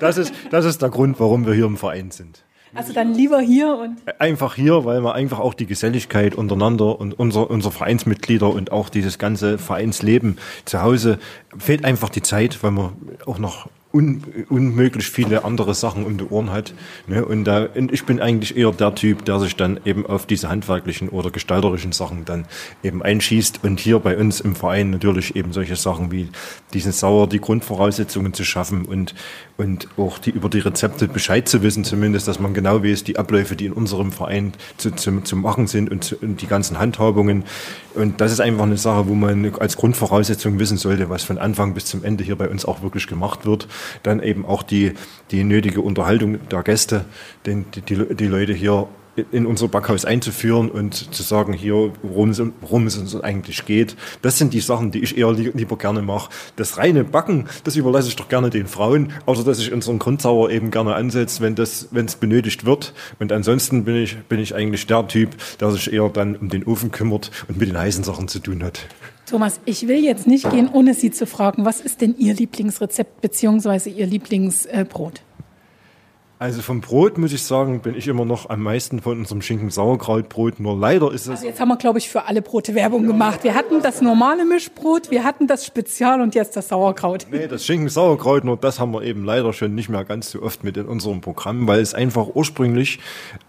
Das 0.01 0.17
ist, 0.17 0.33
das 0.51 0.65
ist 0.65 0.81
der 0.81 0.91
Grund, 0.91 1.19
warum 1.19 1.47
wir 1.47 1.55
hier 1.55 1.67
im 1.67 1.77
Verein 1.77 2.11
sind. 2.11 2.45
Also 2.75 2.93
dann 2.93 3.14
lieber 3.14 3.41
hier 3.41 3.77
und. 3.77 3.99
Einfach 4.19 4.55
hier, 4.55 4.85
weil 4.85 5.03
wir 5.03 5.14
einfach 5.14 5.39
auch 5.39 5.55
die 5.55 5.66
Geselligkeit 5.66 6.35
untereinander 6.35 6.99
und 7.01 7.19
unser, 7.19 7.51
unser 7.51 7.71
Vereinsmitglieder 7.71 8.49
und 8.49 8.73
auch 8.73 8.89
dieses 8.89 9.19
ganze 9.19 9.59
Vereinsleben 9.59 10.39
zu 10.64 10.83
Hause 10.83 11.19
fehlt 11.59 11.85
einfach 11.85 12.09
die 12.09 12.23
Zeit, 12.23 12.62
weil 12.62 12.73
wir 12.73 12.93
auch 13.27 13.39
noch 13.39 13.69
un, 13.93 14.22
unmöglich 14.51 15.09
viele 15.09 15.45
andere 15.45 15.74
Sachen 15.74 16.05
um 16.05 16.18
die 16.18 16.24
Ohren 16.24 16.51
hat. 16.51 16.74
Ne? 17.07 17.24
Und, 17.24 17.45
da, 17.45 17.66
und 17.74 17.91
ich 17.93 18.05
bin 18.05 18.20
eigentlich 18.20 18.57
eher 18.57 18.70
der 18.70 18.95
Typ, 18.95 19.24
der 19.24 19.41
sich 19.41 19.57
dann 19.57 19.80
eben 19.84 20.05
auf 20.05 20.26
diese 20.26 20.51
handwerklichen 20.51 21.09
oder 21.09 21.30
gestalterischen 21.30 21.93
Sachen 21.93 22.24
dann 22.26 22.45
eben 22.82 23.03
einschießt. 23.03 23.64
Und 23.64 23.80
hier 23.80 23.99
bei 23.99 24.18
uns 24.18 24.41
im 24.41 24.55
Verein 24.55 24.91
natürlich 24.91 25.36
eben 25.36 25.53
solche 25.53 25.76
Sachen 25.76 26.11
wie 26.12 26.28
diesen 26.74 26.93
Sauer, 26.93 27.28
die 27.28 27.41
Grundvoraussetzungen 27.41 28.34
zu 28.34 28.45
schaffen 28.45 28.84
und, 28.84 29.14
und 29.57 29.89
auch 29.97 30.18
die, 30.18 30.30
über 30.30 30.51
die 30.51 30.59
Rezepte 30.59 31.09
Bescheid 31.09 31.49
zu 31.49 31.62
wissen, 31.62 31.82
zumindest, 31.82 32.28
dass 32.28 32.39
man 32.39 32.53
genau 32.53 32.84
weiß, 32.84 33.05
die 33.05 33.18
Abläufe, 33.18 33.57
die 33.57 33.66
in 33.66 33.72
unserem 33.72 34.12
Verein 34.12 34.53
zu, 34.76 34.91
zu, 34.91 35.22
zu 35.22 35.36
machen 35.36 35.66
sind 35.66 35.91
und, 35.91 36.05
zu, 36.05 36.16
und 36.16 36.43
die 36.43 36.47
ganzen 36.47 36.78
Handhabungen. 36.78 37.45
Und 37.95 38.20
das 38.20 38.32
ist 38.32 38.41
einfach 38.41 38.64
eine 38.64 38.76
Sache, 38.76 39.09
wo 39.09 39.14
man 39.14 39.55
als 39.59 39.76
Grundvoraussetzung 39.78 40.59
wissen 40.59 40.76
sollte, 40.76 41.09
was 41.09 41.24
von 41.24 41.39
Anfang 41.39 41.72
bis 41.72 41.86
zum 41.86 42.05
Ende 42.05 42.22
hier 42.22 42.36
bei 42.36 42.51
uns 42.51 42.66
auch 42.66 42.82
wirklich 42.82 43.07
gemacht 43.07 43.47
wird 43.47 43.66
dann 44.03 44.22
eben 44.22 44.45
auch 44.45 44.62
die, 44.62 44.93
die 45.31 45.45
nötige 45.45 45.81
Unterhaltung 45.81 46.49
der 46.49 46.62
Gäste, 46.62 47.05
den, 47.47 47.66
die, 47.74 47.83
die, 47.83 48.26
Leute 48.26 48.53
hier 48.53 48.89
in 49.33 49.47
unser 49.47 49.68
Backhaus 49.68 50.05
einzuführen 50.05 50.70
und 50.70 51.14
zu 51.14 51.22
sagen, 51.22 51.53
hier, 51.53 51.93
worum 52.03 52.31
es, 52.31 52.43
worum 52.61 52.87
es 52.87 52.97
uns 52.97 53.16
eigentlich 53.16 53.64
geht. 53.64 53.97
Das 54.22 54.39
sind 54.39 54.55
die 54.55 54.61
Sachen, 54.61 54.91
die 54.91 55.01
ich 55.01 55.16
eher 55.18 55.33
lieber 55.33 55.76
gerne 55.76 56.03
mache. 56.03 56.31
Das 56.57 56.79
reine 56.79 57.05
Backen, 57.05 57.49
das 57.64 57.76
überlasse 57.76 58.09
ich 58.09 58.16
doch 58.16 58.29
gerne 58.29 58.51
den 58.51 58.66
Frauen, 58.66 59.12
außer 59.26 59.45
dass 59.45 59.59
ich 59.59 59.72
unseren 59.72 59.99
Grundsauer 59.99 60.51
eben 60.51 60.70
gerne 60.70 60.95
ansetze, 60.95 61.43
wenn 61.43 61.55
das, 61.55 61.89
wenn 61.91 62.07
es 62.07 62.16
benötigt 62.16 62.64
wird. 62.64 62.95
Und 63.18 63.33
ansonsten 63.33 63.85
bin 63.85 63.97
ich, 63.97 64.16
bin 64.29 64.39
ich 64.39 64.55
eigentlich 64.55 64.87
der 64.87 65.07
Typ, 65.09 65.31
der 65.61 65.70
sich 65.70 65.93
eher 65.93 66.09
dann 66.09 66.37
um 66.37 66.49
den 66.49 66.64
Ofen 66.64 66.91
kümmert 66.91 67.31
und 67.49 67.59
mit 67.59 67.68
den 67.68 67.79
heißen 67.79 68.05
Sachen 68.05 68.29
zu 68.29 68.39
tun 68.39 68.62
hat. 68.62 68.87
Thomas, 69.29 69.61
ich 69.66 69.87
will 69.89 70.03
jetzt 70.03 70.26
nicht 70.26 70.49
gehen, 70.51 70.70
ohne 70.72 70.95
Sie 70.95 71.11
zu 71.11 71.26
fragen, 71.26 71.66
was 71.66 71.81
ist 71.81 72.01
denn 72.01 72.14
Ihr 72.16 72.35
Lieblingsrezept 72.35 73.20
bzw. 73.20 73.91
Ihr 73.91 74.07
Lieblingsbrot? 74.07 75.22
Also 76.41 76.62
vom 76.62 76.80
Brot 76.80 77.18
muss 77.18 77.32
ich 77.32 77.43
sagen, 77.43 77.80
bin 77.80 77.97
ich 77.97 78.07
immer 78.07 78.24
noch 78.24 78.49
am 78.49 78.62
meisten 78.62 79.01
von 79.01 79.18
unserem 79.18 79.43
Schinken-Sauerkrautbrot. 79.43 80.61
Nur 80.61 80.78
leider 80.78 81.12
ist 81.12 81.22
es. 81.22 81.30
Also 81.30 81.47
jetzt 81.47 81.59
haben 81.59 81.66
wir, 81.66 81.76
glaube 81.76 81.99
ich, 81.99 82.09
für 82.09 82.26
alle 82.26 82.43
Brote 82.43 82.76
Werbung 82.76 83.09
gemacht. 83.09 83.43
Wir 83.43 83.55
hatten 83.55 83.82
das 83.82 84.01
normale 84.03 84.45
Mischbrot, 84.45 85.11
wir 85.11 85.24
hatten 85.24 85.49
das 85.49 85.66
Spezial 85.66 86.20
und 86.20 86.36
jetzt 86.36 86.57
das 86.57 86.68
Sauerkraut. 86.68 87.26
Nee, 87.32 87.49
das 87.49 87.66
Schinken-Sauerkraut, 87.66 88.45
nur 88.45 88.57
das 88.57 88.78
haben 88.78 88.93
wir 88.93 89.03
eben 89.03 89.24
leider 89.24 89.53
schon 89.53 89.74
nicht 89.74 89.89
mehr 89.89 90.05
ganz 90.05 90.30
so 90.30 90.41
oft 90.41 90.62
mit 90.62 90.76
in 90.76 90.86
unserem 90.86 91.20
Programm, 91.20 91.66
weil 91.66 91.80
es 91.80 91.93
einfach 91.93 92.28
ursprünglich 92.32 93.01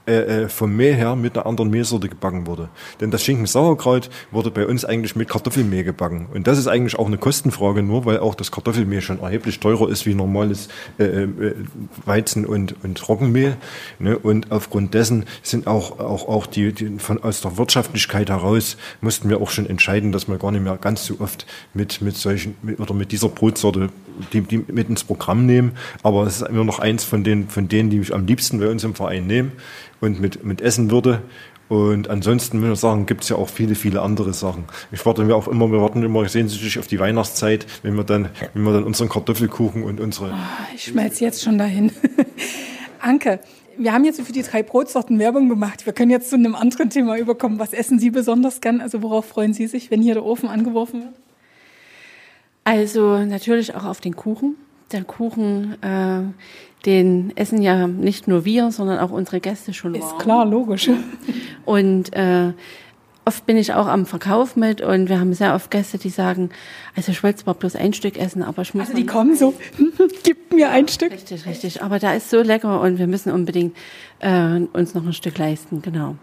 äh, 0.08 0.46
äh 0.46 0.50
vom 0.50 0.76
Mehl 0.76 0.96
her 0.96 1.16
mit 1.16 1.38
einer 1.38 1.46
anderen 1.46 1.70
Mehlsorte 1.70 2.10
gebacken 2.10 2.48
wurde. 2.48 2.70
Denn 3.02 3.12
das 3.12 3.24
Schinken-Sauerkraut 3.24 4.10
wurde 4.32 4.50
bei 4.50 4.66
uns 4.66 4.84
eigentlich 4.84 5.16
mit 5.16 5.30
Kartoffelmehl 5.30 5.84
gebacken. 5.84 6.28
Und 6.34 6.48
das 6.48 6.58
ist 6.58 6.66
eigentlich 6.66 6.98
auch 6.98 7.06
eine 7.06 7.20
Kostenfrage, 7.20 7.84
nur 7.84 8.06
weil 8.06 8.18
auch 8.18 8.34
das 8.34 8.52
Kartoffelmehl 8.52 9.02
schon 9.02 9.20
erheblich 9.20 9.60
teurer 9.60 9.90
ist 9.90 10.08
wie 10.08 10.16
normales 10.16 10.70
äh, 10.98 11.04
äh, 11.04 11.54
Weizen 12.06 12.48
und 12.48 12.79
und 12.84 12.98
Trockenmehl. 12.98 13.58
Ne? 14.00 14.18
Und 14.18 14.52
aufgrund 14.52 14.94
dessen 14.94 15.26
sind 15.44 15.68
auch, 15.68 16.00
auch, 16.00 16.28
auch 16.28 16.46
die, 16.46 16.74
die 16.74 17.00
von, 17.00 17.22
aus 17.24 17.42
der 17.42 17.58
Wirtschaftlichkeit 17.58 18.30
heraus 18.30 18.78
mussten 19.02 19.30
wir 19.30 19.42
auch 19.42 19.50
schon 19.50 19.66
entscheiden, 19.66 20.12
dass 20.12 20.28
wir 20.28 20.38
gar 20.38 20.52
nicht 20.52 20.64
mehr 20.64 20.78
ganz 20.78 21.06
so 21.06 21.16
oft 21.20 21.46
mit, 21.74 22.02
mit 22.02 22.16
solchen, 22.16 22.56
mit, 22.62 22.80
oder 22.80 22.94
mit 22.94 23.12
dieser 23.12 23.30
Brotsorte 23.30 23.90
die, 24.34 24.42
die 24.42 24.58
mit 24.68 24.90
ins 24.90 25.04
Programm 25.04 25.46
nehmen. 25.46 25.74
Aber 26.04 26.24
es 26.24 26.42
ist 26.42 26.48
immer 26.48 26.64
noch 26.64 26.80
eins 26.80 27.04
von 27.04 27.24
den, 27.24 27.48
von 27.48 27.68
denen, 27.68 27.90
die 27.90 28.00
ich 28.00 28.14
am 28.14 28.26
liebsten 28.26 28.60
bei 28.60 28.70
uns 28.70 28.84
im 28.84 28.96
Verein 28.96 29.28
nehme 29.28 29.52
und 30.02 30.20
mit, 30.20 30.44
mit 30.44 30.62
essen 30.62 30.92
würde. 30.92 31.22
Und 31.70 32.10
ansonsten 32.10 32.62
würde 32.62 32.74
ich 32.74 32.80
sagen, 32.80 33.06
gibt 33.06 33.24
es 33.24 33.30
ja 33.30 33.36
auch 33.36 33.48
viele, 33.48 33.76
viele 33.76 34.02
andere 34.02 34.34
Sachen. 34.34 34.66
Ich 34.92 35.06
warte 35.06 35.24
mir 35.24 35.36
auch 35.36 35.48
immer, 35.48 35.72
wir 35.72 35.80
warten 35.80 36.02
immer 36.02 36.28
sehnsüchtig 36.28 36.80
auf 36.80 36.88
die 36.88 37.00
Weihnachtszeit, 37.00 37.68
wenn 37.84 37.96
wir 37.96 38.04
dann, 38.04 38.30
wenn 38.56 38.64
wir 38.64 38.74
dann 38.74 38.84
unseren 38.84 39.08
Kartoffelkuchen 39.08 39.84
und 39.84 40.00
unsere. 40.00 40.32
Oh, 40.32 40.74
ich 40.76 40.86
schmelze 40.86 41.24
jetzt 41.24 41.44
schon 41.44 41.60
dahin. 41.60 41.92
Anke, 43.00 43.40
wir 43.78 43.94
haben 43.94 44.04
jetzt 44.04 44.20
für 44.20 44.34
die 44.34 44.42
drei 44.42 44.64
Brotsorten 44.64 45.20
Werbung 45.20 45.48
gemacht. 45.48 45.86
Wir 45.86 45.94
können 45.94 46.10
jetzt 46.10 46.32
zu 46.32 46.36
einem 46.36 46.56
anderen 46.56 46.90
Thema 46.90 47.18
überkommen. 47.18 47.60
Was 47.60 47.72
essen 47.72 48.00
Sie 48.00 48.10
besonders 48.10 48.62
gern? 48.62 48.82
Also 48.82 49.04
worauf 49.04 49.26
freuen 49.26 49.54
Sie 49.54 49.68
sich, 49.68 49.92
wenn 49.92 50.02
hier 50.02 50.16
der 50.16 50.26
Ofen 50.26 50.50
angeworfen 50.50 51.04
wird? 51.04 51.14
Also 52.64 53.20
natürlich 53.20 53.76
auch 53.76 53.86
auf 53.86 54.02
den 54.02 54.16
Kuchen. 54.16 54.56
Der 54.92 55.04
Kuchen, 55.04 55.82
äh, 55.84 56.24
den 56.86 57.34
essen 57.36 57.62
ja 57.62 57.88
nicht 57.88 58.28
nur 58.28 58.46
wir, 58.46 58.72
sondern 58.72 59.00
auch 59.00 59.12
unsere 59.12 59.40
Gäste 59.40 59.74
schon. 59.74 59.96
Ist 59.96 60.04
warm. 60.04 60.18
klar, 60.18 60.46
logisch. 60.46 60.90
Und 61.66 62.14
äh, 62.14 62.54
oft 63.30 63.46
bin 63.46 63.58
ich 63.58 63.74
auch 63.74 63.86
am 63.88 64.08
Verkauf 64.08 64.56
mit 64.56 64.82
und 64.82 65.08
wir 65.08 65.20
haben 65.20 65.36
sehr 65.36 65.54
oft 65.54 65.70
Gäste, 65.70 66.00
die 66.00 66.10
sagen, 66.10 66.50
also 66.96 67.12
ich 67.12 67.22
wollte 67.22 67.44
zwar 67.44 67.54
bloß 67.54 67.76
ein 67.76 67.94
Stück 67.94 68.18
essen, 68.18 68.42
aber 68.42 68.64
ich 68.64 68.74
muss. 68.74 68.88
Also 68.88 68.96
die 68.98 69.06
kommen 69.06 69.36
so, 69.36 69.54
gib 70.24 70.52
mir 70.52 70.72
ein 70.72 70.88
Stück. 70.88 71.12
Richtig, 71.12 71.46
richtig. 71.46 71.84
Aber 71.84 72.00
da 72.00 72.14
ist 72.14 72.32
so 72.32 72.42
lecker 72.42 72.82
und 72.82 72.98
wir 72.98 73.06
müssen 73.06 73.32
unbedingt 73.32 73.78
äh, 74.18 74.62
uns 74.74 74.96
noch 74.96 75.06
ein 75.06 75.14
Stück 75.14 75.38
leisten, 75.38 75.84
genau. 75.84 76.16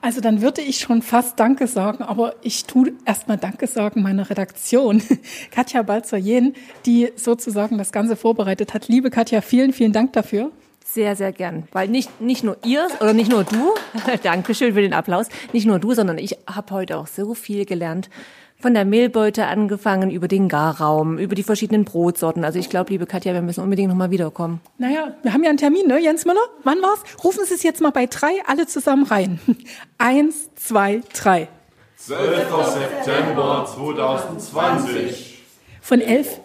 Also 0.00 0.20
dann 0.20 0.40
würde 0.40 0.60
ich 0.60 0.78
schon 0.78 1.02
fast 1.02 1.40
Danke 1.40 1.66
sagen, 1.66 2.04
aber 2.04 2.34
ich 2.42 2.64
tue 2.64 2.92
erstmal 3.04 3.38
Danke 3.38 3.66
sagen 3.66 4.02
meiner 4.02 4.30
Redaktion, 4.30 5.02
Katja 5.50 5.82
Balzer-Jen, 5.82 6.54
die 6.84 7.12
sozusagen 7.16 7.78
das 7.78 7.92
Ganze 7.92 8.16
vorbereitet 8.16 8.74
hat. 8.74 8.88
Liebe 8.88 9.10
Katja, 9.10 9.40
vielen, 9.40 9.72
vielen 9.72 9.92
Dank 9.92 10.12
dafür. 10.12 10.52
Sehr, 10.84 11.16
sehr 11.16 11.32
gern. 11.32 11.64
Weil 11.72 11.88
nicht, 11.88 12.20
nicht 12.20 12.44
nur 12.44 12.58
ihr 12.64 12.86
oder 13.00 13.12
nicht 13.12 13.30
nur 13.30 13.42
du, 13.42 13.74
Dankeschön 14.22 14.72
für 14.72 14.82
den 14.82 14.94
Applaus, 14.94 15.26
nicht 15.52 15.66
nur 15.66 15.80
du, 15.80 15.92
sondern 15.94 16.18
ich 16.18 16.38
habe 16.46 16.72
heute 16.72 16.98
auch 16.98 17.08
so 17.08 17.34
viel 17.34 17.64
gelernt. 17.64 18.08
Von 18.58 18.72
der 18.72 18.84
Mehlbeute 18.84 19.46
angefangen, 19.46 20.10
über 20.10 20.28
den 20.28 20.48
Garraum, 20.48 21.18
über 21.18 21.34
die 21.34 21.42
verschiedenen 21.42 21.84
Brotsorten. 21.84 22.44
Also 22.44 22.58
ich 22.58 22.70
glaube, 22.70 22.90
liebe 22.90 23.06
Katja, 23.06 23.34
wir 23.34 23.42
müssen 23.42 23.62
unbedingt 23.62 23.90
nochmal 23.90 24.10
wiederkommen. 24.10 24.60
Naja, 24.78 25.14
wir 25.22 25.32
haben 25.32 25.42
ja 25.42 25.50
einen 25.50 25.58
Termin, 25.58 25.86
ne, 25.86 25.98
Jens 26.02 26.24
Müller? 26.24 26.40
Wann 26.64 26.80
war's? 26.80 27.00
Rufen 27.22 27.44
Sie 27.44 27.54
es 27.54 27.62
jetzt 27.62 27.82
mal 27.82 27.90
bei 27.90 28.06
drei 28.06 28.32
alle 28.46 28.66
zusammen 28.66 29.04
rein. 29.04 29.38
Eins, 29.98 30.48
zwei, 30.54 31.02
drei. 31.12 31.48
12. 31.96 32.48
September 33.04 33.66
2020. 33.74 35.42
Von 35.82 36.00
elf 36.00 36.40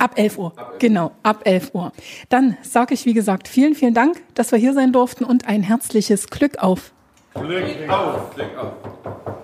Ab 0.00 0.12
11 0.16 0.38
Uhr, 0.38 0.54
genau, 0.78 1.12
ab 1.22 1.42
11 1.44 1.74
Uhr. 1.74 1.92
Dann 2.30 2.56
sage 2.62 2.94
ich, 2.94 3.04
wie 3.04 3.12
gesagt, 3.12 3.48
vielen, 3.48 3.74
vielen 3.74 3.92
Dank, 3.92 4.22
dass 4.34 4.50
wir 4.50 4.58
hier 4.58 4.72
sein 4.72 4.94
durften 4.94 5.24
und 5.24 5.46
ein 5.46 5.62
herzliches 5.62 6.28
Glück 6.30 6.56
auf. 6.62 6.92
Glück 7.34 7.90
auf, 7.90 8.34
Glück 8.34 8.56
auf. 8.56 9.39